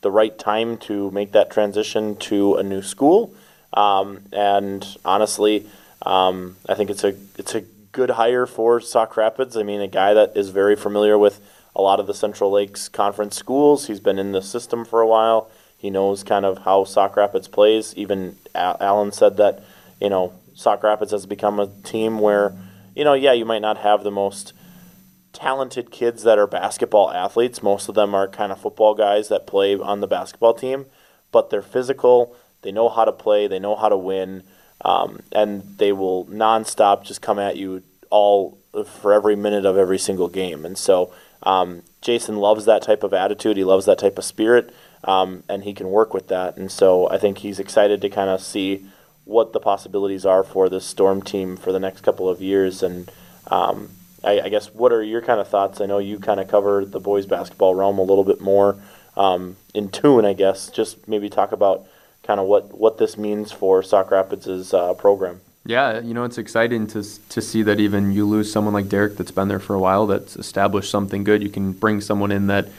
the 0.01 0.11
right 0.11 0.37
time 0.37 0.77
to 0.77 1.11
make 1.11 1.33
that 1.33 1.51
transition 1.51 2.15
to 2.15 2.55
a 2.55 2.63
new 2.63 2.81
school 2.81 3.33
um, 3.73 4.21
and 4.31 4.85
honestly, 5.05 5.67
um, 6.05 6.57
I 6.67 6.75
think 6.75 6.89
it's 6.89 7.03
a 7.03 7.15
it's 7.37 7.55
a 7.55 7.61
good 7.91 8.11
hire 8.11 8.45
for 8.45 8.79
Sauk 8.79 9.17
Rapids. 9.17 9.57
I 9.57 9.63
mean, 9.63 9.81
a 9.81 9.87
guy 9.87 10.13
that 10.13 10.35
is 10.35 10.49
very 10.49 10.75
familiar 10.75 11.17
with 11.17 11.39
a 11.75 11.81
lot 11.81 11.99
of 11.99 12.07
the 12.07 12.13
Central 12.13 12.51
Lakes 12.51 12.89
Conference 12.89 13.35
schools. 13.35 13.87
He's 13.87 13.99
been 13.99 14.19
in 14.19 14.31
the 14.31 14.41
system 14.41 14.85
for 14.85 15.01
a 15.01 15.07
while. 15.07 15.49
He 15.77 15.89
knows 15.89 16.23
kind 16.23 16.45
of 16.45 16.59
how 16.59 16.83
Sauk 16.83 17.15
Rapids 17.15 17.47
plays. 17.47 17.93
Even 17.95 18.37
Allen 18.55 19.11
said 19.11 19.37
that 19.37 19.63
you 20.01 20.09
know 20.09 20.33
Sauk 20.59 20.83
Rapids 20.83 21.11
has 21.11 21.25
become 21.25 21.59
a 21.59 21.67
team 21.83 22.19
where 22.19 22.55
you 22.95 23.03
know 23.03 23.13
yeah 23.13 23.33
you 23.33 23.45
might 23.45 23.61
not 23.61 23.77
have 23.77 24.03
the 24.03 24.11
most 24.11 24.53
talented 25.31 25.91
kids 25.91 26.23
that 26.23 26.37
are 26.37 26.47
basketball 26.47 27.11
athletes. 27.11 27.63
Most 27.63 27.87
of 27.87 27.95
them 27.95 28.13
are 28.13 28.27
kind 28.27 28.51
of 28.51 28.59
football 28.59 28.93
guys 28.93 29.29
that 29.29 29.47
play 29.47 29.75
on 29.75 30.01
the 30.01 30.07
basketball 30.07 30.53
team, 30.53 30.85
but 31.31 31.49
they're 31.49 31.61
physical 31.61 32.35
they 32.61 32.71
know 32.71 32.89
how 32.89 33.05
to 33.05 33.11
play. 33.11 33.47
They 33.47 33.59
know 33.59 33.75
how 33.75 33.89
to 33.89 33.97
win, 33.97 34.43
um, 34.81 35.21
and 35.31 35.63
they 35.77 35.91
will 35.91 36.25
nonstop 36.25 37.03
just 37.03 37.21
come 37.21 37.39
at 37.39 37.57
you 37.57 37.83
all 38.09 38.57
for 38.85 39.13
every 39.13 39.35
minute 39.35 39.65
of 39.65 39.77
every 39.77 39.97
single 39.97 40.27
game. 40.27 40.65
And 40.65 40.77
so 40.77 41.13
um, 41.43 41.83
Jason 42.01 42.37
loves 42.37 42.65
that 42.65 42.81
type 42.81 43.03
of 43.03 43.13
attitude. 43.13 43.57
He 43.57 43.63
loves 43.63 43.85
that 43.85 43.99
type 43.99 44.17
of 44.17 44.25
spirit, 44.25 44.73
um, 45.03 45.43
and 45.47 45.63
he 45.63 45.73
can 45.73 45.89
work 45.89 46.13
with 46.13 46.27
that. 46.27 46.57
And 46.57 46.71
so 46.71 47.09
I 47.09 47.17
think 47.17 47.39
he's 47.39 47.59
excited 47.59 48.01
to 48.01 48.09
kind 48.09 48.29
of 48.29 48.41
see 48.41 48.85
what 49.29 49.53
the 49.53 49.59
possibilities 49.59 50.25
are 50.25 50.43
for 50.43 50.67
this 50.69 50.85
Storm 50.85 51.21
team 51.21 51.55
for 51.55 51.71
the 51.71 51.79
next 51.79 52.01
couple 52.01 52.27
of 52.27 52.41
years. 52.41 52.81
And 52.81 53.09
um, 53.47 53.91
I, 54.23 54.41
I, 54.41 54.49
guess 54.49 54.73
what 54.73 54.91
are 54.91 55.03
your 55.03 55.21
kind 55.21 55.39
of 55.39 55.47
thoughts? 55.47 55.79
I 55.79 55.85
know 55.85 55.99
you 55.99 56.19
kind 56.19 56.39
of 56.39 56.47
cover 56.47 56.83
the 56.83 56.99
boys 56.99 57.27
basketball 57.27 57.75
realm 57.75 57.99
a 57.99 58.03
little 58.03 58.23
bit 58.23 58.41
more 58.41 58.77
um, 59.15 59.55
in 59.75 59.89
tune. 59.89 60.25
I 60.25 60.33
guess 60.33 60.69
just 60.69 61.07
maybe 61.07 61.29
talk 61.29 61.51
about 61.51 61.85
kind 62.23 62.39
of 62.39 62.47
what, 62.47 62.75
what 62.77 62.97
this 62.97 63.17
means 63.17 63.51
for 63.51 63.83
Sauk 63.83 64.09
Rapids' 64.09 64.73
uh, 64.73 64.95
program. 64.95 65.41
Yeah, 65.65 65.99
you 65.99 66.15
know, 66.15 66.23
it's 66.23 66.39
exciting 66.39 66.87
to 66.87 67.03
to 67.29 67.41
see 67.41 67.61
that 67.63 67.79
even 67.79 68.11
you 68.11 68.25
lose 68.25 68.51
someone 68.51 68.73
like 68.73 68.89
Derek 68.89 69.17
that's 69.17 69.29
been 69.29 69.49
there 69.49 69.59
for 69.59 69.75
a 69.75 69.79
while, 69.79 70.07
that's 70.07 70.35
established 70.37 70.89
something 70.89 71.23
good. 71.23 71.43
You 71.43 71.49
can 71.49 71.73
bring 71.73 72.01
someone 72.01 72.31
in 72.31 72.47
that 72.47 72.69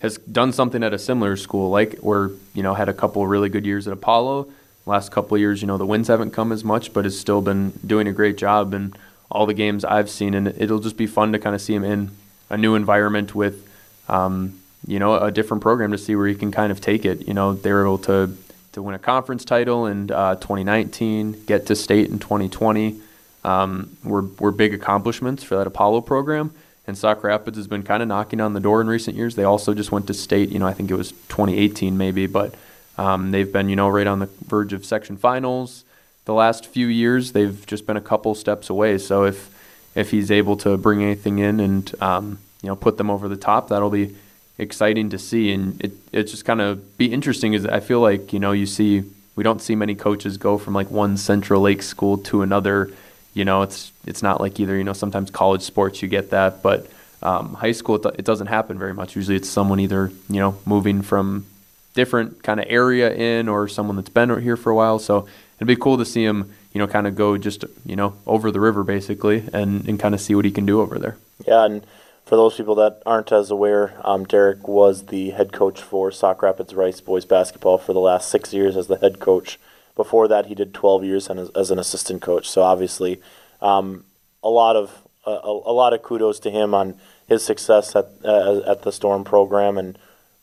has 0.00 0.16
done 0.18 0.52
something 0.52 0.82
at 0.82 0.92
a 0.92 0.98
similar 0.98 1.36
school, 1.36 1.70
like 1.70 1.98
where 1.98 2.30
you 2.54 2.62
know 2.62 2.74
had 2.74 2.88
a 2.88 2.94
couple 2.94 3.24
really 3.26 3.50
good 3.50 3.66
years 3.66 3.86
at 3.86 3.92
Apollo. 3.92 4.48
Last 4.86 5.12
couple 5.12 5.36
years, 5.38 5.60
you 5.60 5.66
know, 5.66 5.78
the 5.78 5.86
wins 5.86 6.08
haven't 6.08 6.30
come 6.32 6.52
as 6.52 6.64
much, 6.64 6.92
but 6.92 7.04
has 7.04 7.18
still 7.18 7.40
been 7.40 7.70
doing 7.86 8.08
a 8.08 8.12
great 8.12 8.36
job 8.36 8.74
in 8.74 8.94
all 9.30 9.46
the 9.46 9.54
games 9.54 9.84
I've 9.84 10.10
seen, 10.10 10.34
and 10.34 10.48
it'll 10.48 10.80
just 10.80 10.96
be 10.96 11.06
fun 11.06 11.32
to 11.32 11.38
kind 11.38 11.54
of 11.54 11.60
see 11.60 11.74
him 11.74 11.84
in 11.84 12.10
a 12.48 12.56
new 12.56 12.74
environment 12.74 13.34
with, 13.34 13.68
um, 14.08 14.58
you 14.86 14.98
know, 14.98 15.14
a 15.14 15.30
different 15.30 15.62
program 15.62 15.92
to 15.92 15.98
see 15.98 16.16
where 16.16 16.26
he 16.26 16.34
can 16.34 16.50
kind 16.50 16.72
of 16.72 16.80
take 16.80 17.04
it. 17.04 17.28
You 17.28 17.34
know, 17.34 17.54
they 17.54 17.72
were 17.72 17.84
able 17.84 17.98
to 17.98 18.36
to 18.72 18.82
win 18.82 18.94
a 18.94 19.00
conference 19.00 19.44
title 19.44 19.86
in 19.86 20.12
uh, 20.12 20.36
2019, 20.36 21.44
get 21.44 21.66
to 21.66 21.74
state 21.74 22.08
in 22.08 22.20
2020 22.20 23.00
um, 23.44 23.96
were, 24.04 24.22
were 24.22 24.52
big 24.52 24.74
accomplishments 24.74 25.42
for 25.42 25.56
that 25.56 25.66
Apollo 25.66 26.02
program. 26.02 26.52
And 26.86 26.96
Sauk 26.96 27.22
Rapids 27.22 27.56
has 27.56 27.66
been 27.66 27.82
kind 27.82 28.02
of 28.02 28.08
knocking 28.08 28.40
on 28.40 28.54
the 28.54 28.60
door 28.60 28.80
in 28.80 28.88
recent 28.88 29.16
years. 29.16 29.34
They 29.34 29.44
also 29.44 29.74
just 29.74 29.92
went 29.92 30.06
to 30.08 30.14
state, 30.14 30.50
you 30.50 30.58
know, 30.58 30.66
I 30.66 30.72
think 30.72 30.90
it 30.90 30.94
was 30.94 31.12
2018 31.12 31.96
maybe, 31.96 32.26
but 32.26 32.54
um, 33.00 33.30
they've 33.30 33.50
been, 33.50 33.70
you 33.70 33.76
know, 33.76 33.88
right 33.88 34.06
on 34.06 34.18
the 34.18 34.28
verge 34.46 34.74
of 34.74 34.84
section 34.84 35.16
finals. 35.16 35.84
The 36.26 36.34
last 36.34 36.66
few 36.66 36.86
years, 36.86 37.32
they've 37.32 37.66
just 37.66 37.86
been 37.86 37.96
a 37.96 38.00
couple 38.00 38.34
steps 38.34 38.68
away. 38.68 38.98
So 38.98 39.24
if 39.24 39.48
if 39.94 40.10
he's 40.10 40.30
able 40.30 40.56
to 40.58 40.76
bring 40.76 41.02
anything 41.02 41.38
in 41.38 41.60
and 41.60 42.02
um, 42.02 42.38
you 42.62 42.68
know 42.68 42.76
put 42.76 42.98
them 42.98 43.08
over 43.08 43.26
the 43.26 43.38
top, 43.38 43.68
that'll 43.68 43.88
be 43.88 44.14
exciting 44.58 45.08
to 45.10 45.18
see, 45.18 45.50
and 45.50 45.80
it 45.80 45.92
it's 46.12 46.30
just 46.30 46.44
kind 46.44 46.60
of 46.60 46.98
be 46.98 47.10
interesting. 47.10 47.54
Is 47.54 47.64
I 47.64 47.80
feel 47.80 48.00
like 48.00 48.34
you 48.34 48.38
know 48.38 48.52
you 48.52 48.66
see 48.66 49.02
we 49.34 49.42
don't 49.44 49.62
see 49.62 49.74
many 49.74 49.94
coaches 49.94 50.36
go 50.36 50.58
from 50.58 50.74
like 50.74 50.90
one 50.90 51.16
Central 51.16 51.62
Lake 51.62 51.82
school 51.82 52.18
to 52.18 52.42
another. 52.42 52.90
You 53.32 53.46
know, 53.46 53.62
it's 53.62 53.92
it's 54.06 54.22
not 54.22 54.42
like 54.42 54.60
either. 54.60 54.76
You 54.76 54.84
know, 54.84 54.92
sometimes 54.92 55.30
college 55.30 55.62
sports 55.62 56.02
you 56.02 56.08
get 56.08 56.30
that, 56.30 56.62
but 56.62 56.86
um, 57.22 57.54
high 57.54 57.72
school 57.72 57.96
it, 57.96 58.18
it 58.18 58.24
doesn't 58.26 58.48
happen 58.48 58.78
very 58.78 58.92
much. 58.92 59.16
Usually, 59.16 59.36
it's 59.36 59.48
someone 59.48 59.80
either 59.80 60.12
you 60.28 60.38
know 60.38 60.58
moving 60.66 61.00
from 61.00 61.46
different 61.94 62.42
kind 62.42 62.60
of 62.60 62.66
area 62.68 63.12
in 63.12 63.48
or 63.48 63.68
someone 63.68 63.96
that's 63.96 64.08
been 64.08 64.40
here 64.42 64.56
for 64.56 64.70
a 64.70 64.74
while. 64.74 64.98
So 64.98 65.26
it'd 65.56 65.68
be 65.68 65.76
cool 65.76 65.98
to 65.98 66.04
see 66.04 66.24
him, 66.24 66.52
you 66.72 66.78
know, 66.78 66.86
kind 66.86 67.06
of 67.06 67.14
go 67.14 67.36
just 67.36 67.64
you 67.84 67.96
know 67.96 68.14
over 68.26 68.50
the 68.50 68.60
river 68.60 68.84
basically 68.84 69.48
and 69.52 69.86
and 69.88 69.98
kind 69.98 70.14
of 70.14 70.20
see 70.20 70.34
what 70.34 70.44
he 70.44 70.50
can 70.50 70.66
do 70.66 70.80
over 70.80 70.98
there. 70.98 71.16
Yeah, 71.46 71.64
and 71.64 71.86
for 72.24 72.36
those 72.36 72.56
people 72.56 72.76
that 72.76 73.02
aren't 73.04 73.32
as 73.32 73.50
aware, 73.50 73.94
um, 74.04 74.24
Derek 74.24 74.68
was 74.68 75.06
the 75.06 75.30
head 75.30 75.52
coach 75.52 75.82
for 75.82 76.12
Sauk 76.12 76.42
Rapids 76.42 76.74
Rice 76.74 77.00
boys 77.00 77.24
basketball 77.24 77.78
for 77.78 77.92
the 77.92 78.00
last 78.00 78.30
six 78.30 78.54
years 78.54 78.76
as 78.76 78.86
the 78.86 78.98
head 78.98 79.18
coach. 79.18 79.58
Before 79.96 80.28
that, 80.28 80.46
he 80.46 80.54
did 80.54 80.72
12 80.72 81.04
years 81.04 81.28
as, 81.28 81.50
as 81.50 81.70
an 81.70 81.78
assistant 81.80 82.22
coach. 82.22 82.48
So 82.48 82.62
obviously, 82.62 83.20
um, 83.60 84.04
a 84.42 84.48
lot 84.48 84.76
of 84.76 85.02
a, 85.26 85.30
a, 85.30 85.72
lot 85.72 85.92
of 85.92 86.02
kudos 86.02 86.38
to 86.40 86.50
him 86.50 86.72
on 86.72 86.94
his 87.26 87.44
success 87.44 87.94
at 87.96 88.08
uh, 88.24 88.60
at 88.60 88.82
the 88.82 88.92
Storm 88.92 89.24
program 89.24 89.76
and 89.76 89.98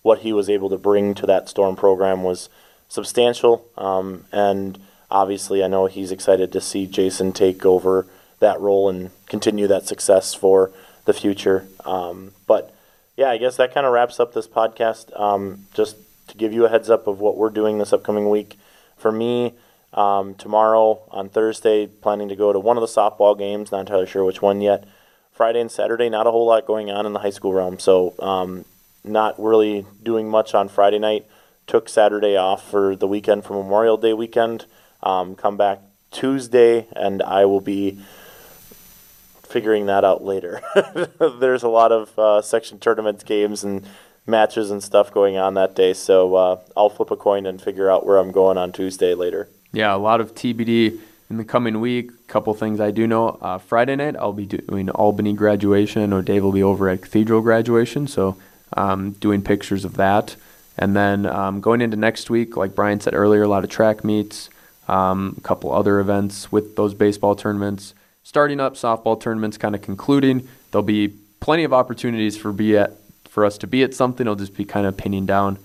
what 0.07 0.19
he 0.19 0.31
was 0.31 0.49
able 0.49 0.69
to 0.69 0.77
bring 0.77 1.13
to 1.13 1.25
that 1.25 1.49
Storm 1.49 1.75
program 1.75 2.23
was 2.23 2.47
substantial. 2.87 3.67
Um, 3.77 4.23
and 4.31 4.79
obviously, 5.11 5.61
I 5.61 5.67
know 5.67 5.87
he's 5.87 6.13
excited 6.13 6.49
to 6.53 6.61
see 6.61 6.87
Jason 6.87 7.33
take 7.33 7.65
over 7.65 8.07
that 8.39 8.57
role 8.61 8.87
and 8.87 9.11
continue 9.27 9.67
that 9.67 9.85
success 9.85 10.33
for 10.33 10.71
the 11.03 11.13
future. 11.13 11.67
Um, 11.83 12.31
but 12.47 12.73
yeah, 13.17 13.29
I 13.29 13.37
guess 13.37 13.57
that 13.57 13.73
kind 13.73 13.85
of 13.85 13.91
wraps 13.91 14.17
up 14.17 14.33
this 14.33 14.47
podcast. 14.47 15.05
Um, 15.19 15.67
just 15.73 15.97
to 16.29 16.37
give 16.37 16.53
you 16.53 16.65
a 16.65 16.69
heads 16.69 16.89
up 16.89 17.05
of 17.07 17.19
what 17.19 17.35
we're 17.35 17.49
doing 17.49 17.77
this 17.77 17.91
upcoming 17.91 18.29
week. 18.29 18.57
For 18.95 19.11
me, 19.11 19.55
um, 19.93 20.35
tomorrow 20.35 21.01
on 21.11 21.27
Thursday, 21.27 21.85
planning 21.85 22.29
to 22.29 22.35
go 22.37 22.53
to 22.53 22.59
one 22.59 22.77
of 22.77 22.81
the 22.81 22.87
softball 22.87 23.37
games. 23.37 23.73
Not 23.73 23.81
entirely 23.81 24.07
sure 24.07 24.23
which 24.23 24.41
one 24.41 24.61
yet. 24.61 24.85
Friday 25.33 25.59
and 25.59 25.69
Saturday, 25.69 26.07
not 26.09 26.27
a 26.27 26.31
whole 26.31 26.47
lot 26.47 26.65
going 26.65 26.89
on 26.89 27.05
in 27.05 27.11
the 27.11 27.19
high 27.19 27.29
school 27.29 27.53
realm, 27.53 27.77
so 27.77 28.15
um, 28.19 28.63
not 29.07 29.41
really 29.41 29.85
doing 30.03 30.29
much 30.29 30.53
on 30.53 30.67
Friday 30.67 30.99
night. 30.99 31.25
Took 31.65 31.89
Saturday 31.89 32.37
off 32.37 32.69
for 32.69 32.95
the 32.95 33.07
weekend 33.07 33.43
for 33.43 33.53
Memorial 33.53 33.97
Day 33.97 34.13
weekend. 34.13 34.65
Um, 35.03 35.35
come 35.35 35.57
back 35.57 35.81
Tuesday, 36.11 36.87
and 36.95 37.21
I 37.21 37.45
will 37.45 37.61
be 37.61 37.99
figuring 39.43 39.85
that 39.87 40.03
out 40.03 40.23
later. 40.23 40.61
There's 41.39 41.63
a 41.63 41.69
lot 41.69 41.91
of 41.91 42.17
uh, 42.17 42.41
section 42.41 42.79
tournaments, 42.79 43.23
games, 43.23 43.63
and 43.63 43.85
matches 44.25 44.71
and 44.71 44.83
stuff 44.83 45.11
going 45.11 45.37
on 45.37 45.53
that 45.55 45.75
day. 45.75 45.93
So 45.93 46.35
uh, 46.35 46.59
I'll 46.75 46.89
flip 46.89 47.11
a 47.11 47.15
coin 47.15 47.45
and 47.45 47.61
figure 47.61 47.89
out 47.89 48.05
where 48.05 48.17
I'm 48.17 48.31
going 48.31 48.57
on 48.57 48.71
Tuesday 48.71 49.13
later. 49.13 49.49
Yeah, 49.71 49.95
a 49.95 49.97
lot 49.97 50.21
of 50.21 50.35
TBD 50.35 50.99
in 51.29 51.37
the 51.37 51.43
coming 51.43 51.79
week. 51.79 52.11
A 52.11 52.31
couple 52.31 52.53
things 52.53 52.79
I 52.79 52.91
do 52.91 53.07
know. 53.07 53.29
Uh, 53.41 53.57
Friday 53.57 53.95
night, 53.95 54.15
I'll 54.17 54.33
be 54.33 54.45
doing 54.45 54.89
Albany 54.89 55.33
graduation, 55.33 56.13
or 56.13 56.21
Dave 56.21 56.43
will 56.43 56.51
be 56.51 56.63
over 56.63 56.89
at 56.89 57.01
Cathedral 57.01 57.41
graduation. 57.41 58.07
So 58.07 58.37
um, 58.73 59.11
doing 59.13 59.41
pictures 59.41 59.85
of 59.85 59.95
that. 59.95 60.35
And 60.77 60.95
then 60.95 61.25
um, 61.25 61.61
going 61.61 61.81
into 61.81 61.97
next 61.97 62.29
week, 62.29 62.55
like 62.55 62.75
Brian 62.75 62.99
said 62.99 63.13
earlier, 63.15 63.43
a 63.43 63.47
lot 63.47 63.63
of 63.63 63.69
track 63.69 64.03
meets, 64.03 64.49
um, 64.87 65.35
a 65.37 65.41
couple 65.41 65.71
other 65.71 65.99
events 65.99 66.51
with 66.51 66.75
those 66.75 66.93
baseball 66.93 67.35
tournaments 67.35 67.93
starting 68.23 68.59
up, 68.59 68.73
softball 68.75 69.19
tournaments 69.19 69.57
kind 69.57 69.73
of 69.73 69.81
concluding. 69.81 70.47
There'll 70.71 70.83
be 70.83 71.13
plenty 71.39 71.63
of 71.63 71.73
opportunities 71.73 72.37
for 72.37 72.51
be 72.51 72.77
at 72.77 72.91
for 73.29 73.45
us 73.45 73.57
to 73.59 73.67
be 73.67 73.83
at 73.83 73.93
something. 73.93 74.25
It'll 74.25 74.35
just 74.35 74.55
be 74.55 74.65
kind 74.65 74.85
of 74.85 74.97
pinning 74.97 75.25
down 75.25 75.57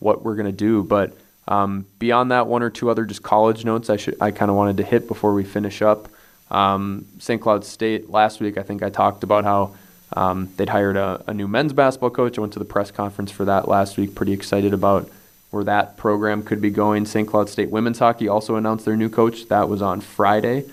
what 0.00 0.24
we're 0.24 0.34
to 0.46 0.52
do. 0.52 0.82
But 0.82 1.12
Um, 1.48 1.86
beyond 1.98 2.30
that, 2.30 2.46
one 2.46 2.62
or 2.62 2.68
two 2.68 2.90
other 2.90 3.06
just 3.06 3.22
college 3.22 3.64
notes 3.64 3.88
I 3.88 3.96
should 3.96 4.16
I 4.20 4.30
kind 4.32 4.50
of 4.50 4.56
wanted 4.56 4.76
to 4.76 4.82
hit 4.82 5.08
before 5.08 5.32
we 5.32 5.44
finish 5.44 5.80
up. 5.80 6.08
Um, 6.50 7.06
St. 7.18 7.40
Cloud 7.40 7.64
State 7.64 8.10
last 8.10 8.40
week, 8.40 8.58
I 8.58 8.62
think 8.62 8.82
I 8.82 8.90
talked 8.90 9.22
about 9.24 9.44
how 9.44 9.74
um, 10.12 10.50
they'd 10.56 10.70
hired 10.70 10.96
a, 10.96 11.22
a, 11.26 11.34
new 11.34 11.46
men's 11.46 11.72
basketball 11.72 12.10
coach. 12.10 12.38
I 12.38 12.40
went 12.40 12.54
to 12.54 12.58
the 12.58 12.64
press 12.64 12.90
conference 12.90 13.30
for 13.30 13.44
that 13.44 13.68
last 13.68 13.96
week. 13.96 14.14
Pretty 14.14 14.32
excited 14.32 14.72
about 14.72 15.08
where 15.50 15.64
that 15.64 15.96
program 15.96 16.42
could 16.42 16.60
be 16.60 16.70
going. 16.70 17.04
St. 17.06 17.28
Cloud 17.28 17.48
State 17.48 17.70
women's 17.70 17.98
hockey 17.98 18.28
also 18.28 18.56
announced 18.56 18.84
their 18.84 18.96
new 18.96 19.08
coach. 19.08 19.48
That 19.48 19.68
was 19.68 19.82
on 19.82 20.00
Friday, 20.00 20.64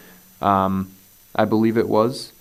um, 0.42 0.92
I 1.36 1.46
believe 1.46 1.78
it 1.78 1.90
was. 1.90 2.32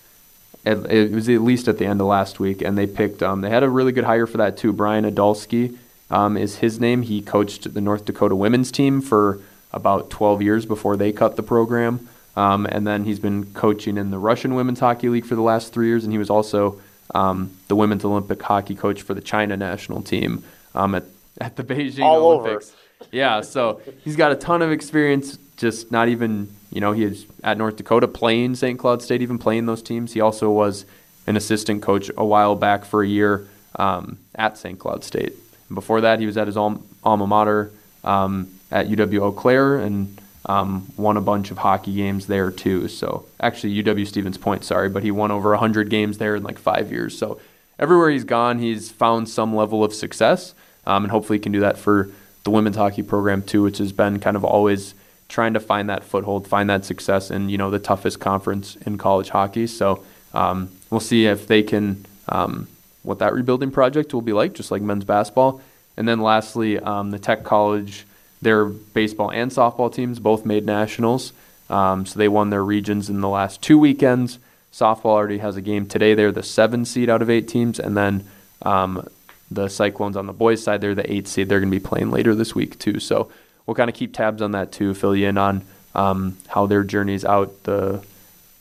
It, 0.64 0.90
it, 0.90 1.12
was 1.12 1.28
at 1.28 1.42
least 1.42 1.68
at 1.68 1.78
the 1.78 1.84
end 1.84 2.00
of 2.00 2.06
last 2.06 2.40
week, 2.40 2.62
and 2.62 2.78
they 2.78 2.86
picked. 2.86 3.22
Um, 3.22 3.40
they 3.42 3.50
had 3.50 3.62
a 3.62 3.68
really 3.68 3.92
good 3.92 4.04
hire 4.04 4.26
for 4.26 4.38
that 4.38 4.56
too. 4.56 4.72
Brian 4.72 5.04
Idalski 5.04 5.76
um, 6.10 6.36
is 6.36 6.56
his 6.56 6.80
name. 6.80 7.02
He 7.02 7.20
coached 7.20 7.74
the 7.74 7.80
North 7.80 8.04
Dakota 8.04 8.36
women's 8.36 8.70
team 8.70 9.00
for 9.00 9.40
about 9.72 10.08
12 10.10 10.40
years 10.40 10.64
before 10.64 10.96
they 10.96 11.12
cut 11.12 11.36
the 11.36 11.42
program. 11.42 12.08
Um, 12.36 12.66
and 12.66 12.86
then 12.86 13.04
he's 13.04 13.18
been 13.18 13.44
coaching 13.52 13.96
in 13.96 14.10
the 14.10 14.18
Russian 14.18 14.54
Women's 14.54 14.80
Hockey 14.80 15.08
League 15.08 15.24
for 15.24 15.34
the 15.34 15.42
last 15.42 15.72
three 15.72 15.86
years, 15.86 16.04
and 16.04 16.12
he 16.12 16.18
was 16.18 16.30
also 16.30 16.80
um, 17.14 17.50
the 17.68 17.76
women's 17.76 18.04
Olympic 18.04 18.42
hockey 18.42 18.74
coach 18.74 19.02
for 19.02 19.14
the 19.14 19.20
China 19.20 19.56
national 19.56 20.02
team 20.02 20.42
um, 20.74 20.94
at, 20.94 21.04
at 21.40 21.56
the 21.56 21.62
Beijing 21.64 22.04
All 22.04 22.32
Olympics. 22.32 22.74
Over. 23.00 23.08
yeah, 23.12 23.40
so 23.40 23.80
he's 24.02 24.16
got 24.16 24.32
a 24.32 24.36
ton 24.36 24.62
of 24.62 24.72
experience, 24.72 25.38
just 25.56 25.92
not 25.92 26.08
even, 26.08 26.52
you 26.72 26.80
know, 26.80 26.92
he 26.92 27.04
was 27.04 27.26
at 27.44 27.56
North 27.56 27.76
Dakota 27.76 28.08
playing 28.08 28.56
St. 28.56 28.78
Cloud 28.78 29.02
State, 29.02 29.22
even 29.22 29.38
playing 29.38 29.66
those 29.66 29.82
teams. 29.82 30.12
He 30.12 30.20
also 30.20 30.50
was 30.50 30.84
an 31.26 31.36
assistant 31.36 31.82
coach 31.82 32.10
a 32.16 32.24
while 32.24 32.56
back 32.56 32.84
for 32.84 33.02
a 33.02 33.06
year 33.06 33.46
um, 33.76 34.18
at 34.34 34.58
St. 34.58 34.78
Cloud 34.78 35.04
State. 35.04 35.34
And 35.68 35.74
before 35.74 36.00
that, 36.02 36.18
he 36.18 36.26
was 36.26 36.36
at 36.36 36.46
his 36.46 36.56
alma 36.56 37.26
mater 37.26 37.70
um, 38.02 38.50
at 38.70 38.88
UW 38.88 39.22
Eau 39.22 39.32
Claire 39.32 39.76
and 39.78 40.18
um, 40.46 40.92
won 40.96 41.16
a 41.16 41.20
bunch 41.20 41.50
of 41.50 41.58
hockey 41.58 41.94
games 41.94 42.26
there 42.26 42.50
too. 42.50 42.88
So 42.88 43.26
actually, 43.40 43.82
UW 43.82 44.06
Stevens 44.06 44.38
Point, 44.38 44.64
sorry, 44.64 44.88
but 44.88 45.02
he 45.02 45.10
won 45.10 45.30
over 45.30 45.50
100 45.50 45.88
games 45.88 46.18
there 46.18 46.36
in 46.36 46.42
like 46.42 46.58
five 46.58 46.90
years. 46.92 47.16
So 47.16 47.40
everywhere 47.78 48.10
he's 48.10 48.24
gone, 48.24 48.58
he's 48.58 48.90
found 48.90 49.28
some 49.28 49.54
level 49.54 49.82
of 49.82 49.94
success, 49.94 50.54
um, 50.86 51.04
and 51.04 51.10
hopefully 51.10 51.38
he 51.38 51.42
can 51.42 51.52
do 51.52 51.60
that 51.60 51.78
for 51.78 52.10
the 52.44 52.50
women's 52.50 52.76
hockey 52.76 53.02
program 53.02 53.42
too, 53.42 53.62
which 53.62 53.78
has 53.78 53.92
been 53.92 54.20
kind 54.20 54.36
of 54.36 54.44
always 54.44 54.94
trying 55.28 55.54
to 55.54 55.60
find 55.60 55.88
that 55.88 56.04
foothold, 56.04 56.46
find 56.46 56.68
that 56.68 56.84
success 56.84 57.30
in 57.30 57.48
you 57.48 57.56
know 57.56 57.70
the 57.70 57.78
toughest 57.78 58.20
conference 58.20 58.76
in 58.86 58.98
college 58.98 59.30
hockey. 59.30 59.66
So 59.66 60.04
um, 60.34 60.70
we'll 60.90 61.00
see 61.00 61.26
if 61.26 61.46
they 61.46 61.62
can 61.62 62.04
um, 62.28 62.68
what 63.02 63.18
that 63.20 63.32
rebuilding 63.32 63.70
project 63.70 64.12
will 64.12 64.22
be 64.22 64.32
like, 64.32 64.52
just 64.52 64.70
like 64.70 64.82
men's 64.82 65.04
basketball. 65.04 65.60
And 65.96 66.08
then 66.08 66.20
lastly, 66.20 66.78
um, 66.78 67.10
the 67.10 67.18
Tech 67.18 67.44
College 67.44 68.04
their 68.44 68.66
baseball 68.66 69.30
and 69.30 69.50
softball 69.50 69.92
teams 69.92 70.18
both 70.18 70.46
made 70.46 70.64
nationals, 70.64 71.32
um, 71.68 72.06
so 72.06 72.18
they 72.18 72.28
won 72.28 72.50
their 72.50 72.64
regions 72.64 73.10
in 73.10 73.20
the 73.20 73.28
last 73.28 73.60
two 73.60 73.78
weekends. 73.78 74.38
Softball 74.72 75.06
already 75.06 75.38
has 75.38 75.56
a 75.56 75.60
game 75.60 75.86
today. 75.86 76.14
They're 76.14 76.32
the 76.32 76.42
seven 76.42 76.84
seed 76.84 77.10
out 77.10 77.22
of 77.22 77.30
eight 77.30 77.48
teams, 77.48 77.78
and 77.78 77.96
then 77.96 78.26
um, 78.62 79.08
the 79.50 79.68
Cyclones 79.68 80.16
on 80.16 80.26
the 80.26 80.32
boys' 80.32 80.62
side, 80.62 80.80
they're 80.80 80.94
the 80.94 81.10
eight 81.12 81.28
seed. 81.28 81.48
They're 81.48 81.60
going 81.60 81.70
to 81.70 81.80
be 81.80 81.84
playing 81.84 82.10
later 82.10 82.34
this 82.34 82.54
week 82.54 82.78
too. 82.78 83.00
So 83.00 83.30
we'll 83.66 83.74
kind 83.74 83.90
of 83.90 83.96
keep 83.96 84.14
tabs 84.14 84.42
on 84.42 84.52
that 84.52 84.72
too, 84.72 84.94
fill 84.94 85.14
you 85.16 85.28
in 85.28 85.38
on 85.38 85.62
um, 85.94 86.36
how 86.48 86.66
their 86.66 86.84
journey's 86.84 87.24
out. 87.24 87.64
The 87.64 88.04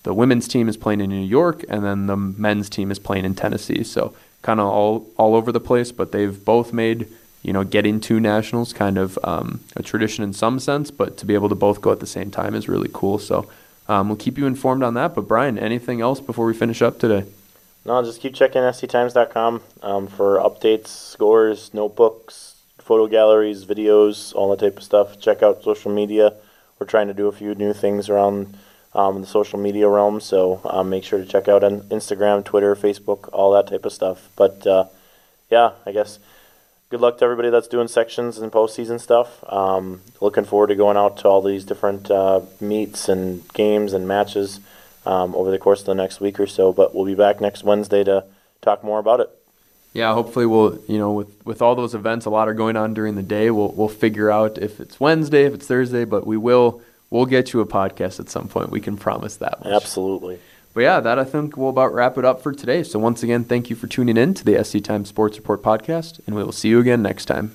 the 0.03 0.13
women's 0.13 0.49
team 0.49 0.67
is 0.67 0.75
playing 0.75 0.99
in 1.01 1.09
New 1.09 1.25
York, 1.25 1.63
and 1.69 1.83
then 1.83 2.07
the 2.07 2.17
men's 2.17 2.69
team 2.69 2.91
is 2.91 2.99
playing 2.99 3.25
in 3.25 3.35
Tennessee. 3.35 3.83
So 3.83 4.13
kind 4.41 4.59
of 4.59 4.67
all 4.67 5.09
all 5.17 5.35
over 5.35 5.51
the 5.51 5.59
place, 5.59 5.91
but 5.91 6.11
they've 6.11 6.43
both 6.43 6.73
made 6.73 7.07
you 7.43 7.53
know, 7.53 7.63
getting 7.63 7.99
to 7.99 8.19
nationals, 8.19 8.73
kind 8.73 8.97
of 8.97 9.19
um, 9.23 9.59
a 9.75 9.83
tradition 9.83 10.23
in 10.23 10.33
some 10.33 10.59
sense, 10.59 10.89
but 10.89 11.17
to 11.17 11.25
be 11.25 11.33
able 11.33 11.49
to 11.49 11.55
both 11.55 11.81
go 11.81 11.91
at 11.91 11.99
the 11.99 12.07
same 12.07 12.31
time 12.31 12.55
is 12.55 12.67
really 12.67 12.89
cool. 12.91 13.19
So 13.19 13.47
um, 13.87 14.07
we'll 14.07 14.17
keep 14.17 14.37
you 14.37 14.47
informed 14.47 14.81
on 14.81 14.93
that. 14.95 15.13
But 15.13 15.27
Brian, 15.27 15.59
anything 15.59 16.01
else 16.01 16.19
before 16.21 16.45
we 16.45 16.53
finish 16.53 16.81
up 16.81 16.99
today? 16.99 17.25
No, 17.85 18.01
just 18.01 18.21
keep 18.21 18.33
checking 18.33 18.61
sctimes.com 18.61 19.61
um, 19.81 20.07
for 20.07 20.37
updates, 20.37 20.87
scores, 20.87 21.73
notebooks, 21.73 22.55
photo 22.79 23.07
galleries, 23.07 23.65
videos, 23.65 24.33
all 24.33 24.49
that 24.51 24.59
type 24.59 24.77
of 24.77 24.83
stuff. 24.83 25.19
Check 25.19 25.43
out 25.43 25.63
social 25.63 25.91
media. 25.91 26.33
We're 26.79 26.87
trying 26.87 27.07
to 27.07 27.13
do 27.13 27.27
a 27.27 27.33
few 27.33 27.55
new 27.55 27.73
things 27.73 28.07
around 28.07 28.57
um, 28.95 29.21
the 29.21 29.27
social 29.27 29.59
media 29.59 29.89
realm, 29.89 30.21
so 30.21 30.61
um, 30.65 30.89
make 30.89 31.03
sure 31.03 31.19
to 31.19 31.25
check 31.25 31.47
out 31.47 31.63
on 31.63 31.81
Instagram, 31.83 32.45
Twitter, 32.45 32.75
Facebook, 32.75 33.29
all 33.33 33.51
that 33.53 33.67
type 33.67 33.85
of 33.85 33.91
stuff. 33.91 34.29
But 34.35 34.65
uh, 34.67 34.85
yeah, 35.49 35.71
I 35.85 35.91
guess 35.91 36.19
good 36.93 37.01
luck 37.01 37.17
to 37.17 37.23
everybody 37.23 37.49
that's 37.49 37.67
doing 37.67 37.87
sections 37.87 38.37
and 38.37 38.51
postseason 38.51 39.01
stuff. 39.01 39.43
Um, 39.51 40.01
looking 40.21 40.45
forward 40.45 40.67
to 40.67 40.75
going 40.75 40.95
out 40.95 41.17
to 41.17 41.27
all 41.27 41.41
these 41.41 41.65
different 41.65 42.11
uh, 42.11 42.41
meets 42.61 43.09
and 43.09 43.51
games 43.53 43.93
and 43.93 44.07
matches 44.07 44.59
um, 45.03 45.33
over 45.33 45.49
the 45.49 45.57
course 45.57 45.79
of 45.79 45.87
the 45.87 45.95
next 45.95 46.21
week 46.21 46.39
or 46.39 46.45
so. 46.45 46.71
But 46.71 46.93
we'll 46.93 47.05
be 47.05 47.15
back 47.15 47.41
next 47.41 47.63
Wednesday 47.63 48.03
to 48.03 48.25
talk 48.61 48.83
more 48.83 48.99
about 48.99 49.21
it. 49.21 49.29
Yeah, 49.93 50.13
hopefully 50.13 50.45
we'll 50.45 50.79
you 50.87 50.99
know 50.99 51.13
with 51.13 51.45
with 51.45 51.63
all 51.63 51.73
those 51.73 51.95
events, 51.95 52.27
a 52.27 52.29
lot 52.29 52.47
are 52.47 52.53
going 52.53 52.77
on 52.77 52.93
during 52.93 53.15
the 53.15 53.23
day. 53.23 53.49
We'll 53.49 53.71
we'll 53.71 53.89
figure 53.89 54.29
out 54.29 54.59
if 54.59 54.79
it's 54.79 54.99
Wednesday, 54.99 55.45
if 55.45 55.55
it's 55.55 55.65
Thursday, 55.65 56.05
but 56.05 56.27
we 56.27 56.37
will 56.37 56.79
we'll 57.09 57.25
get 57.25 57.53
you 57.53 57.61
a 57.61 57.65
podcast 57.65 58.19
at 58.19 58.29
some 58.29 58.47
point. 58.47 58.69
We 58.69 58.81
can 58.81 58.97
promise 58.97 59.37
that. 59.37 59.63
Much. 59.63 59.73
Absolutely. 59.73 60.37
But 60.73 60.81
yeah, 60.81 60.99
that 60.99 61.19
I 61.19 61.23
think 61.23 61.55
will 61.55 61.69
about 61.69 61.93
wrap 61.93 62.17
it 62.17 62.25
up 62.25 62.41
for 62.41 62.51
today. 62.51 62.83
So 62.83 62.99
once 62.99 63.23
again, 63.23 63.43
thank 63.43 63.69
you 63.69 63.75
for 63.75 63.87
tuning 63.87 64.17
in 64.17 64.33
to 64.33 64.43
the 64.43 64.63
SC 64.63 64.83
Times 64.83 65.09
Sports 65.09 65.37
Report 65.37 65.61
podcast, 65.61 66.19
and 66.25 66.35
we 66.35 66.43
will 66.43 66.51
see 66.51 66.69
you 66.69 66.79
again 66.79 67.01
next 67.01 67.25
time. 67.25 67.51